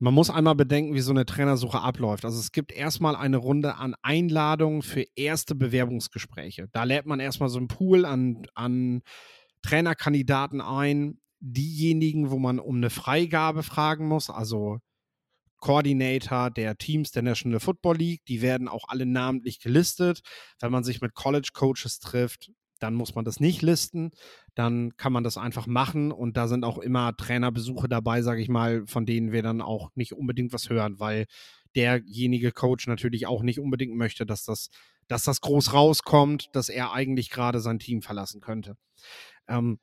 man 0.00 0.14
muss 0.14 0.30
einmal 0.30 0.54
bedenken, 0.54 0.94
wie 0.94 1.00
so 1.00 1.12
eine 1.12 1.26
Trainersuche 1.26 1.80
abläuft. 1.80 2.24
Also 2.24 2.38
es 2.38 2.52
gibt 2.52 2.72
erstmal 2.72 3.14
eine 3.16 3.36
Runde 3.36 3.76
an 3.76 3.94
Einladungen 4.02 4.82
für 4.82 5.04
erste 5.14 5.54
Bewerbungsgespräche. 5.54 6.68
Da 6.72 6.84
lädt 6.84 7.06
man 7.06 7.20
erstmal 7.20 7.50
so 7.50 7.58
einen 7.58 7.68
Pool 7.68 8.04
an, 8.04 8.46
an 8.54 9.02
Trainerkandidaten 9.62 10.60
ein, 10.60 11.20
diejenigen, 11.40 12.30
wo 12.30 12.38
man 12.38 12.58
um 12.58 12.76
eine 12.76 12.90
Freigabe 12.90 13.62
fragen 13.62 14.06
muss, 14.06 14.30
also 14.30 14.78
Coordinator 15.58 16.50
der 16.50 16.76
Teams 16.76 17.10
der 17.12 17.22
National 17.22 17.60
Football 17.60 17.96
League, 17.96 18.24
die 18.26 18.42
werden 18.42 18.68
auch 18.68 18.84
alle 18.88 19.06
namentlich 19.06 19.60
gelistet. 19.60 20.20
Wenn 20.58 20.72
man 20.72 20.84
sich 20.84 21.00
mit 21.00 21.14
College 21.14 21.50
Coaches 21.52 21.98
trifft, 21.98 22.50
dann 22.78 22.94
muss 22.94 23.14
man 23.14 23.24
das 23.24 23.40
nicht 23.40 23.60
listen, 23.60 24.10
dann 24.54 24.96
kann 24.96 25.12
man 25.12 25.22
das 25.22 25.36
einfach 25.36 25.66
machen 25.66 26.12
und 26.12 26.36
da 26.38 26.48
sind 26.48 26.64
auch 26.64 26.78
immer 26.78 27.14
Trainerbesuche 27.14 27.88
dabei, 27.88 28.22
sage 28.22 28.40
ich 28.40 28.48
mal, 28.48 28.86
von 28.86 29.04
denen 29.04 29.32
wir 29.32 29.42
dann 29.42 29.60
auch 29.60 29.90
nicht 29.94 30.14
unbedingt 30.14 30.54
was 30.54 30.70
hören, 30.70 30.98
weil 30.98 31.26
derjenige 31.76 32.52
Coach 32.52 32.86
natürlich 32.86 33.26
auch 33.26 33.42
nicht 33.42 33.60
unbedingt 33.60 33.94
möchte, 33.94 34.26
dass 34.26 34.44
das, 34.44 34.70
dass 35.08 35.24
das 35.24 35.42
groß 35.42 35.74
rauskommt, 35.74 36.48
dass 36.54 36.70
er 36.70 36.92
eigentlich 36.92 37.30
gerade 37.30 37.60
sein 37.60 37.78
Team 37.78 38.00
verlassen 38.02 38.40
könnte. 38.40 38.76
Ähm, 39.46 39.78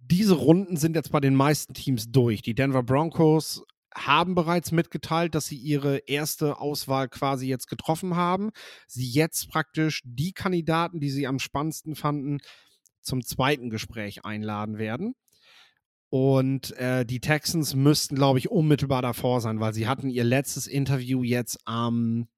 diese 0.00 0.34
Runden 0.34 0.76
sind 0.76 0.96
jetzt 0.96 1.12
bei 1.12 1.20
den 1.20 1.34
meisten 1.34 1.74
Teams 1.74 2.10
durch. 2.10 2.42
Die 2.42 2.54
Denver 2.54 2.82
Broncos 2.82 3.64
haben 3.94 4.34
bereits 4.34 4.72
mitgeteilt, 4.72 5.34
dass 5.34 5.46
sie 5.46 5.56
ihre 5.56 5.98
erste 5.98 6.60
Auswahl 6.60 7.08
quasi 7.08 7.46
jetzt 7.46 7.68
getroffen 7.68 8.16
haben. 8.16 8.50
Sie 8.86 9.08
jetzt 9.08 9.48
praktisch 9.48 10.02
die 10.04 10.32
Kandidaten, 10.32 11.00
die 11.00 11.10
sie 11.10 11.26
am 11.26 11.38
spannendsten 11.38 11.96
fanden, 11.96 12.38
zum 13.00 13.24
zweiten 13.24 13.70
Gespräch 13.70 14.24
einladen 14.24 14.78
werden. 14.78 15.14
Und 16.08 16.76
äh, 16.76 17.04
die 17.04 17.20
Texans 17.20 17.74
müssten, 17.74 18.16
glaube 18.16 18.38
ich, 18.40 18.50
unmittelbar 18.50 19.00
davor 19.00 19.40
sein, 19.40 19.60
weil 19.60 19.72
sie 19.72 19.86
hatten 19.86 20.10
ihr 20.10 20.24
letztes 20.24 20.66
Interview 20.66 21.22
jetzt 21.22 21.58
am, 21.66 22.28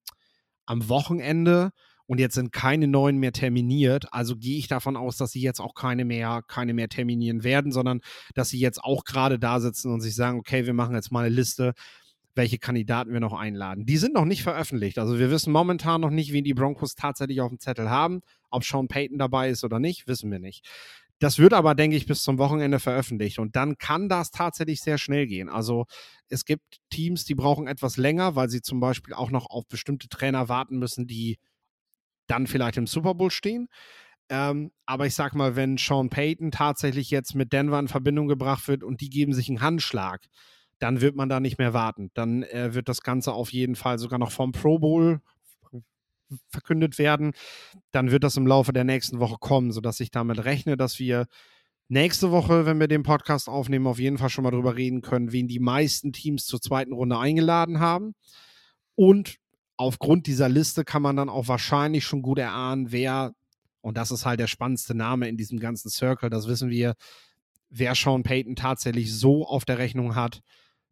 am 0.66 0.88
Wochenende 0.88 1.72
und 2.12 2.18
jetzt 2.18 2.34
sind 2.34 2.52
keine 2.52 2.88
neuen 2.88 3.16
mehr 3.16 3.32
terminiert. 3.32 4.12
Also 4.12 4.36
gehe 4.36 4.58
ich 4.58 4.68
davon 4.68 4.98
aus, 4.98 5.16
dass 5.16 5.30
sie 5.30 5.40
jetzt 5.40 5.60
auch 5.60 5.72
keine 5.72 6.04
mehr, 6.04 6.42
keine 6.46 6.74
mehr 6.74 6.90
terminieren 6.90 7.42
werden, 7.42 7.72
sondern 7.72 8.02
dass 8.34 8.50
sie 8.50 8.58
jetzt 8.58 8.84
auch 8.84 9.04
gerade 9.04 9.38
da 9.38 9.60
sitzen 9.60 9.90
und 9.90 10.02
sich 10.02 10.14
sagen, 10.14 10.38
okay, 10.38 10.66
wir 10.66 10.74
machen 10.74 10.94
jetzt 10.94 11.10
mal 11.10 11.24
eine 11.24 11.34
Liste, 11.34 11.72
welche 12.34 12.58
Kandidaten 12.58 13.14
wir 13.14 13.20
noch 13.20 13.32
einladen. 13.32 13.86
Die 13.86 13.96
sind 13.96 14.12
noch 14.12 14.26
nicht 14.26 14.42
veröffentlicht. 14.42 14.98
Also 14.98 15.18
wir 15.18 15.30
wissen 15.30 15.54
momentan 15.54 16.02
noch 16.02 16.10
nicht, 16.10 16.34
wen 16.34 16.44
die 16.44 16.52
Broncos 16.52 16.96
tatsächlich 16.96 17.40
auf 17.40 17.48
dem 17.48 17.60
Zettel 17.60 17.88
haben. 17.88 18.20
Ob 18.50 18.62
Sean 18.62 18.88
Payton 18.88 19.16
dabei 19.16 19.48
ist 19.48 19.64
oder 19.64 19.78
nicht, 19.78 20.06
wissen 20.06 20.30
wir 20.30 20.38
nicht. 20.38 20.68
Das 21.18 21.38
wird 21.38 21.54
aber, 21.54 21.74
denke 21.74 21.96
ich, 21.96 22.04
bis 22.04 22.22
zum 22.22 22.36
Wochenende 22.36 22.78
veröffentlicht. 22.78 23.38
Und 23.38 23.56
dann 23.56 23.78
kann 23.78 24.10
das 24.10 24.32
tatsächlich 24.32 24.82
sehr 24.82 24.98
schnell 24.98 25.26
gehen. 25.26 25.48
Also 25.48 25.86
es 26.28 26.44
gibt 26.44 26.82
Teams, 26.90 27.24
die 27.24 27.34
brauchen 27.34 27.66
etwas 27.66 27.96
länger, 27.96 28.36
weil 28.36 28.50
sie 28.50 28.60
zum 28.60 28.80
Beispiel 28.80 29.14
auch 29.14 29.30
noch 29.30 29.46
auf 29.48 29.66
bestimmte 29.66 30.10
Trainer 30.10 30.50
warten 30.50 30.78
müssen, 30.78 31.06
die 31.06 31.38
dann 32.26 32.46
vielleicht 32.46 32.76
im 32.76 32.86
Super 32.86 33.14
Bowl 33.14 33.30
stehen. 33.30 33.68
Ähm, 34.28 34.70
aber 34.86 35.06
ich 35.06 35.14
sag 35.14 35.34
mal, 35.34 35.56
wenn 35.56 35.76
Sean 35.76 36.08
Payton 36.08 36.50
tatsächlich 36.50 37.10
jetzt 37.10 37.34
mit 37.34 37.52
Denver 37.52 37.78
in 37.78 37.88
Verbindung 37.88 38.28
gebracht 38.28 38.68
wird 38.68 38.82
und 38.82 39.00
die 39.00 39.10
geben 39.10 39.34
sich 39.34 39.48
einen 39.48 39.60
Handschlag, 39.60 40.26
dann 40.78 41.00
wird 41.00 41.16
man 41.16 41.28
da 41.28 41.38
nicht 41.38 41.58
mehr 41.58 41.74
warten. 41.74 42.10
Dann 42.14 42.42
äh, 42.44 42.74
wird 42.74 42.88
das 42.88 43.02
Ganze 43.02 43.32
auf 43.32 43.52
jeden 43.52 43.76
Fall 43.76 43.98
sogar 43.98 44.18
noch 44.18 44.32
vom 44.32 44.52
Pro 44.52 44.78
Bowl 44.78 45.20
verkündet 46.48 46.98
werden. 46.98 47.32
Dann 47.90 48.10
wird 48.10 48.24
das 48.24 48.36
im 48.36 48.46
Laufe 48.46 48.72
der 48.72 48.84
nächsten 48.84 49.18
Woche 49.20 49.36
kommen, 49.38 49.72
sodass 49.72 50.00
ich 50.00 50.10
damit 50.10 50.44
rechne, 50.44 50.76
dass 50.76 50.98
wir 50.98 51.26
nächste 51.88 52.30
Woche, 52.30 52.64
wenn 52.64 52.80
wir 52.80 52.88
den 52.88 53.02
Podcast 53.02 53.48
aufnehmen, 53.48 53.86
auf 53.86 53.98
jeden 53.98 54.18
Fall 54.18 54.30
schon 54.30 54.44
mal 54.44 54.50
drüber 54.50 54.76
reden 54.76 55.02
können, 55.02 55.32
wen 55.32 55.46
die 55.46 55.60
meisten 55.60 56.12
Teams 56.12 56.46
zur 56.46 56.60
zweiten 56.60 56.92
Runde 56.92 57.18
eingeladen 57.18 57.80
haben. 57.80 58.14
Und 58.94 59.36
aufgrund 59.82 60.26
dieser 60.26 60.48
Liste 60.48 60.84
kann 60.84 61.02
man 61.02 61.16
dann 61.16 61.28
auch 61.28 61.48
wahrscheinlich 61.48 62.04
schon 62.04 62.22
gut 62.22 62.38
erahnen, 62.38 62.92
wer, 62.92 63.34
und 63.80 63.96
das 63.96 64.10
ist 64.10 64.24
halt 64.24 64.40
der 64.40 64.46
spannendste 64.46 64.94
Name 64.94 65.28
in 65.28 65.36
diesem 65.36 65.58
ganzen 65.58 65.90
Circle, 65.90 66.30
das 66.30 66.46
wissen 66.46 66.70
wir, 66.70 66.94
wer 67.68 67.94
Sean 67.94 68.22
Payton 68.22 68.54
tatsächlich 68.54 69.12
so 69.12 69.46
auf 69.46 69.64
der 69.64 69.78
Rechnung 69.78 70.14
hat, 70.14 70.40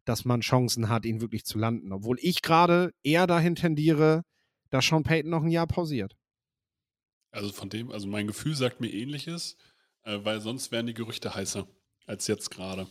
dass 0.03 0.25
man 0.25 0.41
Chancen 0.41 0.89
hat, 0.89 1.05
ihn 1.05 1.21
wirklich 1.21 1.45
zu 1.45 1.57
landen. 1.57 1.93
Obwohl 1.93 2.17
ich 2.19 2.41
gerade 2.41 2.91
eher 3.03 3.27
dahin 3.27 3.55
tendiere, 3.55 4.23
dass 4.71 4.85
Sean 4.85 5.03
Payton 5.03 5.29
noch 5.29 5.43
ein 5.43 5.51
Jahr 5.51 5.67
pausiert. 5.67 6.17
Also 7.31 7.51
von 7.51 7.69
dem, 7.69 7.91
also 7.91 8.07
mein 8.07 8.27
Gefühl 8.27 8.55
sagt 8.55 8.81
mir 8.81 8.91
ähnliches, 8.91 9.55
äh, 10.03 10.19
weil 10.23 10.41
sonst 10.41 10.71
wären 10.71 10.87
die 10.87 10.93
Gerüchte 10.93 11.33
heißer 11.33 11.65
als 12.07 12.27
jetzt 12.27 12.51
gerade. 12.51 12.87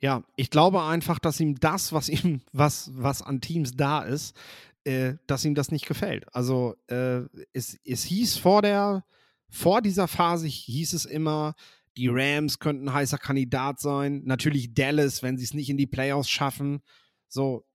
Ja, 0.00 0.22
ich 0.36 0.50
glaube 0.50 0.82
einfach, 0.82 1.18
dass 1.18 1.40
ihm 1.40 1.58
das, 1.58 1.92
was 1.92 2.08
ihm, 2.08 2.42
was, 2.52 2.90
was 2.94 3.22
an 3.22 3.40
Teams 3.40 3.72
da 3.74 4.02
ist, 4.02 4.36
äh, 4.84 5.14
dass 5.26 5.44
ihm 5.44 5.54
das 5.54 5.70
nicht 5.70 5.86
gefällt. 5.86 6.26
Also 6.34 6.76
äh, 6.88 7.22
es, 7.52 7.78
es 7.84 8.04
hieß 8.04 8.38
vor 8.38 8.62
der, 8.62 9.04
vor 9.50 9.82
dieser 9.82 10.08
Phase 10.08 10.46
hieß 10.46 10.92
es 10.92 11.04
immer, 11.04 11.54
die 11.96 12.08
Rams 12.08 12.58
könnten 12.58 12.88
ein 12.88 12.94
heißer 12.94 13.18
Kandidat 13.18 13.80
sein. 13.80 14.22
Natürlich 14.24 14.74
Dallas, 14.74 15.22
wenn 15.22 15.36
sie 15.36 15.44
es 15.44 15.54
nicht 15.54 15.68
in 15.68 15.76
die 15.76 15.86
Playoffs 15.86 16.30
schaffen. 16.30 16.80
So, 17.28 17.66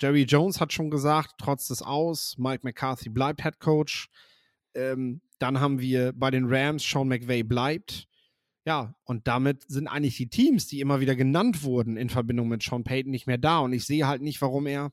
Jerry 0.00 0.22
Jones 0.22 0.60
hat 0.60 0.72
schon 0.72 0.90
gesagt, 0.90 1.34
trotz 1.38 1.68
des 1.68 1.82
Aus, 1.82 2.36
Mike 2.38 2.60
McCarthy 2.62 3.08
bleibt 3.08 3.42
Head 3.42 3.60
Coach. 3.60 4.08
Ähm, 4.74 5.20
dann 5.38 5.60
haben 5.60 5.80
wir 5.80 6.12
bei 6.12 6.30
den 6.30 6.44
Rams, 6.46 6.88
Sean 6.88 7.08
McVay 7.08 7.42
bleibt. 7.42 8.06
Ja, 8.64 8.94
und 9.04 9.26
damit 9.26 9.64
sind 9.68 9.88
eigentlich 9.88 10.16
die 10.16 10.28
Teams, 10.28 10.68
die 10.68 10.80
immer 10.80 11.00
wieder 11.00 11.16
genannt 11.16 11.64
wurden 11.64 11.96
in 11.96 12.08
Verbindung 12.08 12.48
mit 12.48 12.62
Sean 12.62 12.84
Payton, 12.84 13.10
nicht 13.10 13.26
mehr 13.26 13.38
da. 13.38 13.58
Und 13.58 13.72
ich 13.72 13.84
sehe 13.84 14.06
halt 14.06 14.22
nicht, 14.22 14.40
warum 14.40 14.66
er 14.66 14.92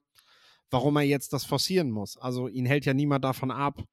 warum 0.71 0.97
er 0.97 1.03
jetzt 1.03 1.33
das 1.33 1.45
forcieren 1.45 1.91
muss. 1.91 2.17
Also 2.17 2.47
ihn 2.47 2.65
hält 2.65 2.85
ja 2.85 2.93
niemand 2.93 3.23
davon 3.23 3.51
ab, 3.51 3.83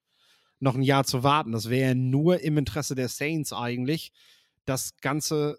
noch 0.59 0.75
ein 0.75 0.81
Jahr 0.81 1.03
zu 1.03 1.23
warten. 1.23 1.51
Das 1.51 1.69
wäre 1.69 1.95
nur 1.95 2.41
im 2.41 2.57
Interesse 2.57 2.95
der 2.95 3.09
Saints 3.09 3.53
eigentlich, 3.53 4.11
das 4.65 4.97
Ganze 4.97 5.57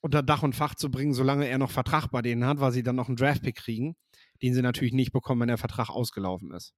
unter 0.00 0.22
Dach 0.22 0.42
und 0.42 0.54
Fach 0.54 0.74
zu 0.74 0.90
bringen, 0.90 1.14
solange 1.14 1.48
er 1.48 1.58
noch 1.58 1.70
Vertrag 1.70 2.08
bei 2.08 2.22
denen 2.22 2.44
hat, 2.44 2.60
weil 2.60 2.72
sie 2.72 2.82
dann 2.82 2.96
noch 2.96 3.08
einen 3.08 3.16
Draftpick 3.16 3.56
kriegen, 3.56 3.96
den 4.42 4.54
sie 4.54 4.62
natürlich 4.62 4.92
nicht 4.92 5.12
bekommen, 5.12 5.42
wenn 5.42 5.48
der 5.48 5.58
Vertrag 5.58 5.90
ausgelaufen 5.90 6.52
ist. 6.52 6.74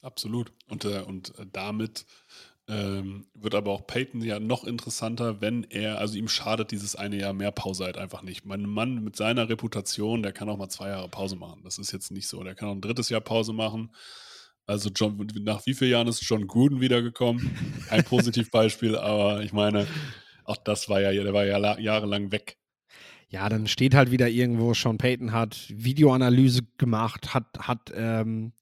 Absolut. 0.00 0.52
Und, 0.66 0.84
äh, 0.84 1.02
und 1.02 1.38
äh, 1.38 1.46
damit 1.50 2.06
ähm, 2.68 3.26
wird 3.34 3.54
aber 3.54 3.72
auch 3.72 3.86
Peyton 3.86 4.22
ja 4.22 4.38
noch 4.38 4.64
interessanter, 4.64 5.40
wenn 5.40 5.64
er, 5.64 5.98
also 5.98 6.16
ihm 6.16 6.28
schadet 6.28 6.70
dieses 6.70 6.94
eine 6.94 7.16
Jahr 7.16 7.32
mehr 7.32 7.50
Pause 7.50 7.84
halt 7.84 7.98
einfach 7.98 8.22
nicht. 8.22 8.44
Mein 8.44 8.62
Mann 8.62 9.02
mit 9.02 9.16
seiner 9.16 9.48
Reputation, 9.48 10.22
der 10.22 10.32
kann 10.32 10.48
auch 10.48 10.56
mal 10.56 10.68
zwei 10.68 10.88
Jahre 10.88 11.08
Pause 11.08 11.36
machen. 11.36 11.62
Das 11.64 11.78
ist 11.78 11.92
jetzt 11.92 12.12
nicht 12.12 12.28
so. 12.28 12.42
Der 12.44 12.54
kann 12.54 12.68
auch 12.68 12.74
ein 12.74 12.80
drittes 12.80 13.08
Jahr 13.08 13.20
Pause 13.20 13.52
machen. 13.52 13.90
Also 14.66 14.90
John, 14.94 15.26
nach 15.40 15.66
wie 15.66 15.74
vielen 15.74 15.90
Jahren 15.90 16.08
ist 16.08 16.22
John 16.22 16.46
Gruden 16.46 16.80
wiedergekommen? 16.80 17.50
Kein 17.88 18.04
Positivbeispiel, 18.04 18.96
aber 18.96 19.42
ich 19.42 19.52
meine, 19.52 19.88
auch 20.44 20.56
das 20.56 20.88
war 20.88 21.00
ja, 21.00 21.10
der 21.10 21.34
war 21.34 21.44
ja 21.44 21.78
jahrelang 21.78 22.30
weg. 22.30 22.58
Ja, 23.28 23.48
dann 23.48 23.66
steht 23.66 23.94
halt 23.94 24.10
wieder 24.10 24.28
irgendwo, 24.28 24.74
Sean 24.74 24.98
Payton 24.98 25.32
hat 25.32 25.64
Videoanalyse 25.68 26.62
gemacht, 26.76 27.34
hat, 27.34 27.46
hat 27.58 27.90
ähm, 27.94 28.52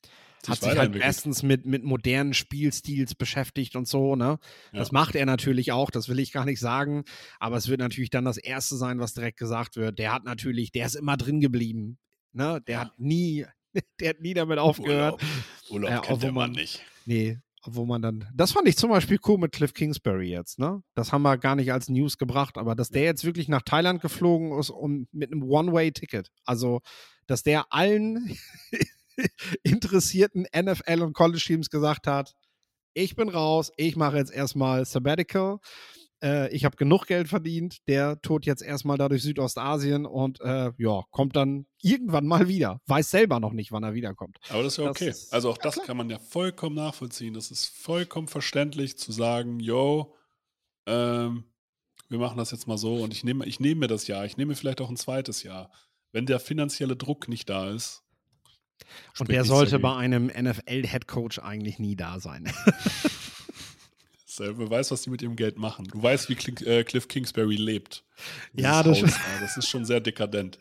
hat 0.49 0.61
sich 0.61 0.76
halt 0.78 0.97
erstens 0.97 1.43
mit, 1.43 1.66
mit 1.66 1.84
modernen 1.84 2.32
Spielstils 2.34 3.14
beschäftigt 3.14 3.76
und 3.76 3.86
so, 3.86 4.16
ne? 4.16 4.38
Das 4.72 4.88
Ja. 4.88 4.95
macht 4.95 5.14
er 5.14 5.26
natürlich 5.26 5.72
auch, 5.72 5.91
das 5.91 6.09
will 6.09 6.18
ich 6.18 6.32
gar 6.32 6.45
nicht 6.45 6.61
sagen. 6.61 7.05
Aber 7.38 7.57
es 7.57 7.68
wird 7.68 7.80
natürlich 7.80 8.11
dann 8.11 8.24
das 8.24 8.38
Erste 8.38 8.76
sein, 8.76 8.99
was 9.01 9.14
direkt 9.14 9.38
gesagt 9.38 9.76
wird. 9.76 9.99
Der 9.99 10.12
hat 10.12 10.24
natürlich, 10.24 10.72
der 10.72 10.86
ist 10.86 10.97
immer 10.97 11.16
drin 11.16 11.41
geblieben. 11.41 11.99
Ne? 12.32 12.61
Der 12.66 12.74
Ja. 12.74 12.80
hat 12.86 12.99
nie, 12.99 13.45
der 14.01 14.11
hat 14.11 14.20
nie 14.20 14.34
damit 14.34 14.59
aufgehört. 14.59 15.22
Urlaub, 15.22 15.70
Urlaub 15.70 15.91
Ja, 15.91 15.97
kennt 15.99 16.05
obwohl 16.12 16.20
der 16.20 16.32
Mann 16.32 16.51
man- 16.53 16.61
nicht. 16.61 16.80
Nee, 17.07 17.38
wo 17.66 17.84
man 17.84 18.01
dann. 18.01 18.26
Das 18.34 18.53
fand 18.53 18.66
ich 18.68 18.76
zum 18.78 18.88
Beispiel 18.91 19.18
cool 19.26 19.36
mit 19.36 19.53
Cliff 19.53 19.74
Kingsbury 19.74 20.30
jetzt, 20.30 20.59
ne? 20.59 20.82
Das 20.95 21.12
haben 21.12 21.22
wir 21.22 21.36
gar 21.36 21.57
nicht 21.57 21.72
als 21.72 21.88
News 21.91 22.16
gebracht, 22.16 22.57
aber 22.57 22.74
dass 22.74 22.88
der 22.88 23.03
jetzt 23.03 23.24
wirklich 23.24 23.49
nach 23.49 23.62
Thailand 23.62 24.01
geflogen 24.01 24.59
ist 24.59 24.70
um, 24.70 25.07
mit 25.12 25.30
einem 25.32 25.43
One-Way-Ticket. 25.43 26.30
Also, 26.47 26.80
dass 27.26 27.43
der 27.43 27.70
allen 27.72 28.38
interessierten 29.63 30.47
NFL- 30.47 31.03
und 31.03 31.13
College-Teams 31.13 31.71
gesagt 31.71 32.07
hat: 32.07 32.33
Ich 32.95 33.15
bin 33.17 33.29
raus, 33.29 33.71
ich 33.77 33.97
mache 33.97 34.17
jetzt 34.17 34.33
erstmal 34.33 34.85
Sabbatical. 34.85 35.59
Äh, 36.23 36.55
ich 36.55 36.67
habe 36.67 36.77
genug 36.77 37.07
Geld 37.07 37.29
verdient. 37.29 37.79
Der 37.89 38.21
tourt 38.21 38.45
jetzt 38.45 38.63
erstmal 38.63 38.99
da 38.99 39.09
durch 39.09 39.23
Südostasien 39.23 40.05
und 40.05 40.41
äh, 40.43 40.71
ja, 40.77 41.03
kommt 41.11 41.35
dann 41.35 41.67
irgendwann 41.81 42.27
mal 42.27 42.47
wieder. 42.47 42.81
Weiß 42.87 43.11
selber 43.11 43.41
noch 43.41 43.53
nicht, 43.55 43.73
wann 43.73 43.85
er 43.85 43.95
wiederkommt. 43.95 44.37
Aber 44.51 44.63
das 44.63 44.75
ist 44.75 44.77
ja 44.79 44.85
Das 44.85 44.97
okay. 44.97 45.09
ist- 45.09 45.33
also 45.33 45.51
auch 45.51 45.57
ja, 45.57 45.63
das 45.63 45.75
klar. 45.77 45.87
kann 45.87 45.97
man 45.97 46.11
ja 46.11 46.19
vollkommen 46.19 46.77
nachvollziehen. 46.77 47.33
Das 47.35 47.51
ist 47.51 47.67
vollkommen 47.67 48.29
verständlich 48.29 48.99
zu 48.99 49.13
sagen, 49.13 49.61
yo, 49.61 50.15
ähm, 50.87 51.45
wir 52.09 52.19
machen 52.19 52.37
das 52.39 52.51
jetzt 52.51 52.67
mal 52.67 52.77
so 52.77 52.97
und 52.97 53.13
ich 53.15 53.25
nehme, 53.25 53.47
ich 53.47 53.61
nehme 53.61 53.81
mir 53.81 53.87
das 53.87 54.07
Jahr, 54.07 54.25
ich 54.27 54.37
nehme 54.37 54.51
mir 54.51 54.57
vielleicht 54.57 54.81
auch 54.81 54.91
ein 54.91 54.97
zweites 54.97 55.43
Jahr. 55.43 55.71
Wenn 56.13 56.27
der 56.27 56.41
finanzielle 56.41 56.97
Druck 56.97 57.29
nicht 57.29 57.49
da 57.49 57.71
ist. 57.71 58.03
Und 59.11 59.26
spricht 59.26 59.31
der 59.33 59.45
sollte 59.45 59.78
bei 59.78 59.95
einem 59.97 60.26
NFL-Headcoach 60.26 61.43
eigentlich 61.43 61.78
nie 61.78 61.97
da 61.97 62.20
sein. 62.20 62.51
Wer 64.39 64.70
weiß, 64.70 64.91
was 64.91 65.03
die 65.03 65.11
mit 65.11 65.20
ihrem 65.20 65.37
Geld 65.37 65.59
machen. 65.59 65.87
Du 65.93 66.03
weißt, 66.03 66.31
wie 66.31 66.35
Cliff, 66.35 66.62
äh, 66.62 66.83
Cliff 66.85 67.09
Kingsbury 67.09 67.57
lebt. 67.57 68.03
Ja, 68.55 68.83
das- 68.83 69.03
Haus, 69.03 69.11
ja, 69.11 69.41
das 69.41 69.57
ist 69.59 69.68
schon 69.68 69.85
sehr 69.85 70.01
dekadent. 70.01 70.59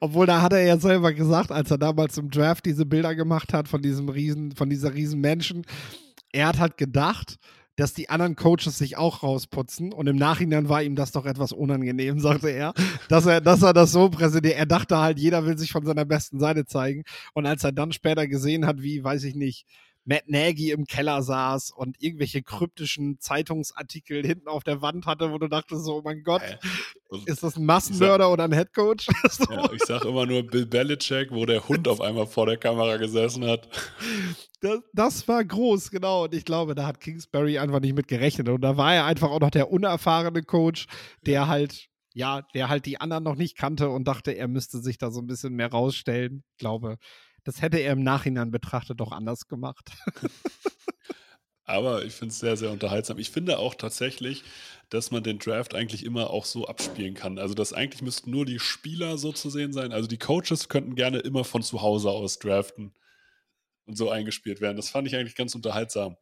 Obwohl, 0.00 0.24
da 0.24 0.40
hat 0.40 0.54
er 0.54 0.64
ja 0.64 0.78
selber 0.78 1.12
gesagt, 1.12 1.52
als 1.52 1.70
er 1.70 1.76
damals 1.76 2.16
im 2.16 2.30
Draft 2.30 2.64
diese 2.64 2.86
Bilder 2.86 3.14
gemacht 3.14 3.52
hat 3.52 3.68
von 3.68 3.82
diesem 3.82 4.08
riesen, 4.08 4.52
von 4.52 4.70
dieser 4.70 4.94
riesen 4.94 5.20
Menschen, 5.20 5.66
er 6.32 6.46
hat 6.46 6.58
halt 6.58 6.78
gedacht, 6.78 7.36
dass 7.78 7.94
die 7.94 8.10
anderen 8.10 8.34
Coaches 8.34 8.76
sich 8.76 8.96
auch 8.96 9.22
rausputzen 9.22 9.92
und 9.92 10.08
im 10.08 10.16
Nachhinein 10.16 10.68
war 10.68 10.82
ihm 10.82 10.96
das 10.96 11.12
doch 11.12 11.24
etwas 11.26 11.52
unangenehm, 11.52 12.18
sagte 12.20 12.50
er, 12.50 12.74
dass 13.08 13.24
er, 13.24 13.40
dass 13.40 13.62
er 13.62 13.72
das 13.72 13.92
so 13.92 14.10
präsentiert. 14.10 14.56
Er 14.56 14.66
dachte 14.66 14.98
halt, 14.98 15.18
jeder 15.18 15.46
will 15.46 15.56
sich 15.56 15.70
von 15.70 15.86
seiner 15.86 16.04
besten 16.04 16.40
Seite 16.40 16.66
zeigen 16.66 17.04
und 17.34 17.46
als 17.46 17.62
er 17.62 17.70
dann 17.70 17.92
später 17.92 18.26
gesehen 18.26 18.66
hat, 18.66 18.82
wie, 18.82 19.04
weiß 19.04 19.22
ich 19.24 19.36
nicht, 19.36 19.64
Matt 20.08 20.26
Nagy 20.26 20.70
im 20.70 20.86
Keller 20.86 21.22
saß 21.22 21.70
und 21.70 22.02
irgendwelche 22.02 22.42
kryptischen 22.42 23.20
Zeitungsartikel 23.20 24.24
hinten 24.24 24.48
auf 24.48 24.64
der 24.64 24.80
Wand 24.80 25.04
hatte, 25.04 25.32
wo 25.32 25.36
du 25.36 25.48
dachtest 25.48 25.84
so, 25.84 25.96
oh 25.96 26.02
mein 26.02 26.22
Gott, 26.22 26.40
also, 27.10 27.26
ist 27.26 27.42
das 27.42 27.56
ein 27.56 27.66
Massenmörder 27.66 28.32
oder 28.32 28.44
ein 28.44 28.52
Headcoach? 28.52 29.06
so. 29.30 29.52
ja, 29.52 29.70
ich 29.70 29.82
sage 29.84 30.08
immer 30.08 30.24
nur 30.24 30.44
Bill 30.44 30.64
Belichick, 30.64 31.30
wo 31.30 31.44
der 31.44 31.68
Hund 31.68 31.86
auf 31.88 32.00
einmal 32.00 32.26
vor 32.26 32.46
der 32.46 32.56
Kamera 32.56 32.96
gesessen 32.96 33.44
hat. 33.44 33.68
Das, 34.62 34.80
das 34.94 35.28
war 35.28 35.44
groß, 35.44 35.90
genau. 35.90 36.24
Und 36.24 36.34
ich 36.34 36.46
glaube, 36.46 36.74
da 36.74 36.86
hat 36.86 37.00
Kingsbury 37.00 37.58
einfach 37.58 37.80
nicht 37.80 37.94
mit 37.94 38.08
gerechnet. 38.08 38.48
Und 38.48 38.62
da 38.62 38.78
war 38.78 38.94
er 38.94 39.04
einfach 39.04 39.30
auch 39.30 39.40
noch 39.40 39.50
der 39.50 39.70
unerfahrene 39.70 40.42
Coach, 40.42 40.86
der 41.26 41.48
halt, 41.48 41.86
ja, 42.14 42.40
der 42.54 42.70
halt 42.70 42.86
die 42.86 42.98
anderen 42.98 43.24
noch 43.24 43.36
nicht 43.36 43.58
kannte 43.58 43.90
und 43.90 44.08
dachte, 44.08 44.32
er 44.32 44.48
müsste 44.48 44.80
sich 44.80 44.96
da 44.96 45.10
so 45.10 45.20
ein 45.20 45.26
bisschen 45.26 45.52
mehr 45.52 45.70
rausstellen. 45.70 46.44
Ich 46.52 46.58
glaube, 46.60 46.96
das 47.48 47.62
hätte 47.62 47.78
er 47.78 47.94
im 47.94 48.02
Nachhinein 48.02 48.50
betrachtet 48.50 49.00
doch 49.00 49.10
anders 49.10 49.48
gemacht. 49.48 49.90
Aber 51.64 52.04
ich 52.04 52.12
finde 52.12 52.32
es 52.32 52.40
sehr, 52.40 52.58
sehr 52.58 52.70
unterhaltsam. 52.70 53.18
Ich 53.18 53.30
finde 53.30 53.58
auch 53.58 53.74
tatsächlich, 53.74 54.44
dass 54.90 55.10
man 55.10 55.22
den 55.22 55.38
Draft 55.38 55.74
eigentlich 55.74 56.04
immer 56.04 56.28
auch 56.28 56.44
so 56.44 56.66
abspielen 56.66 57.14
kann. 57.14 57.38
Also, 57.38 57.54
dass 57.54 57.72
eigentlich 57.72 58.02
müssten 58.02 58.30
nur 58.30 58.44
die 58.44 58.58
Spieler 58.58 59.16
so 59.16 59.32
zu 59.32 59.48
sehen 59.48 59.72
sein. 59.72 59.92
Also, 59.92 60.06
die 60.06 60.18
Coaches 60.18 60.68
könnten 60.68 60.94
gerne 60.94 61.20
immer 61.20 61.42
von 61.42 61.62
zu 61.62 61.80
Hause 61.80 62.10
aus 62.10 62.38
draften 62.38 62.92
und 63.86 63.96
so 63.96 64.10
eingespielt 64.10 64.60
werden. 64.60 64.76
Das 64.76 64.90
fand 64.90 65.08
ich 65.08 65.16
eigentlich 65.16 65.34
ganz 65.34 65.54
unterhaltsam. 65.54 66.18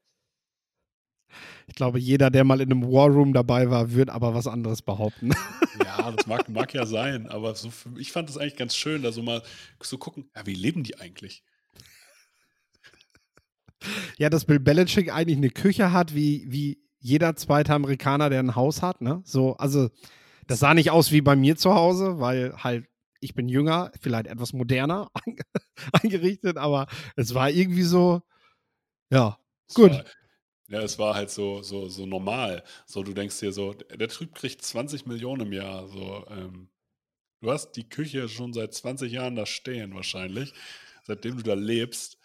Ich 1.67 1.75
glaube, 1.75 1.99
jeder, 1.99 2.31
der 2.31 2.45
mal 2.45 2.61
in 2.61 2.71
einem 2.71 2.83
War 2.85 3.09
Room 3.09 3.33
dabei 3.33 3.71
war, 3.71 3.93
wird 3.93 4.11
aber 4.11 4.35
was 4.35 4.47
anderes 4.47 4.83
behaupten. 4.83 5.31
Ja, 5.85 6.11
das 6.11 6.27
mag, 6.27 6.49
mag 6.49 6.73
ja 6.73 6.87
sein, 6.87 7.29
aber 7.29 7.55
so 7.55 7.69
für, 7.69 7.91
ich 7.99 8.11
fand 8.11 8.31
es 8.31 8.39
eigentlich 8.39 8.57
ganz 8.57 8.75
schön, 8.75 9.03
da 9.03 9.13
so 9.13 9.23
mal 9.23 9.43
zu 9.79 9.99
gucken, 9.99 10.31
ja, 10.35 10.47
wie 10.47 10.55
leben 10.55 10.85
die 10.85 10.99
eigentlich? 10.99 11.45
ja, 14.19 14.31
dass 14.31 14.45
Bill 14.45 14.61
Belichick 14.61 15.13
eigentlich 15.13 15.37
eine 15.39 15.51
Küche 15.51 15.93
hat, 15.93 16.15
wie, 16.15 16.45
wie 16.49 16.79
jeder 16.99 17.37
zweite 17.37 17.75
Amerikaner, 17.75 18.31
der 18.31 18.41
ein 18.41 18.57
Haus 18.57 18.83
hat, 18.83 19.01
ne? 19.01 19.23
So, 19.25 19.57
also, 19.57 19.91
das 20.47 20.61
sah 20.61 20.75
nicht 20.75 20.91
aus 20.91 21.13
wie 21.13 21.21
bei 21.21 21.37
mir 21.37 21.57
zu 21.57 21.75
Hause, 21.75 22.19
weil 22.19 22.55
halt, 22.63 22.87
ich 23.21 23.35
bin 23.35 23.49
jünger, 23.49 23.91
vielleicht 24.01 24.27
etwas 24.27 24.53
moderner 24.53 25.11
eingerichtet, 25.93 26.57
aber 26.57 26.87
es 27.17 27.35
war 27.35 27.51
irgendwie 27.51 27.83
so, 27.83 28.23
ja, 29.11 29.39
Es 29.69 29.75
Gut. 29.75 29.93
War, 29.93 30.05
ja, 30.69 30.81
es 30.83 30.99
war 30.99 31.15
halt 31.15 31.31
so, 31.31 31.63
so, 31.63 31.89
so 31.89 32.07
normal. 32.07 32.65
So, 32.87 33.03
du 33.03 33.13
denkst 33.13 33.39
dir 33.41 33.53
so, 33.53 33.73
der 33.75 34.09
Typ 34.09 34.35
kriegt 34.35 34.63
20 34.63 35.07
Millionen 35.07 35.47
im 35.47 35.53
Jahr. 35.53 35.89
So, 35.89 36.27
ähm, 36.31 36.69
du 37.41 37.51
hast 37.51 37.73
die 37.73 37.89
Küche 37.89 38.29
schon 38.29 38.53
seit 38.53 38.75
20 38.75 39.13
Jahren 39.13 39.37
da 39.37 39.47
stehen, 39.47 39.95
wahrscheinlich, 39.95 40.53
seitdem 41.05 41.37
du 41.37 41.43
da 41.43 41.55
lebst. 41.55 42.19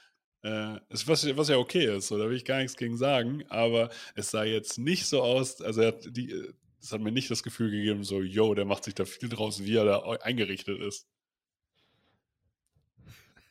Äh, 0.44 0.80
ist, 0.90 1.08
was, 1.08 1.26
was 1.38 1.50
ja 1.50 1.58
okay 1.58 1.98
ist, 1.98 2.08
so, 2.08 2.18
da 2.18 2.28
will 2.28 2.36
ich 2.36 2.46
gar 2.46 2.58
nichts 2.60 2.76
gegen 2.76 2.98
sagen, 2.98 3.44
aber 3.50 3.92
es 4.16 4.32
sah 4.32 4.44
jetzt 4.44 4.80
nicht 4.80 5.06
so 5.06 5.22
aus, 5.22 5.62
also 5.62 5.82
er 5.82 5.90
hat 5.90 6.18
die, 6.18 6.32
äh, 6.32 6.54
es 6.82 6.92
hat 6.92 7.02
mir 7.02 7.12
nicht 7.12 7.30
das 7.30 7.44
Gefühl 7.44 7.70
gegeben, 7.70 8.04
so, 8.04 8.22
yo, 8.22 8.56
der 8.56 8.66
macht 8.66 8.86
sich 8.86 8.96
da 8.96 9.06
viel 9.06 9.30
draus, 9.30 9.64
wie 9.64 9.76
er 9.76 9.86
da 9.86 10.00
eingerichtet 10.22 10.80
ist. 10.80 11.08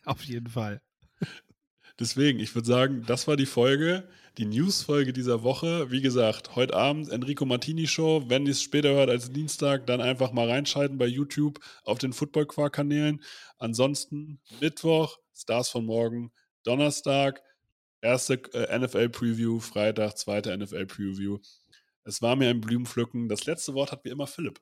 auf 0.05 0.23
jeden 0.23 0.49
Fall. 0.49 0.83
Deswegen, 2.01 2.41
ich 2.41 2.55
würde 2.55 2.67
sagen, 2.67 3.05
das 3.07 3.29
war 3.29 3.37
die 3.37 3.47
Folge, 3.47 4.09
die 4.39 4.47
News-Folge 4.47 5.13
dieser 5.13 5.43
Woche. 5.43 5.91
Wie 5.91 6.01
gesagt, 6.01 6.57
heute 6.57 6.75
Abend 6.75 7.11
Enrico 7.11 7.45
Martini 7.45 7.87
Show. 7.87 8.25
Wenn 8.29 8.47
ihr 8.47 8.53
es 8.53 8.63
später 8.63 8.91
hört 8.91 9.11
als 9.11 9.33
Dienstag, 9.33 9.87
dann 9.87 10.01
einfach 10.01 10.33
mal 10.33 10.49
reinschalten 10.49 10.99
bei 10.99 11.07
YouTube 11.07 11.61
auf 11.85 11.99
den 11.99 12.13
Football 12.13 12.47
Quark 12.47 12.75
Kanälen. 12.75 13.23
Ansonsten 13.59 14.41
Mittwoch, 14.61 15.19
Stars 15.35 15.69
von 15.69 15.85
morgen, 15.85 16.33
Donnerstag, 16.63 17.43
erste 18.01 18.35
äh, 18.55 18.79
NFL 18.79 19.09
Preview, 19.11 19.61
Freitag, 19.61 20.17
zweite 20.17 20.57
NFL 20.57 20.87
Preview. 20.87 21.39
Es 22.05 22.23
war 22.23 22.37
mir 22.37 22.49
ein 22.49 22.61
Blumenpflücken. 22.61 23.29
Das 23.29 23.47
letzte 23.47 23.75
Wort 23.75 23.93
hat 23.93 24.05
wie 24.05 24.11
immer 24.11 24.27
Philipp. 24.27 24.61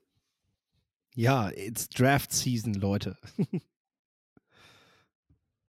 Ja, 1.14 1.50
it's 1.50 1.88
Draft 1.88 2.32
Season, 2.32 2.74
Leute. 2.74 3.16